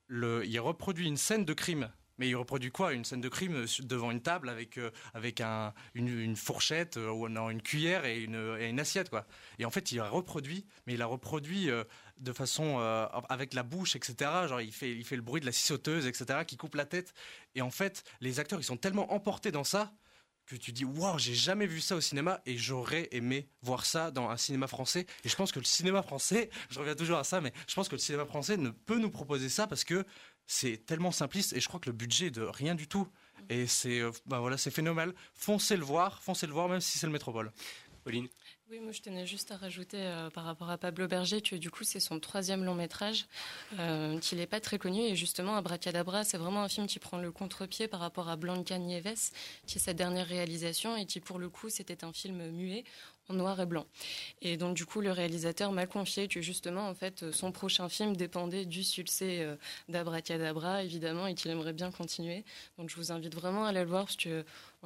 le, 0.06 0.44
il 0.44 0.58
reproduit 0.58 1.06
une 1.06 1.16
scène 1.16 1.44
de 1.44 1.52
crime. 1.52 1.90
Mais 2.18 2.28
il 2.28 2.36
reproduit 2.36 2.70
quoi? 2.70 2.92
Une 2.92 3.04
scène 3.04 3.20
de 3.20 3.28
crime 3.28 3.54
euh, 3.54 3.66
devant 3.80 4.10
une 4.10 4.20
table 4.20 4.48
avec, 4.48 4.76
euh, 4.78 4.90
avec 5.14 5.40
un, 5.40 5.72
une, 5.94 6.36
fourchette 6.36 6.96
euh, 6.96 7.10
ou 7.10 7.28
non, 7.28 7.50
une 7.50 7.62
cuillère 7.62 8.04
et 8.04 8.20
une, 8.22 8.56
et 8.60 8.68
une, 8.68 8.80
assiette, 8.80 9.08
quoi. 9.08 9.26
Et 9.58 9.64
en 9.64 9.70
fait, 9.70 9.92
il 9.92 10.00
a 10.00 10.08
reproduit, 10.08 10.66
mais 10.86 10.94
il 10.94 11.02
a 11.02 11.06
reproduit 11.06 11.70
de 12.18 12.32
façon 12.32 12.78
avec 13.28 13.54
la 13.54 13.62
bouche, 13.62 13.96
etc. 13.96 14.30
Genre, 14.48 14.60
il 14.60 14.72
fait, 14.72 14.90
il 14.92 15.04
fait 15.04 15.16
le 15.16 15.22
bruit 15.22 15.40
de 15.40 15.46
la 15.46 15.52
scie 15.52 15.66
sauteuse, 15.66 16.06
etc., 16.06 16.40
qui 16.46 16.56
coupe 16.56 16.74
la 16.74 16.84
tête. 16.84 17.14
Et 17.54 17.62
en 17.62 17.70
fait, 17.70 18.04
les 18.20 18.40
acteurs, 18.40 18.60
ils 18.60 18.64
sont 18.64 18.76
tellement 18.76 19.12
emportés 19.12 19.50
dans 19.50 19.64
ça 19.64 19.92
que 20.48 20.56
tu 20.56 20.72
dis 20.72 20.84
waouh 20.84 21.18
j'ai 21.18 21.34
jamais 21.34 21.66
vu 21.66 21.80
ça 21.80 21.94
au 21.94 22.00
cinéma 22.00 22.40
et 22.46 22.56
j'aurais 22.56 23.08
aimé 23.12 23.48
voir 23.62 23.84
ça 23.84 24.10
dans 24.10 24.30
un 24.30 24.36
cinéma 24.36 24.66
français 24.66 25.06
et 25.22 25.28
je 25.28 25.36
pense 25.36 25.52
que 25.52 25.58
le 25.58 25.64
cinéma 25.66 26.02
français 26.02 26.48
je 26.70 26.78
reviens 26.78 26.94
toujours 26.94 27.18
à 27.18 27.24
ça 27.24 27.40
mais 27.40 27.52
je 27.68 27.74
pense 27.74 27.88
que 27.88 27.94
le 27.94 28.00
cinéma 28.00 28.24
français 28.24 28.56
ne 28.56 28.70
peut 28.70 28.98
nous 28.98 29.10
proposer 29.10 29.50
ça 29.50 29.66
parce 29.66 29.84
que 29.84 30.04
c'est 30.48 30.86
tellement 30.86 31.12
simpliste 31.12 31.52
et 31.52 31.60
je 31.60 31.68
crois 31.68 31.78
que 31.78 31.90
le 31.90 31.94
budget 31.94 32.26
est 32.26 32.30
de 32.30 32.42
rien 32.42 32.74
du 32.74 32.88
tout. 32.88 33.06
Et 33.50 33.66
c'est 33.66 34.00
euh, 34.00 34.10
bah 34.26 34.40
voilà 34.40 34.56
c'est 34.56 34.70
phénoménal. 34.70 35.14
Foncez 35.34 35.76
le 35.76 35.84
voir 35.84 36.22
foncez 36.22 36.46
le 36.46 36.52
voir 36.52 36.68
même 36.68 36.80
si 36.80 36.98
c'est 36.98 37.06
le 37.06 37.12
métropole. 37.12 37.52
Pauline. 38.02 38.28
Oui, 38.70 38.80
moi 38.80 38.92
je 38.92 39.00
tenais 39.00 39.26
juste 39.26 39.50
à 39.50 39.56
rajouter 39.56 39.98
euh, 39.98 40.30
par 40.30 40.44
rapport 40.44 40.70
à 40.70 40.78
Pablo 40.78 41.06
Berger 41.06 41.42
que 41.42 41.56
du 41.56 41.70
coup 41.70 41.84
c'est 41.84 42.00
son 42.00 42.18
troisième 42.18 42.64
long 42.64 42.74
métrage, 42.74 43.26
euh, 43.78 44.18
qu'il 44.20 44.38
n'est 44.38 44.46
pas 44.46 44.60
très 44.60 44.78
connu. 44.78 45.00
Et 45.00 45.16
justement 45.16 45.56
Abracadabra 45.56 46.24
c'est 46.24 46.38
vraiment 46.38 46.62
un 46.62 46.68
film 46.68 46.86
qui 46.86 46.98
prend 46.98 47.18
le 47.18 47.30
contre-pied 47.30 47.86
par 47.86 48.00
rapport 48.00 48.28
à 48.30 48.36
Blanca 48.36 48.78
Nieves, 48.78 49.30
qui 49.66 49.76
est 49.76 49.80
sa 49.80 49.92
dernière 49.92 50.26
réalisation 50.26 50.96
et 50.96 51.04
qui 51.04 51.20
pour 51.20 51.38
le 51.38 51.50
coup 51.50 51.68
c'était 51.68 52.04
un 52.04 52.12
film 52.12 52.50
muet 52.50 52.84
en 53.28 53.34
noir 53.34 53.60
et 53.60 53.66
blanc. 53.66 53.86
Et 54.42 54.56
donc 54.56 54.76
du 54.76 54.86
coup, 54.86 55.00
le 55.00 55.12
réalisateur 55.12 55.72
m'a 55.72 55.86
confié 55.86 56.28
que 56.28 56.40
justement, 56.40 56.88
en 56.88 56.94
fait, 56.94 57.30
son 57.32 57.52
prochain 57.52 57.88
film 57.88 58.16
dépendait 58.16 58.64
du 58.64 58.84
succès 58.84 59.40
euh, 59.40 59.56
d'Abracadabra, 59.88 60.82
évidemment, 60.82 61.26
et 61.26 61.34
qu'il 61.34 61.50
aimerait 61.50 61.72
bien 61.72 61.90
continuer. 61.90 62.44
Donc 62.78 62.90
je 62.90 62.96
vous 62.96 63.12
invite 63.12 63.34
vraiment 63.34 63.64
à 63.64 63.68
aller 63.68 63.80
le 63.80 63.88
voir 63.88 64.04
parce 64.04 64.16
que, 64.16 64.44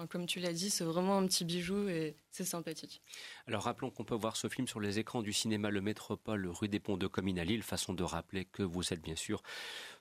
comme 0.09 0.27
tu 0.27 0.41
l'as 0.41 0.53
dit, 0.53 0.71
c'est 0.71 0.85
vraiment 0.85 1.19
un 1.19 1.27
petit 1.27 1.45
bijou 1.45 1.89
et 1.89 2.17
c'est 2.31 2.45
sympathique. 2.45 3.03
Alors 3.47 3.63
rappelons 3.63 3.91
qu'on 3.91 4.05
peut 4.05 4.15
voir 4.15 4.37
ce 4.37 4.49
film 4.49 4.67
sur 4.67 4.81
les 4.81 4.99
écrans 4.99 5.23
du 5.23 5.33
cinéma 5.33 5.71
Le 5.71 5.81
Métropole, 5.81 6.49
rue 6.49 6.69
des 6.69 6.81
Ponts 6.81 6.97
de 6.97 7.07
Comines 7.07 7.39
à 7.39 7.45
Lille, 7.45 7.63
façon 7.63 7.93
de 7.93 8.03
rappeler 8.03 8.47
que 8.47 8.63
vous 8.63 8.93
êtes 8.93 9.03
bien 9.03 9.17
sûr 9.17 9.43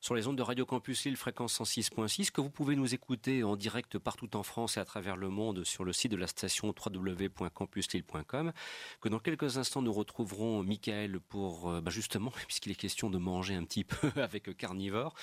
sur 0.02 0.16
les 0.16 0.28
ondes 0.28 0.36
de 0.36 0.42
Radio 0.42 0.66
Campus 0.66 1.06
Lille, 1.06 1.16
fréquence 1.16 1.62
106.6, 1.62 2.32
que 2.32 2.42
vous 2.42 2.50
pouvez 2.50 2.76
nous 2.76 2.96
écouter 2.96 3.44
en 3.44 3.56
direct 3.56 4.00
partout 4.00 4.36
en 4.36 4.42
France 4.42 4.78
et 4.78 4.80
à 4.80 4.86
travers 4.86 5.16
le 5.16 5.30
monde 5.30 5.64
sur 5.64 5.84
le 5.84 5.94
site 5.94 6.12
de 6.12 6.18
la 6.18 6.26
station 6.26 6.74
www.campuslille.com, 6.74 8.52
que 9.00 9.10
dans 9.10 9.20
quelques 9.20 9.60
instants 9.60 9.84
nous 9.84 9.94
retrouverons 9.94 10.64
Michael 10.64 11.20
pour, 11.20 11.70
euh, 11.70 11.82
bah 11.82 11.92
justement, 11.92 12.32
puisqu'il 12.48 12.72
est 12.72 12.76
question 12.76 13.12
de 13.12 13.20
manger 13.20 13.54
un 13.54 13.64
petit 13.64 13.84
peu 13.84 14.10
avec 14.20 14.58
Carnivore, 14.58 15.14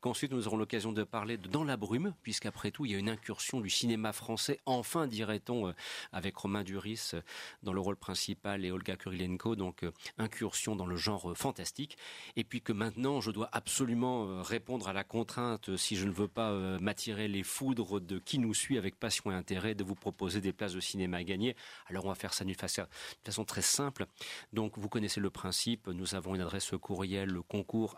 qu'ensuite 0.00 0.30
nous 0.30 0.46
aurons 0.46 0.56
l'occasion 0.56 0.92
de 0.92 1.02
parler 1.02 1.36
de 1.36 1.48
Dans 1.48 1.64
la 1.64 1.76
brume, 1.76 2.14
puisqu'après 2.22 2.70
tout 2.70 2.86
il 2.86 2.92
y 2.92 2.94
a 2.94 2.98
une 2.98 3.08
incursion 3.08 3.60
du 3.60 3.70
cinéma 3.70 4.12
français, 4.12 4.60
enfin 4.66 5.08
dirait-on, 5.08 5.66
euh, 5.66 5.72
avec 6.12 6.36
Romain 6.36 6.62
Duris 6.62 7.10
euh, 7.14 7.22
dans 7.64 7.72
le 7.72 7.80
rôle 7.80 7.96
principal 7.96 8.64
et 8.64 8.70
Olga 8.70 8.94
Kurilenko, 8.94 9.56
donc 9.56 9.84
incursion 10.16 10.76
dans 10.76 10.86
le 10.86 10.94
genre 10.94 11.36
fantastique, 11.36 11.98
et 12.36 12.44
puis 12.44 12.62
que 12.62 12.72
maintenant 12.72 13.20
je 13.20 13.32
dois 13.32 13.48
absolument 13.50 14.27
répondre 14.42 14.88
à 14.88 14.92
la 14.92 15.04
contrainte, 15.04 15.76
si 15.76 15.96
je 15.96 16.06
ne 16.06 16.12
veux 16.12 16.28
pas 16.28 16.50
euh, 16.50 16.78
m'attirer 16.80 17.28
les 17.28 17.42
foudres 17.42 18.00
de 18.00 18.18
qui 18.18 18.38
nous 18.38 18.54
suit 18.54 18.78
avec 18.78 18.98
passion 18.98 19.30
et 19.30 19.34
intérêt, 19.34 19.74
de 19.74 19.84
vous 19.84 19.94
proposer 19.94 20.40
des 20.40 20.52
places 20.52 20.74
de 20.74 20.80
cinéma 20.80 21.18
à 21.18 21.24
gagner. 21.24 21.56
Alors 21.86 22.04
on 22.04 22.08
va 22.08 22.14
faire 22.14 22.34
ça 22.34 22.44
d'une 22.44 22.54
façon 22.54 23.44
très 23.44 23.62
simple. 23.62 24.06
Donc 24.52 24.78
vous 24.78 24.88
connaissez 24.88 25.20
le 25.20 25.30
principe, 25.30 25.88
nous 25.88 26.14
avons 26.14 26.34
une 26.34 26.40
adresse 26.40 26.72
courriel, 26.80 27.28
le 27.28 27.42
concours 27.42 27.96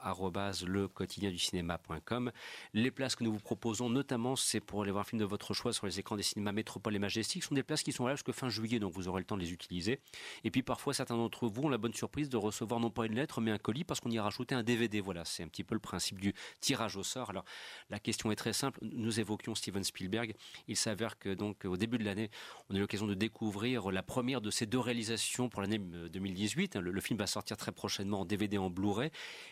le 0.66 0.88
quotidien 0.88 1.30
du 1.30 1.38
cinéma.com. 1.38 2.32
Les 2.74 2.90
places 2.90 3.16
que 3.16 3.24
nous 3.24 3.32
vous 3.32 3.40
proposons, 3.40 3.90
notamment, 3.90 4.36
c'est 4.36 4.60
pour 4.60 4.82
aller 4.82 4.90
voir 4.90 5.02
un 5.02 5.04
film 5.04 5.20
de 5.20 5.24
votre 5.24 5.54
choix 5.54 5.72
sur 5.72 5.86
les 5.86 5.98
écrans 5.98 6.16
des 6.16 6.22
cinémas 6.22 6.52
Métropole 6.52 6.94
et 6.94 6.98
Majestic, 6.98 7.42
sont 7.42 7.54
des 7.54 7.62
places 7.62 7.82
qui 7.82 7.92
sont 7.92 8.06
là 8.06 8.14
jusqu'à 8.14 8.32
fin 8.32 8.48
juillet, 8.48 8.78
donc 8.78 8.92
vous 8.92 9.08
aurez 9.08 9.20
le 9.20 9.26
temps 9.26 9.36
de 9.36 9.42
les 9.42 9.52
utiliser. 9.52 10.00
Et 10.44 10.50
puis 10.50 10.62
parfois, 10.62 10.94
certains 10.94 11.16
d'entre 11.16 11.48
vous 11.48 11.62
ont 11.62 11.68
la 11.68 11.78
bonne 11.78 11.94
surprise 11.94 12.28
de 12.28 12.36
recevoir 12.36 12.80
non 12.80 12.90
pas 12.90 13.06
une 13.06 13.14
lettre, 13.14 13.40
mais 13.40 13.50
un 13.50 13.58
colis 13.58 13.84
parce 13.84 14.00
qu'on 14.00 14.10
y 14.10 14.18
a 14.18 14.22
rajouté 14.22 14.54
un 14.54 14.62
DVD. 14.62 15.00
Voilà, 15.00 15.24
c'est 15.24 15.42
un 15.42 15.48
petit 15.48 15.64
peu 15.64 15.74
le 15.74 15.80
principe 15.80 16.19
du 16.20 16.34
tirage 16.60 16.96
au 16.96 17.02
sort. 17.02 17.30
Alors, 17.30 17.44
la 17.88 17.98
question 17.98 18.30
est 18.30 18.36
très 18.36 18.52
simple. 18.52 18.78
Nous 18.82 19.20
évoquions 19.20 19.54
Steven 19.54 19.82
Spielberg. 19.82 20.34
Il 20.68 20.76
s'avère 20.76 21.18
que 21.18 21.30
donc 21.30 21.64
au 21.64 21.76
début 21.76 21.98
de 21.98 22.04
l'année, 22.04 22.30
on 22.68 22.74
a 22.74 22.78
eu 22.78 22.80
l'occasion 22.80 23.06
de 23.06 23.14
découvrir 23.14 23.90
la 23.90 24.02
première 24.02 24.40
de 24.40 24.50
ces 24.50 24.66
deux 24.66 24.78
réalisations 24.78 25.48
pour 25.48 25.62
l'année 25.62 25.78
2018. 25.78 26.76
Le, 26.76 26.90
le, 26.90 27.00
film 27.00 27.18
va 27.18 27.26
sortir 27.26 27.56
très 27.56 27.72
prochainement 27.72 28.20
en 28.20 28.24
DVD 28.24 28.58
en 28.58 28.70
Blu-ray. 28.70 29.10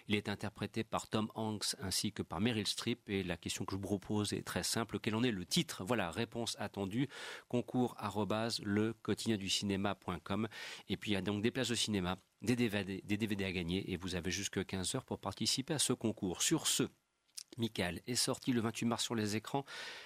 Il 0.09 0.14
est 0.14 0.29
interprété 0.29 0.85
par 0.85 1.09
Tom 1.09 1.29
Hanks 1.35 1.75
ainsi 1.81 2.12
que 2.12 2.23
par 2.23 2.41
Meryl 2.41 2.66
Streep. 2.66 3.01
Et 3.09 3.23
la 3.23 3.37
question 3.37 3.64
que 3.64 3.73
je 3.73 3.77
vous 3.77 3.83
propose 3.83 4.33
est 4.33 4.43
très 4.43 4.62
simple. 4.62 4.99
Quel 5.01 5.14
en 5.14 5.23
est 5.23 5.31
le 5.31 5.45
titre? 5.45 5.85
Voilà, 5.85 6.11
réponse 6.11 6.57
attendue. 6.59 7.09
Concours 7.49 7.97
le 8.62 8.93
quotidien 8.93 9.37
du 9.37 9.49
cinéma.com. 9.49 10.49
Et 10.89 10.97
puis 10.97 11.12
il 11.12 11.14
y 11.14 11.16
a 11.16 11.23
donc 11.23 11.43
des 11.43 11.51
places 11.51 11.69
de 11.69 11.75
cinéma 11.75 12.16
des 12.43 12.57
DVD, 12.57 13.03
des 13.05 13.16
DVD 13.16 13.45
à 13.45 13.53
gagner 13.53 13.91
et 13.93 13.97
vous 13.97 14.14
avez 14.14 14.30
jusque 14.30 14.64
15 14.64 14.95
heures 14.95 15.05
pour 15.05 15.18
participer 15.18 15.74
à 15.74 15.78
ce 15.78 15.93
concours. 15.93 16.43
Sur 16.43 16.66
ce, 16.66 16.89
Michael 17.57 18.01
est 18.07 18.14
sorti 18.14 18.53
le 18.53 18.61
28 18.61 18.86
mars 18.86 19.05
sur 19.05 19.14
les 19.14 19.36
écrans. 19.36 19.64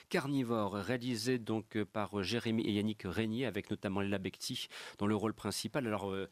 Carnivore, 0.09 0.75
réalisé 0.75 1.39
donc 1.39 1.77
euh, 1.77 1.85
par 1.85 2.19
euh, 2.19 2.23
Jérémy 2.23 2.63
et 2.63 2.73
Yannick 2.73 3.03
Régnier, 3.05 3.47
avec 3.47 3.71
notamment 3.71 4.01
Léla 4.01 4.19
Becti 4.19 4.69
dans 4.99 5.07
le 5.07 5.15
rôle 5.15 5.35
principal. 5.35 5.87
Alors, 5.87 6.11
euh, 6.11 6.29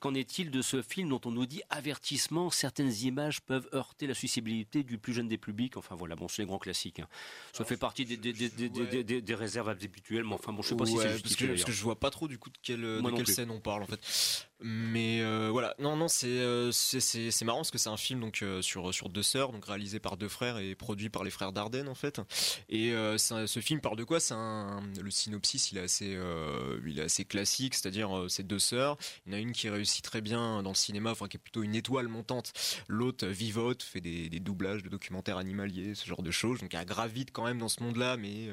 qu'en 0.00 0.14
est-il 0.14 0.50
de 0.50 0.62
ce 0.62 0.82
film 0.82 1.08
dont 1.08 1.20
on 1.24 1.30
nous 1.30 1.46
dit 1.46 1.62
avertissement? 1.70 2.50
Certaines 2.50 2.92
images 3.02 3.40
peuvent 3.40 3.68
heurter 3.72 4.06
la 4.06 4.14
susceptibilité 4.14 4.82
du 4.82 4.98
plus 4.98 5.14
jeune 5.14 5.28
des 5.28 5.38
publics. 5.38 5.76
Enfin 5.76 5.94
voilà, 5.94 6.16
bon, 6.16 6.28
c'est 6.28 6.42
les 6.42 6.46
grands 6.46 6.58
classiques. 6.58 7.00
Hein. 7.00 7.08
Ça 7.52 7.64
fait 7.64 7.76
partie 7.76 8.04
des, 8.04 8.16
des, 8.16 9.20
des, 9.20 9.34
réserves 9.34 9.68
habituelles, 9.68 10.24
mais 10.24 10.34
enfin 10.34 10.52
bon, 10.52 10.62
je 10.62 10.68
sais 10.68 10.76
pas 10.76 10.86
si 10.86 10.96
c'est 10.96 11.22
parce 11.22 11.36
parce 11.36 11.64
que 11.64 11.72
je 11.72 11.82
vois 11.82 11.98
pas 11.98 12.10
trop 12.10 12.28
du 12.28 12.38
coup 12.38 12.50
de 12.50 12.58
quelle, 12.62 12.80
de 12.80 13.16
quelle 13.16 13.26
scène 13.26 13.50
on 13.50 13.60
parle 13.60 13.82
en 13.82 13.86
fait. 13.86 14.46
Mais 14.60 15.22
voilà, 15.50 15.74
non, 15.78 15.96
non, 15.96 16.08
c'est 16.08 16.70
c'est 16.72 17.44
marrant 17.44 17.58
parce 17.58 17.70
que 17.70 17.78
c'est 17.78 17.88
un 17.88 17.96
film 17.96 18.20
donc 18.20 18.44
sur 18.60 18.92
sur 18.92 19.08
deux 19.08 19.22
sœurs, 19.22 19.52
donc 19.52 19.64
réalisé 19.66 20.00
par 20.00 20.16
deux 20.16 20.28
frères 20.28 20.58
et 20.58 20.74
produit 20.74 21.08
par 21.10 21.24
les 21.24 21.30
frères 21.30 21.52
Dardenne 21.52 21.88
en 21.88 21.94
fait. 21.94 22.20
Et 22.68 22.92
euh, 22.92 23.18
ce 23.18 23.60
film 23.60 23.80
parle 23.80 23.96
de 23.96 24.04
quoi? 24.04 24.20
C'est 24.20 24.34
le 24.34 25.10
synopsis, 25.10 25.72
il 25.72 25.78
est 25.78 25.82
assez, 25.82 26.14
euh, 26.14 26.80
il 26.86 26.98
est 26.98 27.02
assez 27.02 27.24
classique, 27.24 27.74
c'est-à-dire 27.74 28.16
euh, 28.16 28.28
ces 28.28 28.42
deux 28.42 28.58
sœurs. 28.58 28.96
Il 29.26 29.32
y 29.32 29.34
en 29.34 29.38
a 29.38 29.40
une 29.40 29.52
qui 29.52 29.68
réussit 29.68 30.04
très 30.04 30.20
bien 30.20 30.62
dans 30.62 30.70
le 30.70 30.76
cinéma, 30.76 31.10
enfin 31.10 31.28
qui 31.28 31.36
est 31.36 31.40
plutôt 31.40 31.62
une 31.62 31.74
étoile 31.74 32.08
montante. 32.08 32.52
L'autre 32.88 33.26
vivote, 33.26 33.82
fait 33.82 34.00
des, 34.00 34.28
doublages 34.40 34.82
de 34.82 34.88
documentaires 34.88 35.38
animaliers, 35.38 35.94
ce 35.94 36.06
genre 36.06 36.22
de 36.22 36.30
choses. 36.30 36.60
Donc 36.60 36.74
elle 36.74 36.86
gravite 36.86 37.32
quand 37.32 37.44
même 37.44 37.58
dans 37.58 37.68
ce 37.68 37.82
monde-là, 37.82 38.16
mais 38.16 38.48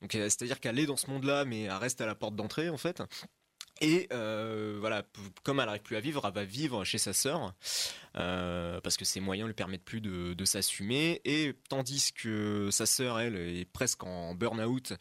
donc 0.00 0.12
c'est-à-dire 0.12 0.60
qu'elle 0.60 0.78
est 0.78 0.86
dans 0.86 0.96
ce 0.96 1.08
monde-là, 1.10 1.44
mais 1.44 1.62
elle 1.62 1.72
reste 1.72 2.00
à 2.00 2.06
la 2.06 2.14
porte 2.14 2.34
d'entrée 2.34 2.68
en 2.68 2.76
fait. 2.76 3.02
Et 3.80 4.08
euh, 4.12 4.76
voilà, 4.78 5.02
comme 5.42 5.58
elle 5.58 5.66
n'arrive 5.66 5.82
plus 5.82 5.96
à 5.96 6.00
vivre, 6.00 6.22
elle 6.26 6.34
va 6.34 6.44
vivre 6.44 6.84
chez 6.84 6.98
sa 6.98 7.14
sœur 7.14 7.54
euh, 8.16 8.78
parce 8.82 8.98
que 8.98 9.06
ses 9.06 9.20
moyens 9.20 9.46
lui 9.46 9.54
permettent 9.54 9.84
plus 9.84 10.02
de, 10.02 10.44
s'assumer. 10.44 11.22
Et 11.24 11.54
tandis 11.70 12.12
que 12.12 12.68
sa 12.70 12.84
sœur, 12.84 13.18
elle, 13.20 13.36
est 13.36 13.64
presque 13.64 14.04
en 14.04 14.34
burn-out 14.34 14.92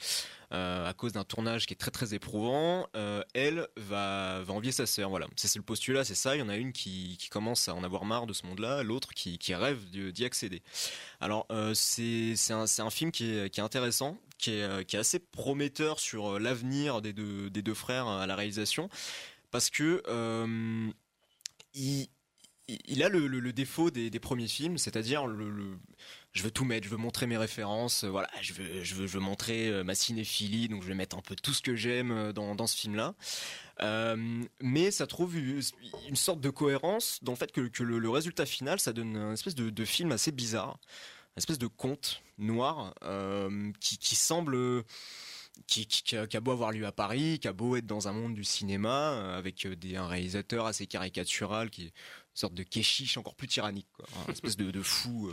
euh, 0.53 0.88
à 0.88 0.93
cause 0.93 1.11
d'un 1.11 1.25
tournage 1.25 1.65
qui 1.65 1.73
est 1.73 1.77
très 1.77 1.91
très 1.91 2.13
éprouvant, 2.13 2.88
elle 3.34 3.67
va, 3.75 4.43
envier 4.47 4.71
sa 4.71 4.86
sœur. 4.86 5.09
Voilà, 5.09 5.27
c'est 5.36 5.57
le 5.57 5.63
postulat, 5.63 6.05
c'est 6.05 6.15
ça. 6.15 6.38
Il 6.38 6.39
y 6.39 6.41
en 6.43 6.49
a 6.49 6.55
une 6.55 6.71
qui, 6.71 7.17
commence 7.30 7.67
à 7.67 7.75
en 7.75 7.84
avoir 7.84 8.05
marre 8.05 8.27
de 8.27 8.34
ce 8.34 8.45
monde-là, 8.45 8.82
l'autre 8.84 9.13
qui, 9.13 9.38
rêve 9.53 9.89
d'y 9.89 10.23
accéder. 10.23 10.61
Alors 11.19 11.47
c'est 11.73 12.36
un, 12.51 12.89
film 12.89 13.11
qui 13.11 13.30
est 13.30 13.59
intéressant, 13.59 14.17
qui 14.39 14.51
est, 14.51 14.63
euh, 14.63 14.83
qui 14.83 14.95
est 14.95 14.99
assez 14.99 15.19
prometteur 15.19 15.99
sur 15.99 16.35
euh, 16.35 16.39
l'avenir 16.39 17.01
des 17.01 17.13
deux, 17.13 17.73
frères 17.75 18.07
à 18.07 18.25
la 18.25 18.35
réalisation, 18.35 18.89
parce 19.51 19.69
que 19.69 20.01
euh, 20.07 20.89
il, 21.75 22.07
a 23.03 23.09
le, 23.09 23.53
défaut 23.53 23.91
des, 23.91 24.09
premiers 24.19 24.47
films, 24.47 24.77
c'est-à-dire 24.77 25.27
je 26.31 26.43
veux 26.43 26.51
tout 26.51 26.65
mettre, 26.65 26.85
je 26.85 26.89
veux 26.89 26.97
montrer 26.97 27.27
mes 27.27 27.37
références, 27.37 28.03
voilà, 28.05 28.29
je 28.41 28.53
veux, 28.95 29.19
montrer 29.19 29.83
ma 29.83 29.93
cinéphilie, 29.93 30.67
donc 30.67 30.83
je 30.83 30.87
vais 30.87 30.95
mettre 30.95 31.17
un 31.17 31.21
peu 31.21 31.35
tout 31.35 31.53
ce 31.53 31.61
que 31.61 31.75
j'aime 31.75 32.31
dans, 32.33 32.67
ce 32.67 32.77
film-là. 32.77 33.13
Euh, 33.81 34.43
mais 34.61 34.91
ça 34.91 35.07
trouve 35.07 35.37
une 35.37 36.15
sorte 36.15 36.41
de 36.41 36.49
cohérence 36.49 37.19
dans 37.21 37.31
le 37.33 37.37
fait 37.37 37.51
que, 37.51 37.83
le, 37.83 38.09
résultat 38.09 38.45
final, 38.45 38.79
ça 38.79 38.93
donne 38.93 39.15
une 39.15 39.33
espèce 39.33 39.55
de 39.55 39.85
film 39.85 40.11
assez 40.11 40.31
bizarre 40.31 40.79
espèce 41.39 41.57
de 41.57 41.67
conte 41.67 42.21
noir 42.37 42.93
euh, 43.03 43.71
qui, 43.79 43.97
qui, 43.97 44.15
semble 44.15 44.83
qui, 45.67 45.87
qui, 45.87 46.15
a, 46.15 46.39
beau 46.39 46.51
avoir 46.51 46.71
lieu 46.71 46.85
à 46.85 46.91
Paris, 46.91 47.39
qui 47.39 47.47
a 47.47 47.53
beau 47.53 47.75
être 47.75 47.85
dans 47.85 48.07
un 48.07 48.11
monde 48.11 48.33
du 48.33 48.43
cinéma, 48.43 49.13
euh, 49.13 49.37
avec 49.37 49.65
euh, 49.65 49.75
des, 49.75 49.95
un 49.95 50.07
réalisateur 50.07 50.65
assez 50.65 50.87
caricatural, 50.87 51.69
qui 51.69 51.83
est 51.83 51.87
une 51.87 51.91
sorte 52.33 52.53
de 52.53 52.63
kéchiche 52.63 53.17
encore 53.17 53.35
plus 53.35 53.47
tyrannique, 53.47 53.87
une 54.27 54.33
espèce 54.33 54.55
de, 54.55 54.71
de 54.71 54.81
fou. 54.81 55.31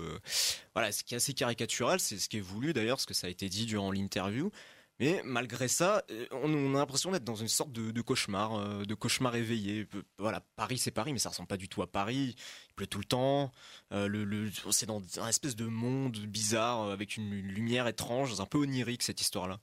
voilà, 0.74 0.90
ce 0.90 1.04
qui 1.04 1.14
est 1.14 1.18
assez 1.18 1.34
caricatural, 1.34 2.00
c'est 2.00 2.18
ce 2.18 2.28
qui 2.28 2.38
est 2.38 2.40
voulu 2.40 2.72
d'ailleurs, 2.72 3.00
ce 3.00 3.07
que 3.07 3.14
ça 3.14 3.26
a 3.26 3.30
été 3.30 3.48
dit 3.48 3.66
durant 3.66 3.92
l'interview. 3.92 4.50
Mais 4.98 5.20
malgré 5.24 5.68
ça, 5.68 6.02
on, 6.30 6.74
a 6.74 6.78
l'impression 6.78 7.11
d'être 7.11 7.24
dans 7.24 7.34
une 7.34 7.48
sorte 7.48 7.70
de, 7.70 8.00
cauchemar, 8.00 8.54
euh, 8.54 8.84
de 8.84 8.94
cauchemar 8.94 9.36
éveillé. 9.36 9.86
Voilà, 10.18 10.40
Paris 10.57 10.78
c'est 10.78 10.90
Paris, 10.90 11.12
mais 11.12 11.18
ça 11.18 11.28
ressemble 11.28 11.48
pas 11.48 11.59
du 11.59 11.68
tout 11.68 11.82
à 11.82 11.86
Paris. 11.86 12.34
Pleut 12.77 12.87
tout 12.87 12.99
le 12.99 13.05
temps. 13.05 13.53
Euh, 13.93 14.07
le, 14.07 14.51
c'est 14.70 14.87
dans 14.87 15.03
un 15.18 15.29
espèce 15.29 15.57
de 15.57 15.64
monde 15.66 16.18
bizarre 16.18 16.91
avec 16.91 17.16
une, 17.16 17.31
lumière 17.31 17.87
étrange, 17.89 18.39
un 18.39 18.47
peu 18.47 18.59
onirique 18.59 19.03
cette 19.03 19.20
histoire-là. 19.20 19.61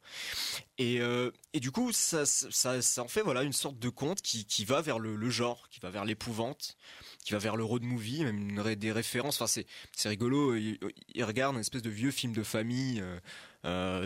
Et, 0.80 1.00
et 1.54 1.60
du 1.60 1.70
coup, 1.72 1.92
ça, 1.92 2.26
ça, 2.26 2.82
ça, 2.82 3.04
en 3.04 3.08
fait 3.08 3.22
voilà 3.22 3.44
une 3.44 3.54
sorte 3.54 3.78
de 3.78 3.90
conte 3.90 4.22
qui, 4.22 4.46
qui 4.46 4.66
va 4.66 4.82
vers 4.82 4.98
le, 4.98 5.30
genre, 5.30 5.70
qui 5.70 5.80
va 5.80 5.92
vers 5.92 6.06
l'épouvante, 6.06 6.78
qui 7.24 7.34
va 7.34 7.40
vers 7.40 7.56
le 7.56 7.64
road 7.64 7.84
movie, 7.84 8.24
même 8.24 8.62
des 8.76 8.92
références. 8.92 9.42
Enfin, 9.42 9.62
c'est 9.96 10.10
rigolo. 10.10 10.56
Il, 10.56 10.80
il, 11.14 11.24
regarde 11.24 11.56
une 11.56 11.62
espèce 11.62 11.82
de 11.82 11.90
vieux 11.90 12.12
film 12.12 12.34
de 12.34 12.44
famille. 12.44 13.02
Euh, 13.02 13.20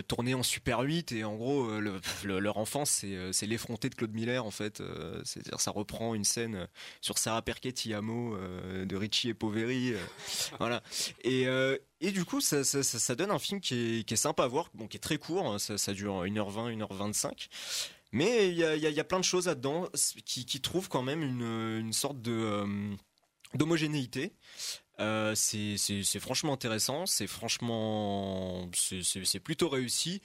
tourné 0.07 0.35
en 0.35 0.43
Super 0.43 0.81
8 0.81 1.11
et 1.13 1.23
en 1.23 1.35
gros 1.35 1.65
euh, 1.65 1.99
leur 2.23 2.57
enfance 2.57 2.91
c'est 2.91 3.15
euh, 3.15 3.31
c'est 3.31 3.47
l'effronté 3.47 3.89
de 3.89 3.95
Claude 3.95 4.13
Miller 4.13 4.45
en 4.45 4.51
fait 4.51 4.83
c'est-à-dire 5.23 5.59
ça 5.59 5.71
reprend 5.71 6.13
une 6.13 6.23
scène 6.23 6.67
sur 7.01 7.17
Sarah 7.17 7.41
Perchetti 7.41 7.93
Amo 7.93 8.37
de 8.37 8.95
Richie 8.95 9.29
et 9.29 9.33
Poveri 9.33 9.93
voilà 10.59 10.83
et 11.23 11.47
et 11.99 12.11
du 12.11 12.25
coup, 12.25 12.41
ça, 12.41 12.63
ça, 12.63 12.83
ça, 12.83 13.15
donne 13.15 13.31
un 13.31 13.39
film 13.39 13.59
qui 13.59 13.73
est, 13.73 14.03
qui 14.03 14.13
est 14.13 14.17
sympa 14.17 14.43
à 14.43 14.47
voir, 14.47 14.69
bon, 14.75 14.87
qui 14.87 14.97
est 14.97 14.99
très 14.99 15.17
court, 15.17 15.47
hein, 15.47 15.57
ça, 15.57 15.79
ça 15.79 15.93
dure 15.93 16.23
1h20, 16.25 16.77
1h25. 16.77 17.47
Mais 18.11 18.49
il 18.49 18.55
y 18.55 18.63
a, 18.63 18.75
y, 18.75 18.85
a, 18.85 18.91
y 18.91 18.99
a, 18.99 19.03
plein 19.03 19.19
de 19.19 19.23
choses 19.23 19.47
là-dedans 19.47 19.89
qui, 20.23 20.45
qui 20.45 20.61
trouvent 20.61 20.89
quand 20.89 21.01
même 21.01 21.23
une, 21.23 21.79
une 21.79 21.93
sorte 21.93 22.21
de 22.21 22.65
d'homogénéité. 23.55 24.33
Euh, 24.99 25.35
c'est 25.35 26.19
franchement 26.19 26.53
intéressant, 26.53 27.05
c'est 27.05 27.27
franchement, 27.27 28.69
c'est 28.73 29.39
plutôt 29.39 29.69
réussi. 29.69 30.21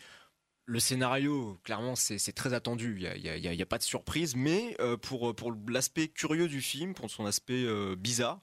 Le 0.65 0.81
scénario, 0.81 1.59
clairement, 1.65 1.97
c'est 1.97 2.33
très 2.33 2.55
attendu. 2.55 2.97
Il 2.97 3.03
y 3.03 3.49
a, 3.49 3.63
a, 3.63 3.67
pas 3.67 3.79
de 3.79 3.83
surprise, 3.83 4.37
mais 4.37 4.77
euh, 4.81 4.97
pour 4.97 5.35
pour 5.35 5.53
l'aspect 5.69 6.09
curieux 6.09 6.49
du 6.49 6.61
film, 6.63 6.95
pour 6.95 7.11
son 7.11 7.27
aspect 7.27 7.65
euh, 7.65 7.97
bizarre, 7.97 8.41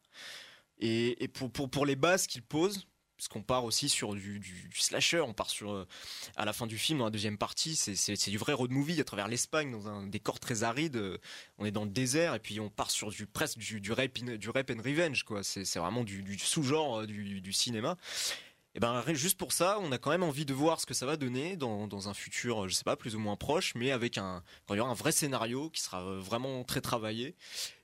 et, 0.80 1.24
et 1.24 1.28
pour, 1.28 1.52
pour 1.52 1.70
pour 1.70 1.86
les 1.86 1.96
bases 1.96 2.28
qu'il 2.28 2.44
pose, 2.44 2.88
parce 3.20 3.28
qu'on 3.28 3.42
part 3.42 3.66
aussi 3.66 3.90
sur 3.90 4.16
du, 4.16 4.42
slasher, 4.74 5.20
on 5.20 5.34
part 5.34 5.50
sur 5.50 5.72
euh, 5.74 5.86
à 6.38 6.46
la 6.46 6.54
fin 6.54 6.68
du 6.68 6.78
film 6.78 7.00
dans 7.00 7.06
la 7.06 7.12
deuxième 7.12 7.38
partie, 7.38 7.76
c'est 7.76 8.30
du 8.30 8.38
vrai 8.38 8.54
road 8.54 8.72
movie 8.72 9.02
à 9.02 9.04
travers 9.04 9.28
l'Espagne 9.28 9.72
dans 9.72 9.90
un 9.90 10.08
décor 10.08 10.40
très 10.40 10.64
aride. 10.64 10.96
Euh, 10.96 11.18
on 11.58 11.66
est 11.66 11.72
dans 11.72 11.84
le 11.84 11.90
désert 11.90 12.34
et 12.34 12.40
puis 12.40 12.62
on 12.62 12.70
part 12.70 12.90
sur 12.90 13.10
du 13.10 13.26
presque 13.26 13.58
du, 13.58 13.82
du 13.82 13.92
rape, 13.92 14.20
and 14.22 14.82
revenge 14.82 15.24
quoi. 15.24 15.44
C'est 15.44 15.66
vraiment 15.78 16.06
du, 16.06 16.40
sous-genre 16.40 17.02
euh, 17.02 17.08
du, 17.08 17.52
cinéma. 17.52 17.98
Et 18.76 18.80
ben 18.80 19.04
juste 19.14 19.38
pour 19.38 19.52
ça, 19.52 19.80
on 19.82 19.92
a 19.92 19.98
quand 19.98 20.12
même 20.12 20.24
envie 20.24 20.46
de 20.46 20.54
voir 20.54 20.80
ce 20.80 20.86
que 20.86 20.94
ça 20.94 21.06
va 21.06 21.18
donner 21.18 21.56
dans, 21.56 21.88
dans 21.88 22.08
un 22.08 22.14
futur, 22.14 22.70
je 22.70 22.76
sais 22.76 22.84
pas, 22.84 22.96
plus 22.96 23.16
ou 23.16 23.20
moins 23.20 23.36
proche, 23.36 23.74
mais 23.76 23.92
avec 23.92 24.18
un 24.18 24.44
il 24.70 24.76
y 24.76 24.80
aura 24.80 24.92
un 24.92 24.94
vrai 24.94 25.12
scénario 25.12 25.70
qui 25.72 25.82
sera 25.82 26.04
vraiment 26.18 26.64
très 26.64 26.82
travaillé 26.82 27.36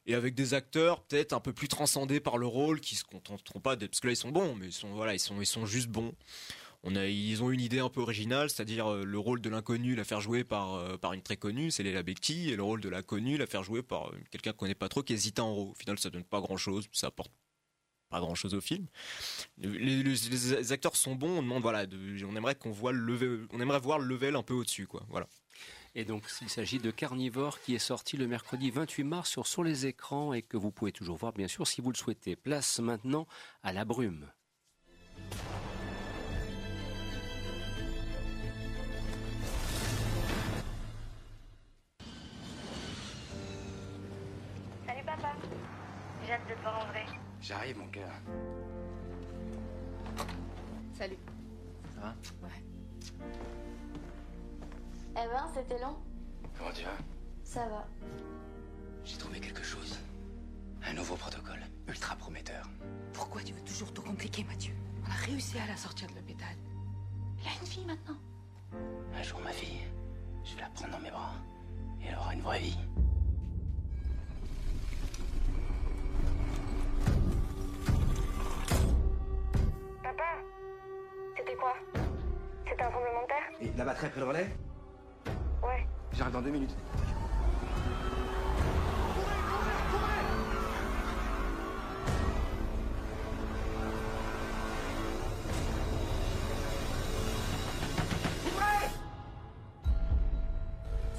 et 0.05 0.13
avec 0.13 0.35
des 0.35 0.53
acteurs 0.53 1.01
peut-être 1.01 1.33
un 1.33 1.39
peu 1.39 1.53
plus 1.53 1.67
transcendés 1.67 2.19
par 2.19 2.37
le 2.37 2.45
rôle 2.45 2.79
qui 2.79 2.95
se 2.95 3.03
contenteront 3.03 3.59
pas 3.59 3.75
de 3.75 3.87
parce 3.87 3.99
que 3.99 4.07
là 4.07 4.13
ils 4.13 4.17
sont 4.17 4.29
bons 4.29 4.53
mais 4.53 4.67
ils 4.67 4.73
sont 4.73 4.93
voilà 4.93 5.13
ils 5.15 5.19
sont 5.19 5.41
ils 5.41 5.47
sont 5.47 5.65
juste 5.65 5.87
bons 5.89 6.13
on 6.87 6.95
a, 6.95 7.07
ils 7.07 7.41
ont 7.41 7.49
une 7.49 7.61
idée 7.61 7.79
un 7.79 7.89
peu 7.89 7.99
originale, 7.99 8.47
c'est-à-dire 8.51 8.87
euh, 8.87 9.03
le 9.03 9.17
rôle 9.17 9.41
de 9.41 9.49
l'inconnu, 9.49 9.95
la 9.95 10.03
faire 10.03 10.21
jouer 10.21 10.43
par 10.43 10.75
euh, 10.75 10.97
par 10.97 11.13
une 11.13 11.23
très 11.23 11.35
connue, 11.35 11.71
c'est 11.71 11.81
Léla 11.81 12.03
Becti, 12.03 12.51
et 12.51 12.55
le 12.55 12.61
rôle 12.61 12.79
de 12.79 12.89
l'inconnu, 12.89 13.37
la 13.37 13.47
faire 13.47 13.63
jouer 13.63 13.81
par 13.81 14.09
euh, 14.09 14.17
quelqu'un 14.29 14.51
qu'on 14.51 14.59
connaît 14.59 14.75
pas 14.75 14.87
trop, 14.87 15.01
qui 15.01 15.13
est 15.13 15.17
Zita 15.17 15.43
Enro. 15.43 15.71
Au 15.71 15.73
final, 15.73 15.97
ça 15.97 16.11
donne 16.11 16.23
pas 16.23 16.39
grand-chose, 16.41 16.87
ça 16.91 17.07
apporte 17.07 17.31
pas 18.09 18.19
grand-chose 18.19 18.53
au 18.53 18.61
film. 18.61 18.87
Les, 19.57 20.71
acteurs 20.71 20.95
sont 20.95 21.15
bons, 21.15 21.39
on 21.39 21.41
demande 21.41 21.61
voilà, 21.61 21.85
on 22.27 22.35
aimerait 22.35 22.55
voir 23.79 23.99
le 23.99 24.05
level 24.05 24.35
un 24.35 24.43
peu 24.43 24.53
au-dessus, 24.53 24.87
quoi. 24.87 25.03
Voilà. 25.09 25.27
Et 25.97 26.03
donc, 26.03 26.23
il 26.41 26.49
s'agit 26.49 26.79
de 26.79 26.91
Carnivore 26.91 27.61
qui 27.61 27.73
est 27.73 27.79
sorti 27.79 28.17
le 28.17 28.27
mercredi 28.27 28.69
28 28.69 29.03
mars 29.05 29.39
sur 29.43 29.63
les 29.63 29.85
écrans 29.85 30.33
et 30.33 30.41
que 30.41 30.57
vous 30.57 30.71
pouvez 30.71 30.91
toujours 30.91 31.15
voir, 31.15 31.31
bien 31.31 31.47
sûr, 31.47 31.65
si 31.65 31.79
vous 31.79 31.89
le 31.89 31.97
souhaitez. 31.97 32.35
Place 32.35 32.79
maintenant 32.79 33.27
à 33.63 33.71
la 33.71 33.85
brume. 33.85 34.29
J'arrive 47.47 47.77
mon 47.77 47.87
cœur. 47.89 48.09
Salut. 50.97 51.17
Ça 51.93 52.01
va? 52.01 52.15
Ouais. 52.41 52.63
Eh 55.11 55.13
ben, 55.13 55.47
c'était 55.53 55.79
long. 55.79 55.95
Comment 56.57 56.71
tu 56.73 56.83
vas? 56.83 56.97
Ça 57.43 57.67
va. 57.67 57.85
J'ai 59.03 59.17
trouvé 59.17 59.39
quelque 59.39 59.61
chose. 59.61 59.99
Un 60.89 60.93
nouveau 60.93 61.15
protocole, 61.17 61.61
ultra 61.87 62.15
prometteur. 62.15 62.67
Pourquoi 63.13 63.43
tu 63.43 63.53
veux 63.53 63.63
toujours 63.63 63.93
tout 63.93 64.01
compliquer, 64.01 64.43
Mathieu? 64.45 64.73
On 65.05 65.11
a 65.11 65.25
réussi 65.27 65.59
à 65.59 65.67
la 65.67 65.77
sortir 65.77 66.09
de 66.09 66.15
l'hôpital. 66.15 66.55
Il 67.41 67.47
a 67.47 67.51
une 67.61 67.67
fille 67.67 67.85
maintenant. 67.85 68.17
Un 69.13 69.21
jour, 69.21 69.39
ma 69.41 69.51
fille, 69.51 69.81
je 70.43 70.55
vais 70.55 70.61
la 70.61 70.69
prendre 70.69 70.93
dans 70.93 70.99
mes 70.99 71.11
bras. 71.11 71.35
Et 72.01 72.07
elle 72.07 72.15
aura 72.15 72.33
une 72.33 72.41
vraie 72.41 72.61
vie. 72.61 72.79
Et 83.61 83.71
la 83.77 83.85
batterie 83.85 84.07
après 84.07 84.19
le 84.19 84.27
relais 84.27 84.49
Ouais. 85.63 85.87
J'arrive 86.13 86.33
dans 86.33 86.41
deux 86.41 86.51
minutes. 86.51 86.75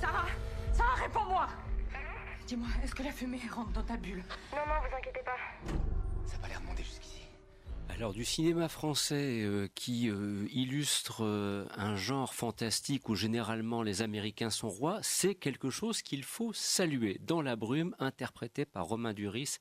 Sarah 0.00 0.26
Sarah, 0.72 0.94
réponds-moi 0.94 1.46
Dis-moi, 2.46 2.68
est-ce 2.84 2.94
que 2.94 3.02
la 3.02 3.11
fumée 3.11 3.40
rentre 3.52 3.72
dans 3.72 3.82
ta 3.82 3.96
bulle? 3.96 4.22
Non, 4.52 4.59
non, 4.59 4.74
vous 4.88 4.96
inquiétez 4.96 5.20
pas. 5.24 5.34
Alors 7.97 8.12
du 8.12 8.26
cinéma 8.26 8.68
français 8.68 9.40
euh, 9.42 9.68
qui 9.74 10.11
euh, 10.11 10.47
illustre 10.53 11.24
euh, 11.24 11.64
un 11.78 11.97
genre 11.97 12.34
fantastique 12.34 13.09
où 13.09 13.14
généralement 13.14 13.82
les 13.82 14.03
Américains 14.03 14.51
sont 14.51 14.68
rois, 14.68 14.99
c'est 15.01 15.34
quelque 15.34 15.70
chose 15.70 16.03
qu'il 16.03 16.22
faut 16.22 16.53
saluer. 16.53 17.18
Dans 17.26 17.40
la 17.40 17.57
brume, 17.57 17.97
interprété 17.99 18.66
par 18.66 18.84
Romain 18.84 19.14
Duris 19.14 19.61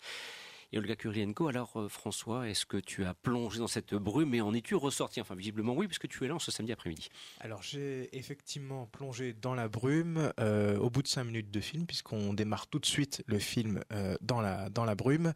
et 0.76 0.80
Olga 0.80 0.96
Kurilenko. 0.96 1.48
Alors 1.48 1.86
François, 1.90 2.48
est-ce 2.50 2.66
que 2.66 2.78
tu 2.78 3.06
as 3.06 3.14
plongé 3.14 3.60
dans 3.60 3.68
cette 3.68 3.94
brume 3.96 4.34
et 4.34 4.42
en 4.42 4.54
es-tu 4.54 4.76
ressorti? 4.76 5.22
Enfin 5.22 5.36
visiblement 5.36 5.74
oui, 5.74 5.88
puisque 5.88 6.08
tu 6.08 6.24
es 6.24 6.28
là 6.28 6.36
ce 6.40 6.52
samedi 6.52 6.72
après-midi. 6.72 7.10
Alors 7.40 7.64
j'ai 7.64 8.16
effectivement 8.16 8.86
plongé 8.88 9.34
dans 9.34 9.56
la 9.56 9.68
brume 9.68 10.32
euh, 10.40 10.78
au 10.78 10.90
bout 10.90 11.02
de 11.02 11.08
cinq 11.08 11.24
minutes 11.24 11.52
de 11.52 11.60
film, 11.62 11.86
puisqu'on 11.86 12.34
démarre 12.34 12.68
tout 12.68 12.80
de 12.80 12.86
suite 12.86 13.24
le 13.26 13.40
film 13.40 13.82
euh, 13.94 14.16
dans 14.22 14.42
la 14.42 14.96
brume. 14.96 15.34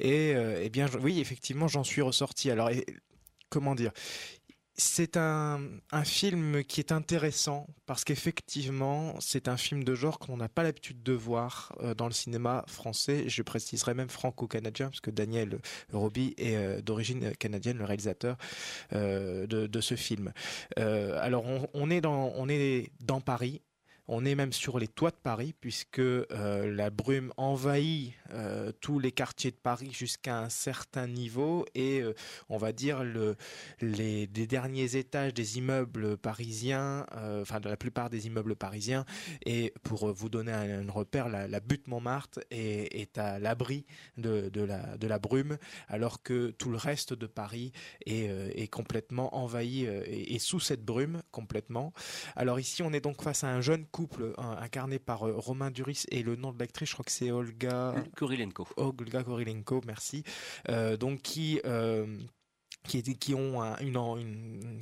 Et 0.00 0.34
euh, 0.34 0.60
eh 0.62 0.70
bien 0.70 0.86
oui, 1.00 1.20
effectivement, 1.20 1.68
j'en 1.68 1.84
suis 1.84 2.02
ressorti. 2.02 2.50
Alors 2.50 2.70
comment 3.50 3.74
dire? 3.74 3.92
C'est 4.78 5.16
un, 5.16 5.60
un, 5.90 6.04
film 6.04 6.62
qui 6.62 6.80
est 6.80 6.92
intéressant 6.92 7.66
parce 7.84 8.04
qu'effectivement, 8.04 9.16
c'est 9.18 9.48
un 9.48 9.56
film 9.56 9.82
de 9.82 9.94
genre 9.96 10.20
qu'on 10.20 10.36
n'a 10.36 10.48
pas 10.48 10.62
l'habitude 10.62 11.02
de 11.02 11.12
voir 11.12 11.74
euh, 11.82 11.94
dans 11.94 12.06
le 12.06 12.12
cinéma 12.12 12.64
français. 12.68 13.24
Je 13.28 13.42
préciserai 13.42 13.94
même 13.94 14.08
franco-canadien 14.08 14.86
parce 14.86 15.00
que 15.00 15.10
Daniel 15.10 15.58
Roby 15.92 16.34
est 16.38 16.56
euh, 16.56 16.80
d'origine 16.80 17.34
canadienne, 17.36 17.78
le 17.78 17.84
réalisateur 17.84 18.36
euh, 18.92 19.46
de, 19.48 19.80
ce 19.80 19.96
film. 19.96 20.32
alors, 20.76 21.44
on, 21.74 21.90
est 21.90 22.00
dans, 22.00 22.32
on 22.36 22.48
est 22.48 22.90
dans 23.00 23.20
Paris 23.20 23.62
on 24.08 24.24
est 24.24 24.34
même 24.34 24.54
sur 24.54 24.78
les 24.78 24.88
toits 24.88 25.10
de 25.10 25.16
Paris 25.22 25.54
puisque 25.60 25.98
euh, 25.98 26.24
la 26.74 26.88
brume 26.88 27.32
envahit 27.36 28.14
euh, 28.32 28.72
tous 28.80 28.98
les 28.98 29.12
quartiers 29.12 29.50
de 29.50 29.56
Paris 29.56 29.90
jusqu'à 29.92 30.38
un 30.38 30.48
certain 30.48 31.06
niveau 31.06 31.66
et 31.74 32.00
euh, 32.00 32.14
on 32.48 32.56
va 32.56 32.72
dire 32.72 33.04
le, 33.04 33.36
les, 33.82 34.26
derniers 34.26 34.96
étages 34.96 35.34
des 35.34 35.58
immeubles 35.58 36.16
parisiens, 36.16 37.04
enfin 37.42 37.60
de 37.60 37.68
la 37.68 37.76
plupart 37.76 38.08
des 38.08 38.26
immeubles 38.26 38.56
parisiens. 38.56 39.04
Et 39.44 39.74
pour 39.82 40.10
vous 40.10 40.30
donner 40.30 40.52
un, 40.52 40.90
repère, 40.90 41.28
la, 41.28 41.60
butte 41.60 41.86
Montmartre 41.86 42.40
est, 42.50 43.18
à 43.18 43.38
l'abri 43.38 43.84
de, 44.16 44.50
la, 44.62 45.18
brume 45.18 45.58
alors 45.88 46.22
que 46.22 46.50
tout 46.52 46.70
le 46.70 46.78
reste 46.78 47.12
de 47.12 47.26
Paris 47.26 47.72
est, 48.06 48.30
est 48.58 48.68
complètement 48.68 49.36
envahi 49.36 49.84
et, 49.84 50.34
et 50.34 50.38
sous 50.38 50.60
cette 50.60 50.84
brume 50.84 51.20
complètement. 51.30 51.92
Alors 52.36 52.58
ici 52.58 52.82
on 52.82 52.92
est 52.94 53.00
donc 53.00 53.20
face 53.22 53.44
à 53.44 53.48
un 53.48 53.60
jeune 53.60 53.84
couple 53.98 54.32
incarné 54.38 55.00
par 55.00 55.26
euh, 55.26 55.34
Romain 55.36 55.72
Duris 55.72 56.04
et 56.12 56.22
le 56.22 56.36
nom 56.36 56.52
de 56.52 56.58
l'actrice, 56.60 56.88
je 56.90 56.94
crois 56.94 57.04
que 57.04 57.10
c'est 57.10 57.32
Olga 57.32 57.96
Kurilenko. 58.16 58.68
Olga 58.76 59.24
Kurilenko, 59.24 59.80
merci. 59.86 60.22
Euh, 60.68 60.96
donc 60.96 61.20
qui 61.22 61.60
euh, 61.64 62.06
qui, 62.84 63.34
ont 63.34 63.62
un, 63.62 63.76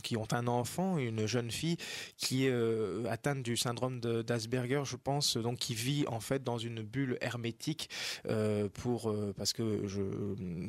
qui 0.03 0.17
ont 0.17 0.29
un 0.33 0.47
enfant, 0.47 0.99
une 0.99 1.27
jeune 1.27 1.51
fille 1.51 1.77
qui 2.17 2.47
est 2.47 2.51
euh, 2.51 3.05
atteinte 3.09 3.43
du 3.43 3.57
syndrome 3.57 4.01
d'Asperger, 4.01 4.83
je 4.85 4.97
pense, 4.97 5.37
donc 5.37 5.59
qui 5.59 5.75
vit 5.75 6.05
en 6.09 6.21
fait 6.21 6.43
dans 6.45 6.59
une 6.59 6.83
bulle 6.83 7.19
hermétique 7.21 7.91
euh, 8.29 8.69
pour 8.73 9.11
euh, 9.11 9.33
parce 9.37 9.53
que 9.53 9.87
je 9.87 10.03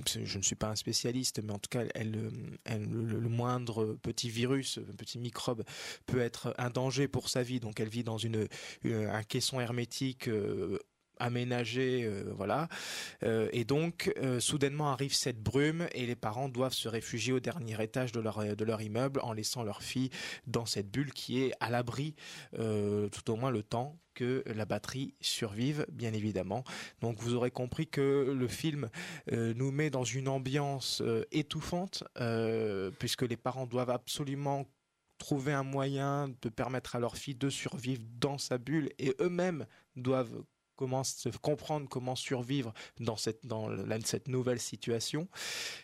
je 0.05 0.37
ne 0.37 0.43
suis 0.43 0.55
pas 0.55 0.69
un 0.69 0.75
spécialiste, 0.75 1.41
mais 1.43 1.53
en 1.53 1.59
tout 1.59 1.69
cas, 1.69 1.83
elle, 1.93 2.11
le, 2.11 3.29
moindre 3.29 3.97
petit 4.01 4.29
virus, 4.29 4.79
petit 4.97 5.19
microbe 5.19 5.63
peut 6.05 6.21
être 6.21 6.53
un 6.57 6.69
danger 6.69 7.07
pour 7.07 7.29
sa 7.29 7.43
vie, 7.43 7.59
donc 7.59 7.79
elle 7.79 7.89
vit 7.89 8.03
dans 8.03 8.17
une, 8.17 8.47
un 8.85 9.23
caisson 9.23 9.59
hermétique 9.59 10.29
aménagé, 11.19 12.03
euh, 12.03 12.31
voilà. 12.35 12.67
Euh, 13.23 13.49
et 13.51 13.65
donc, 13.65 14.11
euh, 14.17 14.39
soudainement 14.39 14.91
arrive 14.91 15.13
cette 15.13 15.41
brume 15.41 15.87
et 15.93 16.05
les 16.05 16.15
parents 16.15 16.49
doivent 16.49 16.73
se 16.73 16.87
réfugier 16.87 17.33
au 17.33 17.39
dernier 17.39 17.81
étage 17.81 18.11
de 18.11 18.19
leur 18.19 18.37
de 18.55 18.65
leur 18.65 18.81
immeuble 18.81 19.19
en 19.23 19.33
laissant 19.33 19.63
leur 19.63 19.81
fille 19.81 20.09
dans 20.45 20.65
cette 20.65 20.89
bulle 20.89 21.11
qui 21.11 21.41
est 21.41 21.53
à 21.59 21.69
l'abri, 21.69 22.15
tout 22.53 23.31
au 23.31 23.35
moins 23.35 23.51
le 23.51 23.63
temps 23.63 23.97
que 24.13 24.43
la 24.47 24.65
batterie 24.65 25.13
survive, 25.21 25.85
bien 25.91 26.13
évidemment. 26.13 26.63
Donc 27.01 27.19
vous 27.19 27.33
aurez 27.33 27.51
compris 27.51 27.87
que 27.87 28.33
le 28.37 28.47
film 28.47 28.89
nous 29.31 29.71
met 29.71 29.89
dans 29.89 30.03
une 30.03 30.27
ambiance 30.27 31.01
étouffante, 31.31 32.03
puisque 32.99 33.23
les 33.23 33.37
parents 33.37 33.65
doivent 33.65 33.89
absolument 33.89 34.67
trouver 35.17 35.53
un 35.53 35.63
moyen 35.63 36.29
de 36.41 36.49
permettre 36.49 36.95
à 36.95 36.99
leur 36.99 37.17
fille 37.17 37.35
de 37.35 37.49
survivre 37.49 38.03
dans 38.19 38.37
sa 38.37 38.57
bulle 38.57 38.89
et 38.99 39.15
eux-mêmes 39.19 39.65
doivent 39.95 40.43
comment 40.77 41.03
se 41.03 41.29
comprendre 41.29 41.89
comment 41.89 42.15
survivre 42.15 42.73
dans 42.99 43.17
cette 43.17 43.45
dans 43.45 43.69
cette 44.05 44.27
nouvelle 44.29 44.61
situation. 44.61 45.27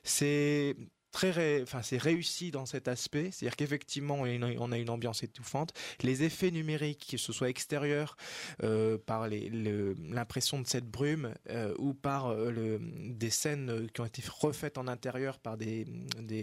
C'est 0.04 0.78
très 1.14 1.62
enfin 1.62 1.82
c'est 1.82 1.98
réussi 1.98 2.52
dans 2.52 2.66
cet 2.66 2.90
aspect. 2.90 3.30
C'est-à-dire 3.32 3.56
qu'effectivement 3.56 4.16
on 4.20 4.72
a 4.72 4.78
une 4.78 4.90
ambiance 4.90 5.24
étouffante. 5.24 5.72
Les 6.02 6.24
effets 6.24 6.52
numériques 6.52 7.08
que 7.12 7.18
ce 7.18 7.32
soit 7.32 7.48
extérieurs 7.48 8.18
euh, 8.64 8.98
par 8.98 9.30
l'impression 9.30 10.60
de 10.60 10.68
cette 10.68 10.90
brume 10.90 11.34
euh, 11.50 11.74
ou 11.78 11.94
par 11.94 12.28
euh, 12.28 12.80
des 12.82 13.30
scènes 13.30 13.88
qui 13.94 14.02
ont 14.02 14.06
été 14.06 14.22
refaites 14.28 14.78
en 14.78 14.88
intérieur 14.88 15.40
par 15.40 15.56
des, 15.56 15.86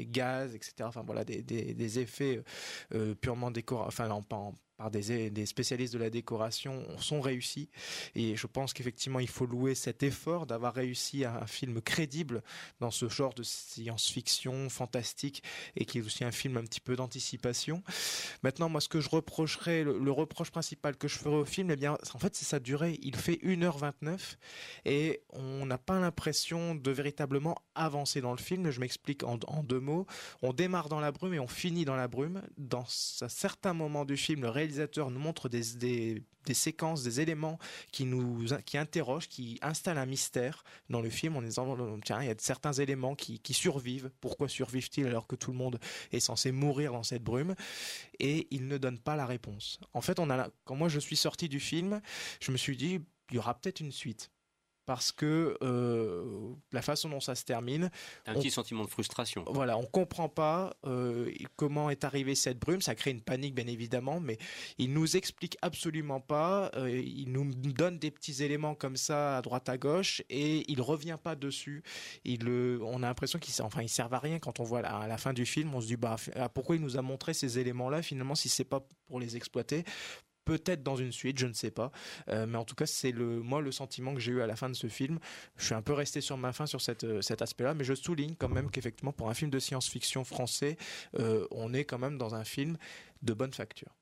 gaz 0.06 0.54
etc 0.54 0.74
enfin 0.80 1.02
voilà 1.04 1.24
des, 1.24 1.42
des, 1.42 1.98
effets 1.98 2.40
purement 3.20 3.50
décor 3.50 3.86
enfin 3.86 4.08
en, 4.10 4.24
en 4.30 4.54
par 4.80 4.90
des, 4.90 5.44
spécialistes 5.44 5.92
de 5.92 5.98
la 5.98 6.08
décoration 6.08 6.86
sont 6.96 7.20
réussis. 7.20 7.68
Et 8.14 8.34
je 8.34 8.46
pense 8.46 8.72
qu'effectivement, 8.72 9.20
il 9.20 9.28
faut 9.28 9.44
louer 9.44 9.74
cet 9.74 10.02
effort 10.02 10.46
d'avoir 10.46 10.72
réussi 10.72 11.22
à 11.22 11.42
un 11.42 11.46
film 11.46 11.82
crédible 11.82 12.42
dans 12.80 12.90
ce 12.90 13.06
genre 13.10 13.34
de 13.34 13.42
science-fiction 13.42 14.70
fantastique 14.70 15.42
et 15.76 15.84
qui 15.84 15.98
est 15.98 16.00
aussi 16.00 16.24
un 16.24 16.30
film 16.30 16.56
un 16.56 16.62
petit 16.62 16.80
peu 16.80 16.96
d'anticipation. 16.96 17.82
Maintenant, 18.42 18.70
moi, 18.70 18.80
ce 18.80 18.88
que 18.88 19.02
je 19.02 19.10
reprocherais, 19.10 19.84
le, 19.84 20.10
reproche 20.10 20.50
principal 20.50 20.96
que 20.96 21.08
je 21.08 21.18
ferais 21.18 21.36
au 21.36 21.44
film, 21.44 21.70
eh 21.70 21.76
bien, 21.76 21.98
en 22.14 22.18
fait, 22.18 22.34
c'est 22.34 22.46
sa 22.46 22.58
durée. 22.58 22.98
Il 23.02 23.16
fait 23.16 23.38
1h29 23.44 24.36
et 24.86 25.20
on 25.28 25.66
n'a 25.66 25.76
pas 25.76 26.00
l'impression 26.00 26.74
de 26.74 26.90
véritablement 26.90 27.58
avancer 27.74 28.22
dans 28.22 28.32
le 28.32 28.38
film. 28.38 28.70
Je 28.70 28.80
m'explique 28.80 29.24
en, 29.24 29.36
deux 29.62 29.80
mots. 29.80 30.06
On 30.40 30.54
démarre 30.54 30.88
dans 30.88 31.00
la 31.00 31.12
brume 31.12 31.34
et 31.34 31.38
on 31.38 31.48
finit 31.48 31.84
dans 31.84 31.96
la 31.96 32.08
brume. 32.08 32.40
Dans 32.56 32.86
un 33.20 33.28
certain 33.28 33.74
moment 33.74 34.06
du 34.06 34.16
film, 34.16 34.40
le 34.40 34.48
réalisateur 34.48 34.69
nous 34.70 35.18
montre 35.18 35.48
des, 35.48 36.22
des, 36.44 36.54
séquences, 36.54 37.02
des 37.02 37.20
éléments 37.20 37.58
qui 37.92 38.04
nous 38.04 38.44
qui 38.64 38.78
interrogent, 38.78 39.28
qui 39.28 39.58
installent 39.62 39.98
un 39.98 40.06
mystère 40.06 40.64
dans 40.88 41.00
le 41.00 41.10
film 41.10 41.36
en 41.36 41.42
disant 41.42 41.76
tiens, 42.04 42.22
il 42.22 42.26
y 42.26 42.30
a 42.30 42.34
certains 42.38 42.72
éléments 42.72 43.14
qui, 43.14 43.38
qui 43.38 43.54
survivent. 43.54 44.10
Pourquoi 44.20 44.48
survivent-ils 44.48 45.06
alors 45.06 45.26
que 45.26 45.36
tout 45.36 45.52
le 45.52 45.58
monde 45.58 45.78
est 46.12 46.20
censé 46.20 46.52
mourir 46.52 46.92
dans 46.92 47.02
cette 47.02 47.22
brume? 47.22 47.54
Et 48.18 48.48
il 48.50 48.66
ne 48.68 48.78
donne 48.78 48.98
pas 48.98 49.16
la 49.16 49.26
réponse. 49.26 49.78
En 49.92 50.00
fait, 50.00 50.18
on 50.18 50.28
quand 50.64 50.76
moi 50.76 50.88
je 50.88 51.00
suis 51.00 51.16
sorti 51.16 51.48
du 51.48 51.60
film, 51.60 52.00
je 52.40 52.52
me 52.52 52.56
suis 52.56 52.76
dit 52.76 53.00
il 53.30 53.36
y 53.36 53.38
aura 53.38 53.54
peut-être 53.54 53.80
une 53.80 53.92
suite 53.92 54.30
parce 54.90 55.12
que 55.12 55.56
euh, 55.62 56.52
la 56.72 56.82
façon 56.82 57.08
dont 57.08 57.20
ça 57.20 57.36
se 57.36 57.44
termine. 57.44 57.92
Un 58.26 58.34
petit 58.34 58.50
sentiment 58.50 58.82
de 58.82 58.90
frustration. 58.90 59.44
Voilà, 59.46 59.78
on 59.78 59.84
comprend 59.84 60.28
pas 60.28 60.74
euh, 60.84 61.30
comment 61.54 61.90
est 61.90 62.02
arrivée 62.02 62.34
cette 62.34 62.58
brume. 62.58 62.80
Ça 62.80 62.96
crée 62.96 63.12
une 63.12 63.20
panique, 63.20 63.54
bien 63.54 63.68
évidemment, 63.68 64.18
mais 64.18 64.36
il 64.78 64.92
nous 64.92 65.16
explique 65.16 65.56
absolument 65.62 66.18
pas. 66.18 66.72
Euh, 66.74 66.90
il 66.90 67.30
nous 67.30 67.54
donne 67.54 68.00
des 68.00 68.10
petits 68.10 68.42
éléments 68.42 68.74
comme 68.74 68.96
ça 68.96 69.36
à 69.36 69.42
droite 69.42 69.68
à 69.68 69.78
gauche 69.78 70.24
et 70.28 70.68
il 70.68 70.80
revient 70.80 71.18
pas 71.22 71.36
dessus. 71.36 71.84
Il, 72.24 72.48
on 72.82 73.04
a 73.04 73.06
l'impression 73.06 73.38
qu'ils, 73.38 73.62
enfin, 73.62 73.82
ils 73.82 73.88
servent 73.88 74.14
à 74.14 74.18
rien 74.18 74.40
quand 74.40 74.58
on 74.58 74.64
voit 74.64 74.80
à 74.80 75.06
la 75.06 75.18
fin 75.18 75.32
du 75.32 75.46
film. 75.46 75.72
On 75.72 75.80
se 75.80 75.86
dit 75.86 75.96
bah 75.96 76.16
pourquoi 76.52 76.74
il 76.74 76.82
nous 76.82 76.96
a 76.96 77.02
montré 77.02 77.32
ces 77.32 77.60
éléments-là 77.60 78.02
finalement 78.02 78.34
si 78.34 78.48
c'est 78.48 78.64
pas 78.64 78.84
pour 79.06 79.20
les 79.20 79.36
exploiter? 79.36 79.84
Peut-être 80.44 80.82
dans 80.82 80.96
une 80.96 81.12
suite, 81.12 81.38
je 81.38 81.46
ne 81.46 81.52
sais 81.52 81.70
pas. 81.70 81.92
Euh, 82.28 82.46
mais 82.46 82.58
en 82.58 82.64
tout 82.64 82.74
cas, 82.74 82.86
c'est 82.86 83.12
le 83.12 83.40
moi 83.40 83.60
le 83.60 83.72
sentiment 83.72 84.14
que 84.14 84.20
j'ai 84.20 84.32
eu 84.32 84.40
à 84.40 84.46
la 84.46 84.56
fin 84.56 84.68
de 84.68 84.74
ce 84.74 84.88
film. 84.88 85.18
Je 85.56 85.66
suis 85.66 85.74
un 85.74 85.82
peu 85.82 85.92
resté 85.92 86.20
sur 86.20 86.36
ma 86.36 86.52
fin 86.52 86.66
sur 86.66 86.80
cette, 86.80 87.04
euh, 87.04 87.22
cet 87.22 87.42
aspect-là, 87.42 87.74
mais 87.74 87.84
je 87.84 87.94
souligne 87.94 88.34
quand 88.36 88.48
même 88.48 88.70
qu'effectivement, 88.70 89.12
pour 89.12 89.30
un 89.30 89.34
film 89.34 89.50
de 89.50 89.58
science-fiction 89.58 90.24
français, 90.24 90.76
euh, 91.18 91.46
on 91.50 91.72
est 91.74 91.84
quand 91.84 91.98
même 91.98 92.18
dans 92.18 92.34
un 92.34 92.44
film 92.44 92.76
de 93.22 93.32
bonne 93.32 93.52
facture. 93.52 93.94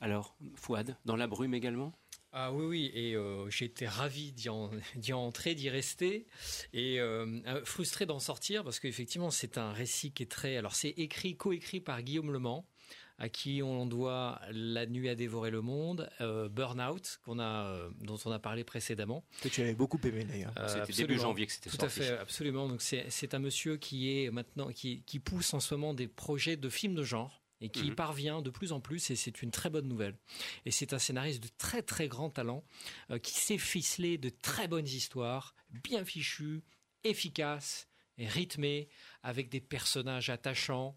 Alors, 0.00 0.36
Fouad, 0.56 0.96
dans 1.04 1.16
la 1.16 1.26
brume 1.26 1.54
également? 1.54 1.92
Ah 2.34 2.50
oui, 2.50 2.64
oui, 2.64 2.90
et 2.94 3.14
euh, 3.14 3.50
été 3.60 3.86
ravi 3.86 4.32
d'y, 4.32 4.48
en, 4.48 4.70
entrer, 5.12 5.54
d'y 5.54 5.68
rester, 5.68 6.26
et 6.72 6.98
euh, 6.98 7.62
frustré 7.66 8.06
d'en 8.06 8.18
sortir, 8.18 8.64
parce 8.64 8.80
qu'effectivement, 8.80 9.30
c'est 9.30 9.58
un 9.58 9.70
récit 9.70 10.12
qui 10.12 10.22
est 10.22 10.30
très... 10.30 10.56
Alors, 10.56 10.74
c'est 10.74 10.88
écrit, 10.88 11.36
coécrit 11.36 11.80
par 11.80 12.02
Guillaume 12.02 12.32
Le 12.32 12.38
Mans, 12.38 12.66
à 13.18 13.28
qui 13.28 13.62
on 13.62 13.86
doit 13.86 14.40
La 14.50 14.86
nuit 14.86 15.08
à 15.08 15.14
dévorer 15.14 15.50
le 15.50 15.60
monde, 15.60 16.08
euh, 16.20 16.48
Burnout, 16.48 17.20
qu'on 17.24 17.38
a, 17.38 17.66
euh, 17.66 17.90
dont 18.00 18.18
on 18.24 18.30
a 18.30 18.38
parlé 18.38 18.64
précédemment. 18.64 19.24
Que 19.42 19.48
tu 19.48 19.62
avais 19.62 19.74
beaucoup 19.74 20.00
aimé 20.04 20.24
d'ailleurs. 20.24 20.52
Euh, 20.58 20.68
c'était 20.68 21.02
début 21.02 21.18
janvier 21.18 21.46
que 21.46 21.52
c'était 21.52 21.70
sorti. 21.70 21.78
Tout 21.78 21.84
à 21.84 21.88
fait, 21.88 22.18
absolument. 22.18 22.68
Donc 22.68 22.82
c'est 22.82 23.34
un 23.34 23.38
monsieur 23.38 23.76
qui 23.76 24.16
est 24.16 24.30
maintenant 24.30 24.70
qui, 24.70 25.02
qui 25.02 25.18
pousse 25.18 25.54
en 25.54 25.60
ce 25.60 25.74
moment 25.74 25.94
des 25.94 26.08
projets 26.08 26.56
de 26.56 26.68
films 26.68 26.94
de 26.94 27.04
genre 27.04 27.42
et 27.62 27.68
qui 27.68 27.90
mhm. 27.90 27.94
parvient 27.94 28.42
de 28.42 28.50
plus 28.50 28.72
en 28.72 28.80
plus, 28.80 29.10
et 29.10 29.16
c'est 29.16 29.40
une 29.40 29.52
très 29.52 29.70
bonne 29.70 29.86
nouvelle. 29.86 30.16
Et 30.66 30.72
c'est 30.72 30.92
un 30.92 30.98
scénariste 30.98 31.42
de 31.44 31.48
très 31.58 31.80
très 31.80 32.08
grand 32.08 32.28
talent, 32.28 32.64
euh, 33.10 33.18
qui 33.18 33.34
sait 33.34 33.56
ficeler 33.56 34.18
de 34.18 34.30
très 34.30 34.66
bonnes 34.66 34.86
histoires, 34.86 35.54
bien 35.70 36.04
fichues, 36.04 36.62
efficaces, 37.04 37.88
rythmé, 38.18 38.88
avec 39.22 39.48
des 39.48 39.60
personnages 39.60 40.30
attachants. 40.30 40.96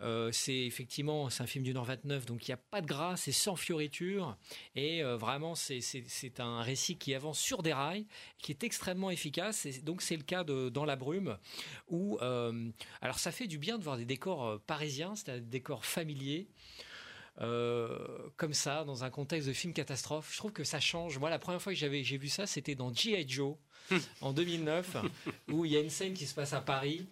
Euh, 0.00 0.30
c'est 0.32 0.56
effectivement, 0.56 1.30
c'est 1.30 1.42
un 1.42 1.46
film 1.46 1.64
du 1.64 1.72
Nord 1.74 1.84
29, 1.84 2.26
donc 2.26 2.46
il 2.46 2.50
n'y 2.50 2.54
a 2.54 2.58
pas 2.58 2.80
de 2.80 2.86
gras, 2.86 3.16
c'est 3.16 3.32
sans 3.32 3.56
fioriture, 3.56 4.36
et 4.74 5.02
euh, 5.02 5.16
vraiment 5.16 5.54
c'est 5.54 6.40
un 6.40 6.62
récit 6.62 6.96
qui 6.96 7.14
avance 7.14 7.38
sur 7.38 7.62
des 7.62 7.72
rails, 7.72 8.06
qui 8.38 8.52
est 8.52 8.64
extrêmement 8.64 9.10
efficace. 9.10 9.66
Et 9.66 9.80
donc 9.80 10.02
c'est 10.02 10.16
le 10.16 10.22
cas 10.22 10.44
de 10.44 10.68
Dans 10.68 10.84
la 10.84 10.96
brume, 10.96 11.38
où 11.88 12.18
euh, 12.22 12.70
alors 13.00 13.18
ça 13.18 13.32
fait 13.32 13.46
du 13.46 13.58
bien 13.58 13.78
de 13.78 13.84
voir 13.84 13.96
des 13.96 14.04
décors 14.04 14.60
parisiens, 14.62 15.14
c'est-à-dire 15.14 15.42
des 15.42 15.50
décors 15.50 15.84
familiers. 15.84 16.48
Comme 17.38 18.54
ça, 18.54 18.84
dans 18.84 19.04
un 19.04 19.10
contexte 19.10 19.48
de 19.48 19.52
film 19.52 19.72
catastrophe. 19.72 20.30
Je 20.32 20.38
trouve 20.38 20.52
que 20.52 20.64
ça 20.64 20.80
change. 20.80 21.18
Moi, 21.18 21.30
la 21.30 21.38
première 21.38 21.60
fois 21.60 21.72
que 21.72 21.78
j'avais 21.78 22.02
j'ai 22.02 22.18
vu 22.18 22.28
ça, 22.28 22.46
c'était 22.46 22.74
dans 22.74 22.92
G.I. 22.92 23.28
Joe 23.28 23.56
en 24.20 24.32
2009, 24.32 24.96
où 25.48 25.64
il 25.64 25.72
y 25.72 25.76
a 25.76 25.80
une 25.80 25.90
scène 25.90 26.14
qui 26.14 26.26
se 26.26 26.34
passe 26.34 26.52
à 26.52 26.60
Paris 26.60 27.06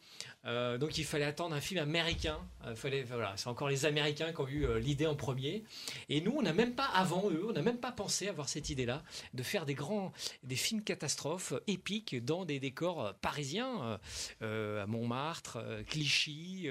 euh, 0.47 0.78
donc 0.78 0.99
il 0.99 1.05
fallait 1.05 1.24
attendre 1.24 1.55
un 1.55 1.61
film 1.61 1.80
américain. 1.80 2.38
Euh, 2.66 2.74
fallait, 2.74 3.03
voilà, 3.03 3.32
c'est 3.36 3.49
encore 3.49 3.68
les 3.68 3.86
Américains 3.86 4.32
qui 4.32 4.40
ont 4.40 4.49
eu 4.49 4.66
euh, 4.66 4.78
l'idée 4.78 5.07
en 5.07 5.14
premier. 5.14 5.64
Et 6.09 6.20
nous, 6.20 6.34
on 6.36 6.42
n'a 6.42 6.53
même 6.53 6.74
pas, 6.74 6.86
avant 6.86 7.30
eux, 7.30 7.47
on 7.49 7.53
n'a 7.53 7.62
même 7.62 7.78
pas 7.78 7.92
pensé 7.92 8.28
avoir 8.28 8.49
cette 8.49 8.70
idée-là 8.70 9.03
de 9.32 9.42
faire 9.42 9.66
des 9.66 9.74
grands, 9.74 10.12
des 10.42 10.57
films 10.57 10.82
catastrophes 10.82 11.55
épiques 11.66 12.24
dans 12.24 12.45
des 12.45 12.61
décors 12.61 13.14
parisiens, 13.20 13.99
à 14.40 14.86
Montmartre, 14.86 15.59
Clichy. 15.86 16.68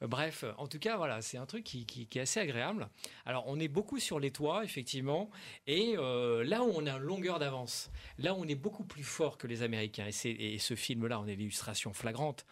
bref, 0.00 0.44
en 0.58 0.66
tout 0.66 0.78
cas, 0.78 0.96
voilà, 0.96 1.22
c'est 1.22 1.38
un 1.38 1.46
truc 1.46 1.64
qui, 1.64 1.86
qui, 1.86 2.18
est 2.18 2.22
assez 2.22 2.40
agréable. 2.40 2.88
Alors, 3.24 3.44
on 3.46 3.58
est 3.58 3.68
beaucoup 3.68 3.98
sur 3.98 4.18
les 4.20 4.30
toits, 4.30 4.64
effectivement, 4.64 5.30
et 5.66 5.96
là 5.96 6.62
où 6.62 6.72
on 6.74 6.86
a 6.86 6.92
une 6.92 7.02
longueur 7.02 7.38
d'avance, 7.38 7.90
là 8.18 8.34
où 8.34 8.38
on 8.38 8.48
est 8.48 8.54
beaucoup 8.54 8.84
plus 8.84 9.04
fort 9.04 9.38
que 9.38 9.46
les 9.46 9.62
Américains, 9.62 10.08
et, 10.24 10.54
et 10.54 10.58
ce 10.58 10.74
film-là, 10.74 11.20
on 11.20 11.26
est 11.26 11.36
l'illustration 11.36 11.92
flagrante 11.92 12.46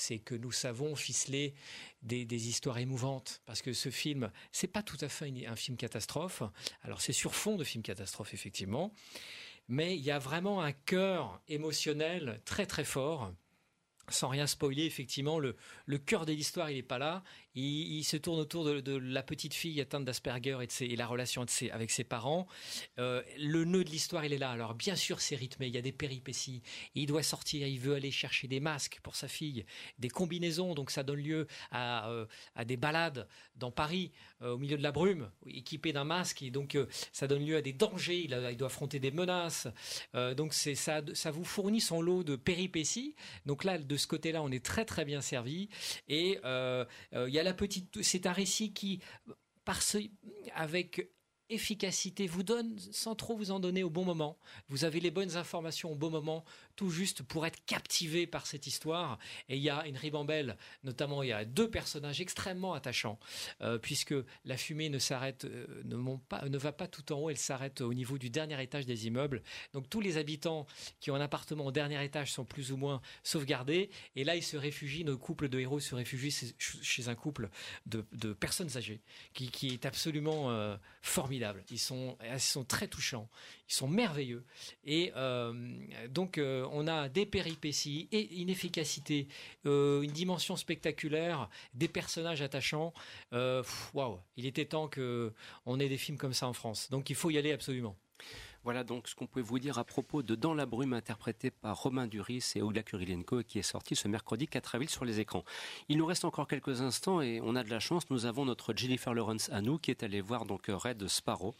c'est 0.00 0.18
que 0.18 0.34
nous 0.34 0.52
savons 0.52 0.96
ficeler 0.96 1.54
des, 2.02 2.48
histoires 2.48 2.78
émouvantes. 2.78 3.42
Parce 3.44 3.62
que 3.62 3.72
ce 3.72 3.90
film, 3.90 4.30
c'est 4.52 4.66
pas 4.66 4.82
tout 4.82 4.98
à 5.00 5.08
fait 5.08 5.32
un 5.46 5.56
film 5.56 5.76
catastrophe. 5.76 6.42
Alors 6.82 7.00
c'est 7.00 7.12
sur 7.12 7.34
fond 7.34 7.56
de 7.56 7.64
film 7.64 7.82
catastrophe, 7.82 8.34
effectivement. 8.34 8.92
Mais 9.68 9.96
il 9.96 10.02
y 10.02 10.10
a 10.10 10.18
vraiment 10.18 10.62
un 10.62 10.72
cœur 10.72 11.40
émotionnel 11.48 12.40
très 12.44 12.66
très 12.66 12.84
fort 12.84 13.32
sans 14.08 14.28
rien 14.28 14.48
spoiler, 14.48 14.84
effectivement, 14.86 15.38
le, 15.38 15.56
le 15.86 15.98
cœur 15.98 16.26
de 16.26 16.32
l'histoire, 16.32 16.70
il 16.70 16.76
n'est 16.76 16.82
pas 16.82 16.98
là. 16.98 17.22
Il, 17.54 18.02
se 18.04 18.16
tourne 18.16 18.40
autour 18.40 18.64
de, 18.64 18.96
la 18.96 19.22
petite 19.22 19.54
fille 19.54 19.80
atteinte 19.80 20.04
d'Asperger 20.04 20.58
et, 20.80 20.96
la 20.96 21.06
relation 21.06 21.44
avec 21.72 21.90
ses 21.90 22.04
parents. 22.04 22.46
Euh, 22.98 23.22
le 23.38 23.64
nœud 23.64 23.84
de 23.84 23.90
l'histoire, 23.90 24.24
il 24.24 24.32
est 24.32 24.38
là. 24.38 24.50
Alors 24.50 24.74
bien 24.74 24.96
sûr, 24.96 25.20
c'est 25.20 25.36
rythmé. 25.36 25.66
Il 25.66 25.74
y 25.74 25.78
a 25.78 25.82
des 25.82 25.92
péripéties. 25.92 26.62
Il 26.94 27.06
doit 27.06 27.22
sortir. 27.22 27.66
Il 27.66 27.78
veut 27.78 27.94
aller 27.94 28.10
chercher 28.10 28.48
des 28.48 28.60
masques 28.60 29.00
pour 29.02 29.16
sa 29.16 29.28
fille, 29.28 29.64
des 29.98 30.08
combinaisons. 30.08 30.74
Donc 30.74 30.90
ça 30.90 31.02
donne 31.02 31.20
lieu 31.20 31.46
à, 31.70 32.10
euh, 32.10 32.26
des 32.64 32.76
balades 32.76 33.28
dans 33.56 33.70
Paris 33.70 34.12
au 34.40 34.56
milieu 34.56 34.78
de 34.78 34.82
la 34.82 34.92
brume, 34.92 35.30
équipé 35.46 35.92
d'un 35.92 36.04
masque. 36.04 36.42
Et 36.42 36.50
donc 36.50 36.78
ça 37.12 37.26
donne 37.26 37.44
lieu 37.44 37.56
à 37.56 37.62
des 37.62 37.72
dangers. 37.72 38.22
Il, 38.24 38.48
il 38.50 38.56
doit 38.56 38.66
affronter 38.66 38.98
des 38.98 39.10
menaces. 39.10 39.68
donc 40.36 40.54
ça, 40.54 41.02
ça 41.12 41.30
vous 41.30 41.44
fournit 41.44 41.80
son 41.80 42.00
lot 42.00 42.22
de 42.22 42.36
péripéties. 42.36 43.14
Donc 43.46 43.64
là, 43.64 43.78
de 43.78 43.96
ce 43.96 44.06
côté-là, 44.06 44.42
on 44.42 44.50
est 44.50 44.64
très 44.64 44.84
très 44.84 45.04
bien 45.04 45.20
servi. 45.20 45.68
Et 46.08 46.38
euh, 46.44 46.84
euh, 47.14 47.28
il 47.28 47.34
la 47.42 47.54
petite, 47.54 48.02
c'est 48.02 48.26
un 48.26 48.32
récit 48.32 48.72
qui, 48.72 49.00
par 49.64 49.82
avec 50.54 51.10
efficacité 51.50 52.26
vous 52.26 52.42
donne 52.42 52.78
sans 52.92 53.14
trop 53.14 53.36
vous 53.36 53.50
en 53.50 53.60
donner 53.60 53.82
au 53.82 53.90
bon 53.90 54.04
moment. 54.04 54.38
Vous 54.68 54.84
avez 54.84 55.00
les 55.00 55.10
bonnes 55.10 55.36
informations 55.36 55.92
au 55.92 55.96
bon 55.96 56.10
moment, 56.10 56.44
tout 56.80 56.88
juste 56.88 57.22
pour 57.22 57.44
être 57.44 57.62
captivé 57.66 58.26
par 58.26 58.46
cette 58.46 58.66
histoire. 58.66 59.18
Et 59.50 59.58
il 59.58 59.62
y 59.62 59.68
a 59.68 59.86
une 59.86 59.98
ribambelle, 59.98 60.56
notamment 60.82 61.22
il 61.22 61.28
y 61.28 61.32
a 61.32 61.44
deux 61.44 61.68
personnages 61.68 62.22
extrêmement 62.22 62.72
attachants, 62.72 63.18
euh, 63.60 63.76
puisque 63.76 64.14
la 64.46 64.56
fumée 64.56 64.88
ne 64.88 64.98
s'arrête, 64.98 65.44
euh, 65.44 65.66
ne, 65.84 65.96
monte 65.96 66.24
pas, 66.24 66.48
ne 66.48 66.56
va 66.56 66.72
pas 66.72 66.86
tout 66.86 67.12
en 67.12 67.18
haut, 67.18 67.28
elle 67.28 67.36
s'arrête 67.36 67.82
au 67.82 67.92
niveau 67.92 68.16
du 68.16 68.30
dernier 68.30 68.62
étage 68.62 68.86
des 68.86 69.06
immeubles. 69.06 69.42
Donc 69.74 69.90
tous 69.90 70.00
les 70.00 70.16
habitants 70.16 70.66
qui 71.00 71.10
ont 71.10 71.16
un 71.16 71.20
appartement 71.20 71.66
au 71.66 71.70
dernier 71.70 72.02
étage 72.02 72.32
sont 72.32 72.46
plus 72.46 72.72
ou 72.72 72.78
moins 72.78 73.02
sauvegardés. 73.24 73.90
Et 74.16 74.24
là, 74.24 74.34
ils 74.34 74.42
se 74.42 74.56
réfugient, 74.56 75.04
nos 75.04 75.18
couples 75.18 75.50
de 75.50 75.58
héros 75.58 75.80
se 75.80 75.94
réfugient 75.94 76.54
chez 76.58 77.08
un 77.10 77.14
couple 77.14 77.50
de, 77.84 78.32
personnes 78.32 78.74
âgées, 78.78 79.02
qui, 79.34 79.66
est 79.66 79.84
absolument 79.84 80.50
euh, 80.50 80.78
formidable 81.02 81.62
ils 81.70 81.78
sont, 81.78 82.16
ils 82.24 82.40
sont 82.40 82.64
très 82.64 82.88
touchants. 82.88 83.28
Ils 83.70 83.74
sont 83.74 83.86
merveilleux. 83.86 84.44
Et 84.84 85.12
euh, 85.14 85.52
donc, 86.08 86.38
euh, 86.38 86.66
on 86.72 86.88
a 86.88 87.08
des 87.08 87.24
péripéties 87.24 88.08
et 88.10 88.40
une 88.40 88.50
efficacité, 88.50 89.28
euh, 89.64 90.02
une 90.02 90.10
dimension 90.10 90.56
spectaculaire, 90.56 91.48
des 91.74 91.86
personnages 91.86 92.42
attachants. 92.42 92.92
Waouh 93.30 94.18
Il 94.36 94.46
était 94.46 94.64
temps 94.64 94.90
qu'on 94.90 95.80
ait 95.80 95.88
des 95.88 95.98
films 95.98 96.18
comme 96.18 96.32
ça 96.32 96.48
en 96.48 96.52
France. 96.52 96.90
Donc, 96.90 97.10
il 97.10 97.16
faut 97.16 97.30
y 97.30 97.38
aller 97.38 97.52
absolument. 97.52 97.96
Voilà 98.62 98.84
donc 98.84 99.08
ce 99.08 99.14
qu'on 99.14 99.26
peut 99.26 99.40
vous 99.40 99.58
dire 99.58 99.78
à 99.78 99.84
propos 99.84 100.22
de 100.22 100.34
Dans 100.34 100.52
la 100.52 100.66
brume 100.66 100.92
interprété 100.92 101.50
par 101.50 101.80
Romain 101.80 102.06
Duris 102.06 102.52
et 102.56 102.62
Oula 102.62 102.82
Kurilenko 102.82 103.42
qui 103.42 103.58
est 103.58 103.62
sorti 103.62 103.96
ce 103.96 104.06
mercredi 104.06 104.48
4 104.48 104.74
avril 104.74 104.90
sur 104.90 105.06
les 105.06 105.18
écrans. 105.18 105.44
Il 105.88 105.96
nous 105.96 106.04
reste 106.04 106.26
encore 106.26 106.46
quelques 106.46 106.82
instants 106.82 107.22
et 107.22 107.40
on 107.42 107.56
a 107.56 107.64
de 107.64 107.70
la 107.70 107.80
chance, 107.80 108.10
nous 108.10 108.26
avons 108.26 108.44
notre 108.44 108.74
Jennifer 108.76 109.14
Lawrence 109.14 109.48
à 109.50 109.62
nous 109.62 109.78
qui 109.78 109.90
est 109.90 110.02
allée 110.02 110.20
voir 110.20 110.44
donc 110.44 110.66
Red 110.68 111.08
Sparrow 111.08 111.54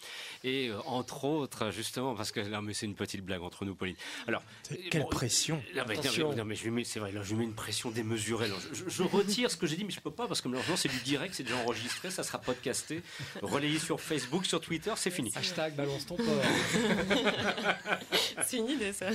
et 0.45 0.69
euh, 0.69 0.79
entre 0.85 1.25
autres 1.25 1.71
justement 1.71 2.15
parce 2.15 2.33
que 2.33 2.41
là 2.41 2.61
mais 2.61 2.75
c'est 2.75 2.85
une 2.85 2.95
petite 2.95 3.25
blague 3.25 3.43
entre 3.43 3.65
nous 3.65 3.75
Pauline. 3.75 3.97
Alors 4.29 4.43
quelle 4.91 5.07
pression 5.07 5.63
non, 5.75 5.85
mais, 5.89 5.97
non, 6.37 6.45
mais, 6.45 6.55
je 6.55 6.65
lui 6.65 6.71
mets 6.71 6.85
c'est 6.85 7.01
vrai 7.01 7.13
là 7.13 7.23
je 7.23 7.31
lui 7.31 7.37
mets 7.37 7.45
une 7.45 7.55
pression 7.55 7.91
démesurée. 7.91 8.51
je, 8.73 9.03
retire 9.03 9.51
ce 9.51 9.57
que 9.57 9.67
j'ai 9.67 9.77
dit 9.77 9.85
mais 9.85 9.91
je 9.91 10.01
peux 10.01 10.11
pas 10.11 10.29
parce 10.29 10.43
que 10.43 10.49
malheureusement 10.49 10.77
c'est 10.77 10.91
du 10.91 11.01
direct, 11.01 11.35
c'est 11.35 11.45
déjà 11.45 11.57
enregistré, 11.57 12.11
ça 12.11 12.23
sera 12.23 12.39
podcasté, 12.39 13.03
relayé 13.41 13.79
sur 13.79 14.03
Facebook, 14.03 14.45
sur 14.45 14.61
Twitter, 14.61 14.93
c'est 14.97 15.11
fini. 15.11 15.33
Hashtag 15.35 15.75
balance 15.75 16.05
ton 16.05 16.17
port. 16.17 16.27
C'est 18.47 18.59
une 18.59 18.71
idée, 18.71 18.93
ça. 18.93 19.07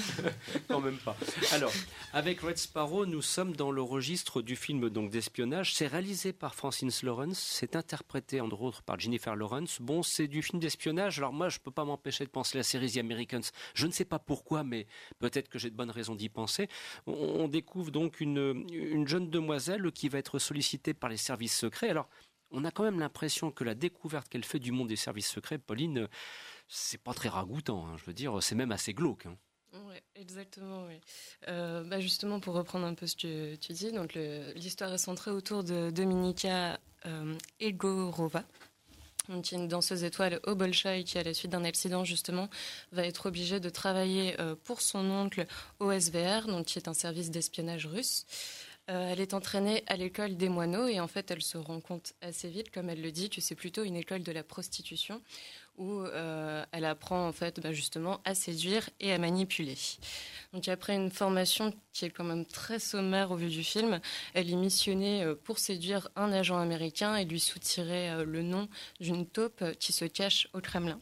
Quand 0.67 0.79
même 0.79 0.97
pas. 0.97 1.15
Alors, 1.51 1.71
avec 2.13 2.41
Red 2.41 2.57
Sparrow, 2.57 3.05
nous 3.05 3.21
sommes 3.21 3.55
dans 3.55 3.71
le 3.71 3.81
registre 3.81 4.41
du 4.41 4.55
film 4.55 4.89
donc 4.89 5.09
d'espionnage. 5.09 5.73
C'est 5.73 5.87
réalisé 5.87 6.33
par 6.33 6.55
Francis 6.55 7.03
Lawrence. 7.03 7.39
C'est 7.39 7.75
interprété, 7.75 8.41
entre 8.41 8.61
autres, 8.61 8.81
par 8.83 8.99
Jennifer 8.99 9.35
Lawrence. 9.35 9.79
Bon, 9.81 10.03
c'est 10.03 10.27
du 10.27 10.41
film 10.41 10.59
d'espionnage. 10.59 11.19
Alors 11.19 11.33
moi, 11.33 11.49
je 11.49 11.59
peux 11.59 11.71
pas 11.71 11.85
m'empêcher 11.85 12.25
de 12.25 12.29
penser 12.29 12.57
à 12.57 12.59
la 12.59 12.63
série 12.63 12.91
The 12.91 12.97
Americans. 12.97 13.41
Je 13.73 13.87
ne 13.87 13.91
sais 13.91 14.05
pas 14.05 14.19
pourquoi, 14.19 14.63
mais 14.63 14.87
peut-être 15.19 15.49
que 15.49 15.59
j'ai 15.59 15.69
de 15.69 15.75
bonnes 15.75 15.91
raisons 15.91 16.15
d'y 16.15 16.29
penser. 16.29 16.67
On, 17.07 17.47
découvre 17.47 17.91
donc 17.91 18.21
une 18.21 19.05
jeune 19.07 19.29
demoiselle 19.29 19.91
qui 19.91 20.09
va 20.09 20.17
être 20.17 20.39
sollicitée 20.39 20.93
par 20.93 21.09
les 21.09 21.17
services 21.17 21.55
secrets. 21.57 21.89
Alors, 21.89 22.09
on 22.51 22.63
a 22.63 22.71
quand 22.71 22.83
même 22.83 22.99
l'impression 22.99 23.51
que 23.51 23.63
la 23.63 23.75
découverte 23.75 24.29
qu'elle 24.29 24.45
fait 24.45 24.59
du 24.59 24.71
monde 24.71 24.87
des 24.87 24.95
services 24.95 25.29
secrets, 25.29 25.57
Pauline, 25.57 26.07
c'est 26.67 27.01
pas 27.01 27.13
très 27.13 27.29
ragoûtant. 27.29 27.85
Hein, 27.85 27.95
je 27.97 28.05
veux 28.05 28.13
dire, 28.13 28.41
c'est 28.41 28.55
même 28.55 28.71
assez 28.71 28.93
glauque. 28.93 29.25
Hein. 29.25 29.37
Exactement. 30.15 30.85
Oui. 30.87 30.99
Euh, 31.49 31.83
bah 31.83 31.99
justement, 31.99 32.39
pour 32.39 32.53
reprendre 32.55 32.85
un 32.85 32.93
peu 32.93 33.05
ce 33.05 33.15
que 33.15 33.55
tu 33.55 33.73
dis, 33.73 33.91
donc 33.91 34.17
l'histoire 34.55 34.93
est 34.93 34.97
centrée 34.97 35.31
autour 35.31 35.63
de 35.63 35.89
Dominika 35.91 36.79
euh, 37.05 37.35
Egorova, 37.59 38.43
qui 39.43 39.55
est 39.55 39.57
une 39.57 39.67
danseuse 39.67 40.03
étoile 40.03 40.39
au 40.45 40.55
Bolshoi 40.55 41.03
qui, 41.03 41.17
à 41.17 41.23
la 41.23 41.33
suite 41.33 41.51
d'un 41.51 41.65
accident, 41.65 42.05
justement, 42.05 42.49
va 42.93 43.05
être 43.05 43.25
obligée 43.25 43.59
de 43.59 43.69
travailler 43.69 44.39
euh, 44.39 44.55
pour 44.63 44.81
son 44.81 45.09
oncle 45.11 45.45
au 45.79 45.91
SVR, 45.91 46.47
donc 46.47 46.67
qui 46.67 46.79
est 46.79 46.87
un 46.87 46.93
service 46.93 47.29
d'espionnage 47.29 47.85
russe. 47.85 48.25
Elle 48.87 49.19
est 49.19 49.33
entraînée 49.33 49.83
à 49.87 49.95
l'école 49.95 50.37
des 50.37 50.47
moineaux 50.47 50.87
et 50.87 50.99
en 50.99 51.07
fait, 51.07 51.31
elle 51.31 51.41
se 51.41 51.57
rend 51.57 51.81
compte 51.81 52.13
assez 52.21 52.49
vite, 52.49 52.69
comme 52.69 52.87
elle 52.87 53.01
le 53.01 53.11
dit, 53.11 53.31
que 53.31 53.41
c'est 53.41 53.55
plutôt 53.55 53.83
une 53.83 53.95
école 53.95 54.21
de 54.21 54.31
la 54.31 54.43
prostitution 54.43 55.23
où 55.77 55.99
euh, 55.99 56.65
elle 56.71 56.85
apprend 56.85 57.27
en 57.27 57.31
fait 57.31 57.59
bah, 57.59 57.71
justement 57.71 58.21
à 58.25 58.35
séduire 58.35 58.89
et 58.99 59.11
à 59.13 59.17
manipuler. 59.17 59.77
Donc 60.53 60.67
après 60.67 60.95
une 60.95 61.11
formation 61.11 61.73
qui 61.91 62.05
est 62.05 62.09
quand 62.09 62.23
même 62.23 62.45
très 62.45 62.79
sommaire 62.79 63.31
au 63.31 63.35
vu 63.35 63.49
du 63.49 63.63
film, 63.63 63.99
elle 64.33 64.49
est 64.49 64.55
missionnée 64.55 65.23
euh, 65.23 65.35
pour 65.35 65.59
séduire 65.59 66.09
un 66.15 66.31
agent 66.31 66.57
américain 66.57 67.15
et 67.15 67.25
lui 67.25 67.39
soutirer 67.39 68.23
le 68.25 68.41
nom 68.41 68.67
d'une 68.99 69.25
taupe 69.25 69.63
qui 69.79 69.93
se 69.93 70.05
cache 70.05 70.47
au 70.53 70.61
Kremlin. 70.61 70.99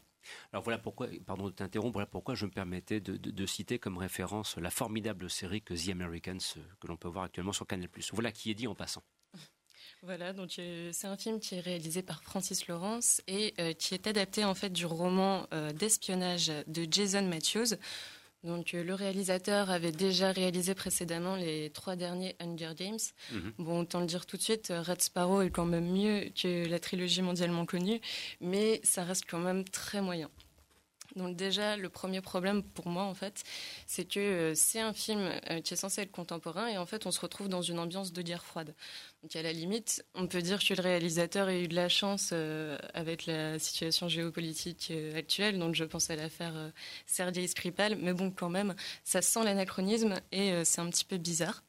Alors 0.52 0.64
voilà 0.64 0.78
pourquoi, 0.78 1.08
pardon 1.26 1.46
de 1.46 1.52
t'interrompre, 1.52 1.94
voilà 1.94 2.06
pourquoi 2.06 2.36
je 2.36 2.46
me 2.46 2.52
permettais 2.52 3.00
de, 3.00 3.46
citer 3.46 3.80
comme 3.80 3.98
référence 3.98 4.58
la 4.58 4.70
formidable 4.70 5.30
série 5.30 5.62
que 5.62 5.74
The 5.74 5.90
Americans, 5.90 6.38
euh, 6.58 6.62
que 6.80 6.88
l'on 6.88 6.98
peut 6.98 7.08
voir 7.08 7.26
actuellement 7.26 7.54
sur 7.54 7.68
Canal+. 7.68 7.90
Voilà 8.14 8.32
qui 8.32 8.52
est 8.52 8.56
dit 8.56 8.68
en 8.68 8.76
passant. 8.76 9.04
Voilà, 10.06 10.34
donc 10.34 10.60
euh, 10.60 10.90
c'est 10.92 11.08
un 11.08 11.16
film 11.16 11.40
qui 11.40 11.56
est 11.56 11.62
réalisé 11.62 12.02
par 12.04 12.22
Francis 12.24 12.68
Lawrence 12.68 13.22
et 13.28 13.54
euh, 13.60 13.72
qui 13.74 13.94
est 13.94 14.06
adapté 14.06 14.44
en 14.44 14.54
fait 14.54 14.70
du 14.70 14.86
roman 14.86 15.48
d'espionnage 15.74 16.52
de 16.68 16.86
Jason 16.90 17.24
Matthews. 17.24 17.78
Donc 18.44 18.74
le 18.74 18.94
réalisateur 18.94 19.70
avait 19.70 19.94
déjà 19.94 20.34
réalisé 20.34 20.76
précédemment 20.76 21.38
les 21.38 21.70
trois 21.70 21.96
derniers 21.96 22.36
Hunger 22.42 22.74
Games. 22.76 23.00
Mhm. 23.32 23.54
Bon, 23.60 23.80
autant 23.80 24.02
le 24.02 24.06
dire 24.06 24.26
tout 24.26 24.36
de 24.36 24.42
suite, 24.42 24.74
Red 24.76 25.02
Sparrow 25.02 25.42
est 25.42 25.50
quand 25.50 25.66
même 25.66 25.90
mieux 25.90 26.30
que 26.36 26.68
la 26.68 26.80
trilogie 26.80 27.22
mondialement 27.22 27.66
connue, 27.66 28.02
mais 28.42 28.82
ça 28.84 29.06
reste 29.06 29.24
quand 29.30 29.40
même 29.40 29.64
très 29.64 30.02
moyen. 30.02 30.30
Donc 31.16 31.36
déjà, 31.36 31.78
le 31.78 31.90
premier 31.90 32.22
problème 32.22 32.64
pour 32.64 32.88
moi, 32.88 33.04
en 33.04 33.14
fait, 33.14 33.44
c'est 33.86 34.06
que 34.06 34.20
euh, 34.20 34.56
c'est 34.56 34.80
un 34.80 34.94
film 34.94 35.30
euh, 35.50 35.62
qui 35.62 35.74
est 35.74 35.78
censé 35.78 36.02
être 36.02 36.12
contemporain 36.12 36.68
et 36.68 36.78
en 36.78 36.86
fait, 36.86 37.06
on 37.06 37.12
se 37.12 37.20
retrouve 37.20 37.50
dans 37.50 37.62
une 37.62 37.80
ambiance 37.80 38.14
de 38.14 38.22
guerre 38.22 38.44
froide. 38.44 38.74
Donc 39.24 39.36
à 39.38 39.42
la 39.42 39.54
limite, 39.54 40.06
on 40.16 40.28
peut 40.28 40.42
dire 40.42 40.60
que 40.60 40.74
le 40.74 40.82
réalisateur 40.82 41.48
a 41.48 41.56
eu 41.56 41.70
de 41.70 41.76
la 41.76 41.88
chance 41.88 42.32
euh, 42.34 42.78
avec 42.94 43.26
la 43.26 43.58
situation 43.58 44.10
géopolitique 44.10 44.92
actuelle. 45.16 45.58
Donc 45.58 45.76
je 45.76 45.86
pense 45.86 46.10
à 46.10 46.16
l'affaire 46.16 46.54
Sergei 47.06 47.48
Skripal, 47.48 47.96
mais 47.96 48.14
bon, 48.14 48.32
quand 48.32 48.50
même, 48.50 48.76
ça 49.06 49.22
sent 49.22 49.44
l'anachronisme 49.46 50.20
et 50.32 50.66
c'est 50.66 50.82
un 50.82 50.90
petit 50.90 51.06
peu 51.06 51.18
bizarre. 51.18 51.64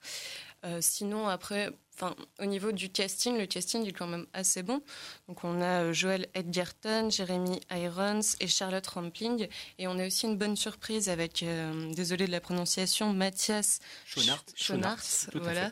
sinon, 0.81 1.29
après, 1.29 1.71
Enfin, 1.97 2.17
au 2.41 2.47
niveau 2.47 2.73
du 2.73 2.91
casting, 2.91 3.39
le 3.39 3.47
casting 3.47 3.87
est 3.87 3.93
quand 3.93 4.09
même 4.09 4.27
assez 4.33 4.65
bon. 4.65 4.83
Donc, 5.29 5.45
on 5.45 5.61
a 5.61 5.85
euh, 5.85 5.93
Joel 5.93 6.27
Edgerton, 6.35 7.09
Jeremy 7.09 7.61
Irons 7.71 8.21
et 8.41 8.49
Charlotte 8.49 8.85
Rampling. 8.85 9.47
Et 9.79 9.87
on 9.87 9.97
a 10.01 10.07
aussi 10.07 10.27
une 10.27 10.37
bonne 10.37 10.57
surprise 10.57 11.09
avec, 11.09 11.45
euh, 11.45 11.93
désolé 11.95 12.27
de 12.27 12.33
la 12.33 12.41
prononciation, 12.41 13.13
Mathias 13.13 13.79
Schonart. 14.07 14.45
voilà. 15.35 15.71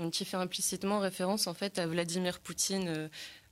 Donc, 0.00 0.12
qui 0.12 0.24
fait 0.24 0.36
implicitement 0.36 0.98
référence 0.98 1.46
en 1.46 1.54
fait 1.54 1.78
à 1.78 1.86
Vladimir 1.86 2.40
Poutine. 2.40 2.88
Euh, 2.88 3.08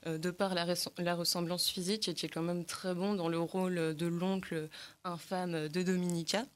de 0.07 0.31
par 0.31 0.55
la, 0.55 0.64
la, 0.99 1.14
ressemblance 1.16 1.69
physique 1.69 2.07
et 2.07 2.14
qui 2.14 2.27
est 2.27 2.29
quand 2.29 2.41
même 2.41 2.64
très 2.64 2.95
bon 2.95 3.14
dans 3.14 3.29
le 3.29 3.41
rôle 3.41 3.97
de 3.97 4.07
l'oncle 4.07 4.69
infâme 5.03 5.69
de 5.69 5.83
Dominica. 5.83 6.47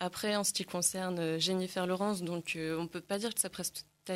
Après, 0.00 0.36
en 0.36 0.44
ce 0.44 0.52
qui 0.52 0.66
concerne 0.66 1.38
Jennifer 1.38 1.86
Lawrence, 1.86 2.20
donc 2.22 2.58
on 2.78 2.86
peut 2.86 3.00
pas 3.00 3.18
dire 3.18 3.34
que 3.34 3.40
ça 3.40 3.48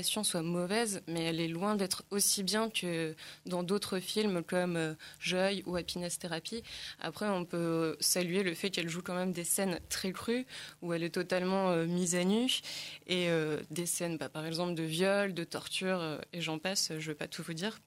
soit 0.02 0.42
mauvaise, 0.42 1.02
mais 1.06 1.22
elle 1.24 1.40
est 1.40 1.48
loin 1.48 1.76
d'être 1.76 2.04
aussi 2.10 2.42
bien 2.42 2.70
que 2.70 3.14
dans 3.46 3.62
d'autres 3.62 3.98
films 3.98 4.42
comme 4.42 4.76
euh, 4.76 4.94
Joy 5.20 5.62
ou 5.66 5.76
Happiness 5.76 6.18
Therapy. 6.18 6.62
Après, 7.00 7.28
on 7.28 7.44
peut 7.44 7.96
saluer 8.00 8.42
le 8.42 8.54
fait 8.54 8.70
qu'elle 8.70 8.88
joue 8.88 9.02
quand 9.02 9.14
même 9.14 9.32
des 9.32 9.44
scènes 9.44 9.78
très 9.88 10.12
crues, 10.12 10.46
où 10.82 10.92
elle 10.92 11.02
est 11.02 11.14
totalement 11.14 11.70
euh, 11.70 11.86
mise 11.86 12.14
à 12.14 12.24
nu, 12.24 12.60
et 13.06 13.28
euh, 13.28 13.60
des 13.70 13.86
scènes, 13.86 14.16
bah, 14.16 14.28
par 14.28 14.46
exemple, 14.46 14.74
de 14.74 14.82
viol, 14.82 15.34
de 15.34 15.44
torture, 15.44 16.20
et 16.32 16.40
j'en 16.40 16.58
passe, 16.58 16.88
je 16.88 16.94
ne 16.94 17.00
vais 17.00 17.14
pas 17.14 17.28
tout 17.28 17.42
vous 17.42 17.54
dire. 17.54 17.78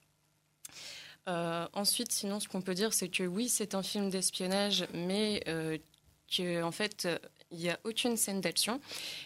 ensuite, 1.26 2.12
sinon, 2.12 2.40
ce 2.40 2.48
qu'on 2.48 2.62
peut 2.62 2.74
dire, 2.74 2.94
c'est 2.94 3.08
que 3.08 3.24
oui, 3.24 3.48
c'est 3.48 3.74
un 3.74 3.82
film 3.82 4.08
d'espionnage, 4.08 4.86
mais 4.94 5.42
que 6.28 6.62
en 6.62 6.72
fait 6.72 7.06
euh, 7.06 7.18
il 7.50 7.58
n'y 7.58 7.70
a 7.70 7.78
aucune 7.84 8.16
scène 8.16 8.40
d'action. 8.40 8.80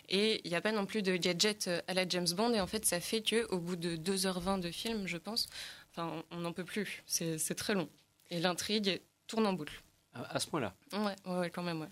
Et 0.08 0.40
il 0.44 0.50
n'y 0.50 0.56
a 0.56 0.60
pas 0.60 0.72
non 0.72 0.86
plus 0.86 1.02
de 1.02 1.16
gadget 1.16 1.68
euh, 1.68 1.80
à 1.88 1.94
la 1.94 2.08
James 2.08 2.28
Bond. 2.36 2.52
Et 2.54 2.60
en 2.60 2.66
fait 2.66 2.84
ça 2.84 3.00
fait 3.00 3.22
que 3.22 3.46
au 3.52 3.58
bout 3.58 3.76
de 3.76 3.96
2h20 3.96 4.60
de 4.60 4.70
film 4.70 5.06
je 5.06 5.16
pense 5.18 5.48
enfin 5.92 6.22
on 6.30 6.38
n'en 6.38 6.52
peut 6.52 6.64
plus. 6.64 7.02
C'est 7.06 7.54
très 7.56 7.74
long. 7.74 7.88
Et 8.30 8.40
l'intrigue 8.40 9.00
tourne 9.26 9.46
en 9.46 9.52
boucle. 9.52 9.82
À, 10.14 10.36
à 10.36 10.40
ce 10.40 10.46
point-là. 10.46 10.74
ouais 10.92 11.14
ouais, 11.26 11.38
ouais, 11.38 11.50
quand 11.50 11.62
même 11.62 11.80
ouais. 11.80 11.88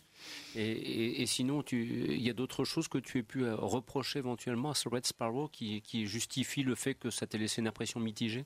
Et, 0.54 0.70
et- 0.70 1.22
et 1.22 1.26
sinon, 1.26 1.62
tu- 1.62 2.06
il 2.14 2.22
y 2.22 2.28
a 2.28 2.34
d'autres 2.34 2.64
choses 2.64 2.86
que 2.86 2.98
tu 2.98 3.16
aies 3.18 3.22
pu 3.22 3.44
euh, 3.44 3.54
reprocher 3.56 4.18
éventuellement 4.18 4.70
à 4.70 4.74
ce 4.74 4.90
Red 4.90 5.06
Sparrow 5.06 5.48
qui, 5.48 5.80
qui 5.80 6.06
justifie 6.06 6.62
le 6.62 6.74
fait 6.74 6.92
que 6.94 7.08
ça 7.08 7.26
t'ait 7.26 7.38
laissé 7.38 7.62
une 7.62 7.66
impression 7.68 7.98
mitigée? 7.98 8.44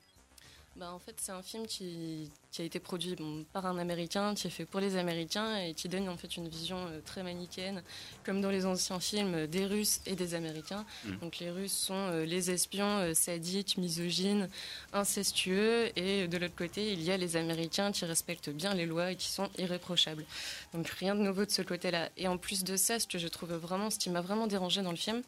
Bah, 0.75 0.91
en 0.91 0.99
fait, 0.99 1.15
c'est 1.21 1.31
un 1.31 1.41
film 1.41 1.65
qui, 1.67 2.29
qui 2.51 2.61
a 2.61 2.65
été 2.65 2.79
produit 2.79 3.15
bon, 3.15 3.45
par 3.53 3.65
un 3.65 3.77
Américain, 3.77 4.35
qui 4.35 4.47
est 4.47 4.49
fait 4.49 4.65
pour 4.65 4.81
les 4.81 4.97
Américains 4.97 5.55
et 5.55 5.73
qui 5.73 5.87
donne 5.87 6.09
en 6.09 6.17
fait 6.17 6.35
une 6.35 6.49
vision 6.49 6.77
euh, 6.87 6.99
très 7.05 7.23
manichéenne, 7.23 7.81
comme 8.25 8.41
dans 8.41 8.49
les 8.49 8.65
anciens 8.65 8.99
films, 8.99 9.35
euh, 9.35 9.47
des 9.47 9.65
Russes 9.65 10.01
et 10.05 10.15
des 10.15 10.33
Américains. 10.33 10.85
Mm. 11.05 11.15
Donc 11.19 11.39
les 11.39 11.49
Russes 11.49 11.71
sont 11.71 11.93
euh, 11.93 12.25
les 12.25 12.51
espions 12.51 13.13
sadiques, 13.13 13.77
misogynes, 13.77 14.49
incestueux, 14.91 15.97
et 15.97 16.27
de 16.27 16.37
l'autre 16.37 16.55
côté, 16.55 16.91
il 16.91 17.01
y 17.01 17.09
a 17.09 17.15
les 17.15 17.37
Américains 17.37 17.93
qui 17.93 18.03
respectent 18.03 18.49
bien 18.49 18.73
les 18.73 18.85
lois 18.85 19.11
et 19.11 19.15
qui 19.15 19.29
sont 19.29 19.49
irréprochables. 19.57 20.25
Donc 20.73 20.89
rien 20.89 21.15
de 21.15 21.21
nouveau 21.21 21.45
de 21.45 21.51
ce 21.51 21.61
côté-là. 21.61 22.09
Et 22.17 22.27
en 22.27 22.37
plus 22.37 22.65
de 22.65 22.75
ça, 22.75 22.99
ce 22.99 23.07
que 23.07 23.17
je 23.17 23.29
trouve 23.29 23.53
vraiment, 23.53 23.89
ce 23.89 23.97
qui 23.97 24.09
m'a 24.09 24.21
vraiment 24.21 24.47
dérangé 24.47 24.81
dans 24.81 24.91
le 24.91 24.97
film, 24.97 25.21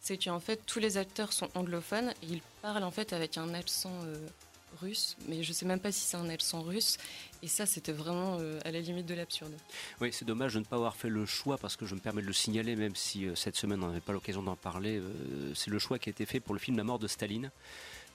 c'est 0.00 0.16
qu'en 0.16 0.38
fait 0.38 0.60
tous 0.64 0.78
les 0.78 0.96
acteurs 0.96 1.32
sont 1.32 1.48
anglophones 1.56 2.10
et 2.22 2.26
ils 2.26 2.42
parlent 2.60 2.84
en 2.84 2.92
fait 2.92 3.12
avec 3.12 3.36
un 3.36 3.52
accent 3.54 3.92
euh, 4.04 4.16
russe, 4.80 5.16
mais 5.28 5.42
je 5.42 5.52
sais 5.52 5.66
même 5.66 5.80
pas 5.80 5.92
si 5.92 6.00
c'est 6.00 6.16
un 6.16 6.28
accent 6.28 6.62
russe. 6.62 6.98
Et 7.42 7.48
ça, 7.48 7.66
c'était 7.66 7.92
vraiment 7.92 8.38
euh, 8.38 8.60
à 8.64 8.70
la 8.70 8.80
limite 8.80 9.06
de 9.06 9.14
l'absurde. 9.14 9.52
Oui, 10.00 10.10
c'est 10.12 10.24
dommage 10.24 10.54
de 10.54 10.60
ne 10.60 10.64
pas 10.64 10.76
avoir 10.76 10.94
fait 10.94 11.08
le 11.08 11.26
choix, 11.26 11.58
parce 11.58 11.76
que 11.76 11.86
je 11.86 11.94
me 11.94 12.00
permets 12.00 12.22
de 12.22 12.26
le 12.28 12.32
signaler, 12.32 12.76
même 12.76 12.94
si 12.94 13.26
euh, 13.26 13.34
cette 13.34 13.56
semaine 13.56 13.82
on 13.82 13.88
n'avait 13.88 14.00
pas 14.00 14.12
l'occasion 14.12 14.42
d'en 14.42 14.54
parler. 14.54 14.98
euh, 14.98 15.52
c'est 15.54 15.70
le 15.70 15.78
choix 15.80 15.98
qui 15.98 16.08
a 16.08 16.12
été 16.12 16.24
fait 16.24 16.38
pour 16.38 16.54
le 16.54 16.60
film 16.60 16.76
La 16.76 16.84
mort 16.84 17.00
de 17.00 17.08
Staline, 17.08 17.50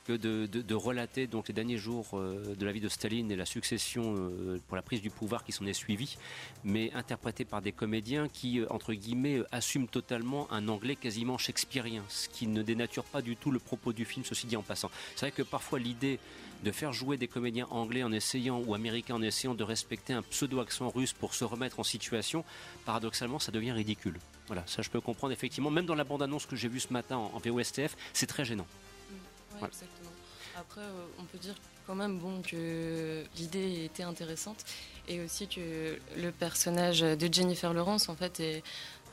que 0.05 0.13
de, 0.13 0.73
relater 0.73 1.27
donc 1.27 1.49
les 1.49 1.53
derniers 1.53 1.77
jours 1.77 2.17
de 2.17 2.65
la 2.65 2.71
vie 2.71 2.79
de 2.79 2.87
Staline 2.87 3.29
et 3.29 3.35
la 3.35 3.45
succession 3.45 4.31
pour 4.65 4.77
la 4.77 4.81
prise 4.81 5.01
du 5.01 5.09
pouvoir 5.09 5.43
qui 5.43 5.51
s'en 5.51 5.65
est 5.65 5.73
suivie, 5.73 6.17
mais 6.63 6.93
interprété 6.93 7.43
par 7.43 7.61
des 7.61 7.73
comédiens 7.73 8.29
qui, 8.29 8.61
entre 8.69 8.93
guillemets, 8.93 9.41
assument 9.51 9.87
totalement 9.87 10.49
un 10.53 10.69
anglais 10.69 10.95
quasiment 10.95 11.37
shakespearien, 11.37 12.03
ce 12.07 12.29
qui 12.29 12.47
ne 12.47 12.63
dénature 12.63 13.03
pas 13.03 13.21
du 13.21 13.35
tout 13.35 13.51
le 13.51 13.59
propos 13.59 13.91
du 13.91 14.05
film, 14.05 14.23
ceci 14.23 14.47
dit 14.47 14.55
en 14.55 14.63
passant. 14.63 14.89
C'est 15.15 15.25
vrai 15.25 15.31
que 15.31 15.43
parfois 15.43 15.77
l'idée 15.77 16.19
de 16.63 16.71
faire 16.71 16.93
jouer 16.93 17.17
des 17.17 17.27
comédiens 17.27 17.67
anglais 17.69 18.03
en 18.03 18.11
essayant 18.11 18.59
ou 18.59 18.73
américains 18.73 19.15
en 19.15 19.21
essayant 19.21 19.53
de 19.53 19.63
respecter 19.63 20.13
un 20.13 20.21
pseudo-accent 20.23 20.89
russe 20.89 21.13
pour 21.13 21.33
se 21.33 21.43
remettre 21.43 21.79
en 21.79 21.83
situation, 21.83 22.43
paradoxalement, 22.85 23.39
ça 23.39 23.51
devient 23.51 23.71
ridicule. 23.71 24.19
Voilà, 24.47 24.63
ça 24.65 24.81
je 24.81 24.89
peux 24.89 25.01
comprendre 25.01 25.33
effectivement. 25.33 25.69
Même 25.69 25.85
dans 25.85 25.95
la 25.95 26.03
bande-annonce 26.03 26.45
que 26.45 26.55
j'ai 26.55 26.67
vue 26.67 26.79
ce 26.79 26.91
matin 26.93 27.17
en, 27.17 27.31
en 27.33 27.39
VOSTF, 27.39 27.95
c'est 28.13 28.27
très 28.27 28.45
gênant. 28.45 28.65
Ouais, 29.11 29.17
Voilà. 29.59 29.67
exactement. 29.67 30.09
Après, 30.57 30.81
euh, 30.81 31.05
on 31.19 31.23
peut 31.25 31.37
dire 31.37 31.53
quand 31.85 31.95
même 31.95 32.17
bon 32.17 32.41
que 32.41 33.23
l'idée 33.37 33.85
était 33.85 34.03
intéressante 34.03 34.65
et 35.07 35.21
aussi 35.21 35.47
que 35.47 35.97
le 36.17 36.31
personnage 36.31 36.99
de 37.01 37.33
Jennifer 37.33 37.73
Lawrence 37.73 38.09
en 38.09 38.15
fait 38.15 38.39
est, 38.41 38.63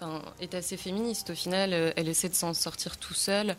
enfin, 0.01 0.22
est 0.40 0.55
assez 0.55 0.76
féministe. 0.76 1.30
Au 1.30 1.34
final, 1.34 1.72
euh, 1.72 1.92
elle 1.97 2.09
essaie 2.09 2.28
de 2.28 2.34
s'en 2.34 2.53
sortir 2.55 2.97
tout 2.97 3.14
seule. 3.14 3.57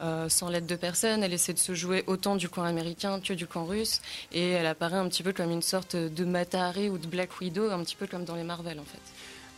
Euh, 0.00 0.28
sans 0.28 0.48
l'aide 0.48 0.66
de 0.66 0.76
personne, 0.76 1.22
elle 1.22 1.32
essaie 1.32 1.52
de 1.52 1.58
se 1.58 1.74
jouer 1.74 2.04
autant 2.06 2.36
du 2.36 2.48
camp 2.48 2.64
américain 2.64 3.20
que 3.20 3.32
du 3.32 3.46
camp 3.46 3.64
russe, 3.64 4.00
et 4.32 4.50
elle 4.50 4.66
apparaît 4.66 4.96
un 4.96 5.08
petit 5.08 5.22
peu 5.22 5.32
comme 5.32 5.50
une 5.50 5.62
sorte 5.62 5.96
de 5.96 6.24
Mata 6.24 6.66
Hari 6.66 6.88
ou 6.90 6.98
de 6.98 7.06
Black 7.06 7.40
Widow, 7.40 7.70
un 7.70 7.82
petit 7.84 7.96
peu 7.96 8.06
comme 8.06 8.24
dans 8.24 8.36
les 8.36 8.44
Marvel 8.44 8.80
en 8.80 8.84
fait. 8.84 9.00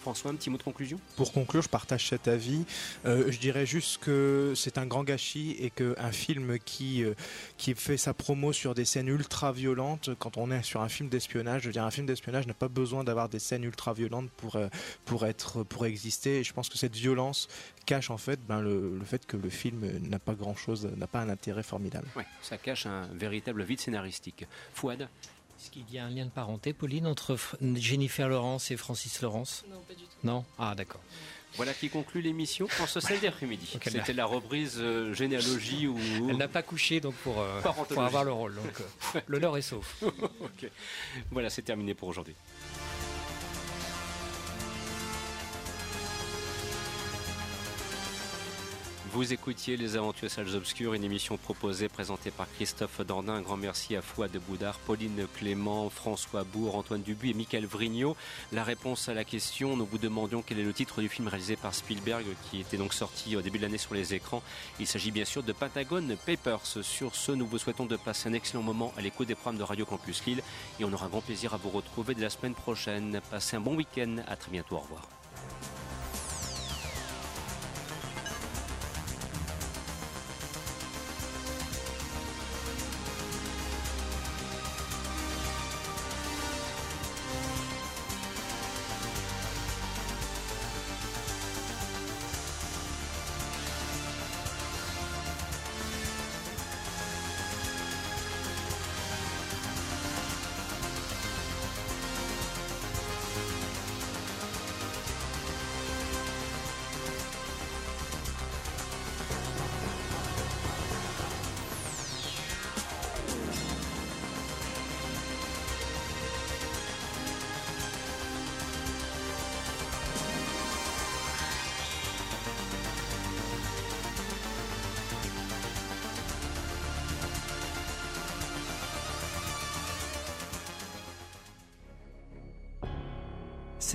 François, 0.07 0.30
un 0.30 0.36
petit 0.36 0.50
mot 0.50 0.57
de 0.57 0.62
conclusion? 0.62 1.00
Pour 1.16 1.32
conclure, 1.32 1.62
je 1.62 1.68
partage 1.68 2.09
cet 2.11 2.28
avis. 2.28 2.64
Euh, 3.07 3.32
je 3.32 3.38
dirais 3.40 3.66
juste 3.66 3.98
que 3.98 4.52
c'est 4.54 4.78
un 4.78 4.86
grand 4.86 5.02
gâchis 5.02 5.57
et 5.59 5.70
qu'un 5.70 6.12
film 6.12 6.61
qui, 6.61 7.02
euh, 7.02 7.14
qui 7.57 7.74
fait 7.74 7.96
sa 7.96 8.14
promo 8.14 8.52
sur 8.52 8.76
des 8.76 8.84
scènes 8.84 9.09
ultra 9.09 9.50
violentes, 9.50 10.11
quand 10.20 10.36
on 10.36 10.52
est 10.52 10.62
sur 10.62 10.80
un 10.80 10.88
film 10.88 11.09
d'espionnage, 11.09 11.62
je 11.62 11.66
veux 11.66 11.72
dire, 11.72 11.82
un 11.82 11.90
film 11.90 12.07
d'espionnage 12.07 12.46
n'a 12.46 12.54
pas 12.54 12.68
besoin 12.68 13.02
d'avoir 13.02 13.28
des 13.28 13.40
scènes 13.40 13.64
ultra 13.64 13.94
violentes 13.94 14.30
pour, 14.36 14.54
euh, 14.54 14.68
pour, 15.04 15.26
être, 15.26 15.64
pour 15.64 15.86
exister. 15.86 16.38
Et 16.38 16.44
je 16.44 16.52
pense 16.52 16.68
que 16.68 16.78
cette 16.78 16.94
violence 16.94 17.48
cache 17.84 18.11
en 18.11 18.18
fait 18.18 18.38
ben, 18.46 18.61
le, 18.61 18.96
le 18.96 19.04
fait 19.04 19.26
que 19.26 19.36
le 19.36 19.50
film 19.50 19.90
n'a 20.09 20.20
pas 20.20 20.34
grand 20.34 20.54
chose, 20.54 20.88
n'a 20.96 21.09
pas 21.09 21.18
un 21.18 21.30
intérêt 21.30 21.64
formidable. 21.64 22.07
Ouais, 22.14 22.26
ça 22.42 22.59
cache 22.59 22.86
un 22.86 23.09
véritable 23.09 23.64
vide 23.64 23.80
scénaristique. 23.80 24.46
Fouad? 24.72 25.09
Est-ce 25.59 25.70
qu'il 25.70 25.90
y 25.92 25.98
a 25.98 26.04
un 26.04 26.11
lien 26.11 26.24
de 26.26 26.30
parenté, 26.30 26.72
Pauline, 26.72 27.07
entre 27.07 27.36
Jennifer 27.76 28.28
Lawrence 28.28 28.70
et 28.70 28.76
Francis 28.76 29.20
Lawrence 29.22 29.64
Non, 29.70 29.80
pas 29.88 29.94
du 29.94 30.02
tout. 30.04 30.09
Non? 30.24 30.44
Ah, 30.59 30.74
d'accord. 30.76 31.00
Voilà 31.54 31.72
qui 31.72 31.88
conclut 31.88 32.20
l'émission 32.20 32.68
en 32.82 32.86
ce 32.86 33.00
samedi 33.00 33.26
après-midi. 33.26 33.70
Donc 33.72 33.86
elle 33.86 33.96
a- 33.96 34.00
C'était 34.00 34.12
la 34.12 34.26
reprise 34.26 34.74
euh, 34.78 35.14
généalogie 35.14 35.86
ou. 35.86 35.96
Elle 36.28 36.36
n'a 36.36 36.48
pas 36.48 36.62
couché 36.62 37.00
donc 37.00 37.14
pour, 37.14 37.40
euh, 37.40 37.62
pour 37.88 38.02
avoir 38.02 38.24
le 38.24 38.32
rôle. 38.32 38.54
Donc 38.57 38.78
euh, 39.14 39.20
l'honneur 39.28 39.57
est 39.57 39.62
sauf. 39.62 40.02
Voilà, 41.30 41.48
c'est 41.48 41.62
terminé 41.62 41.94
pour 41.94 42.09
aujourd'hui. 42.09 42.34
Vous 49.16 49.32
écoutiez 49.32 49.78
Les 49.78 49.96
Aventures 49.96 50.30
Salles 50.30 50.54
Obscures, 50.54 50.92
une 50.92 51.02
émission 51.02 51.38
proposée, 51.38 51.88
présentée 51.88 52.30
par 52.30 52.46
Christophe 52.52 53.00
Dordain. 53.00 53.36
Un 53.36 53.40
grand 53.40 53.56
merci 53.56 53.96
à 53.96 54.02
Fouad 54.02 54.30
de 54.30 54.38
Boudard, 54.38 54.78
Pauline 54.80 55.26
Clément, 55.38 55.88
François 55.88 56.44
Bourg, 56.44 56.76
Antoine 56.76 57.00
Dubuis 57.00 57.30
et 57.30 57.32
Michael 57.32 57.64
Vrignot. 57.64 58.14
La 58.52 58.62
réponse 58.62 59.08
à 59.08 59.14
la 59.14 59.24
question, 59.24 59.74
nous 59.74 59.86
vous 59.86 59.96
demandions 59.96 60.42
quel 60.46 60.58
est 60.58 60.64
le 60.64 60.74
titre 60.74 61.00
du 61.00 61.08
film 61.08 61.28
réalisé 61.28 61.56
par 61.56 61.74
Spielberg, 61.74 62.26
qui 62.50 62.60
était 62.60 62.76
donc 62.76 62.92
sorti 62.92 63.36
au 63.36 63.40
début 63.40 63.56
de 63.56 63.62
l'année 63.62 63.78
sur 63.78 63.94
les 63.94 64.12
écrans. 64.12 64.42
Il 64.78 64.86
s'agit 64.86 65.12
bien 65.12 65.24
sûr 65.24 65.42
de 65.42 65.52
Pentagon 65.54 66.06
Papers. 66.26 66.66
Sur 66.82 67.14
ce, 67.14 67.32
nous 67.32 67.46
vous 67.46 67.56
souhaitons 67.56 67.86
de 67.86 67.96
passer 67.96 68.28
un 68.28 68.34
excellent 68.34 68.62
moment 68.62 68.92
à 68.98 69.00
l'écoute 69.00 69.28
des 69.28 69.34
programmes 69.34 69.56
de 69.56 69.64
Radio 69.64 69.86
Campus 69.86 70.26
Lille 70.26 70.42
et 70.78 70.84
on 70.84 70.92
aura 70.92 71.08
grand 71.08 71.22
plaisir 71.22 71.54
à 71.54 71.56
vous 71.56 71.70
retrouver 71.70 72.14
dès 72.14 72.20
la 72.20 72.28
semaine 72.28 72.54
prochaine. 72.54 73.22
Passez 73.30 73.56
un 73.56 73.60
bon 73.60 73.76
week-end. 73.76 74.16
À 74.28 74.36
très 74.36 74.50
bientôt. 74.50 74.76
Au 74.76 74.80
revoir. 74.80 75.08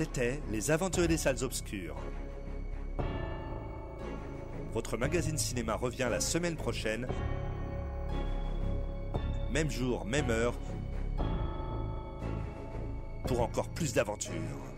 C'était 0.02 0.42
Les 0.50 0.72
Aventuriers 0.72 1.06
des 1.06 1.16
Salles 1.16 1.44
Obscures. 1.44 1.94
Votre 4.72 4.96
magazine 4.96 5.38
cinéma 5.38 5.76
revient 5.76 6.08
la 6.10 6.18
semaine 6.18 6.56
prochaine. 6.56 7.06
Même 9.52 9.70
jour, 9.70 10.04
même 10.04 10.28
heure. 10.28 10.54
Pour 13.28 13.42
encore 13.42 13.68
plus 13.68 13.94
d'aventures. 13.94 14.71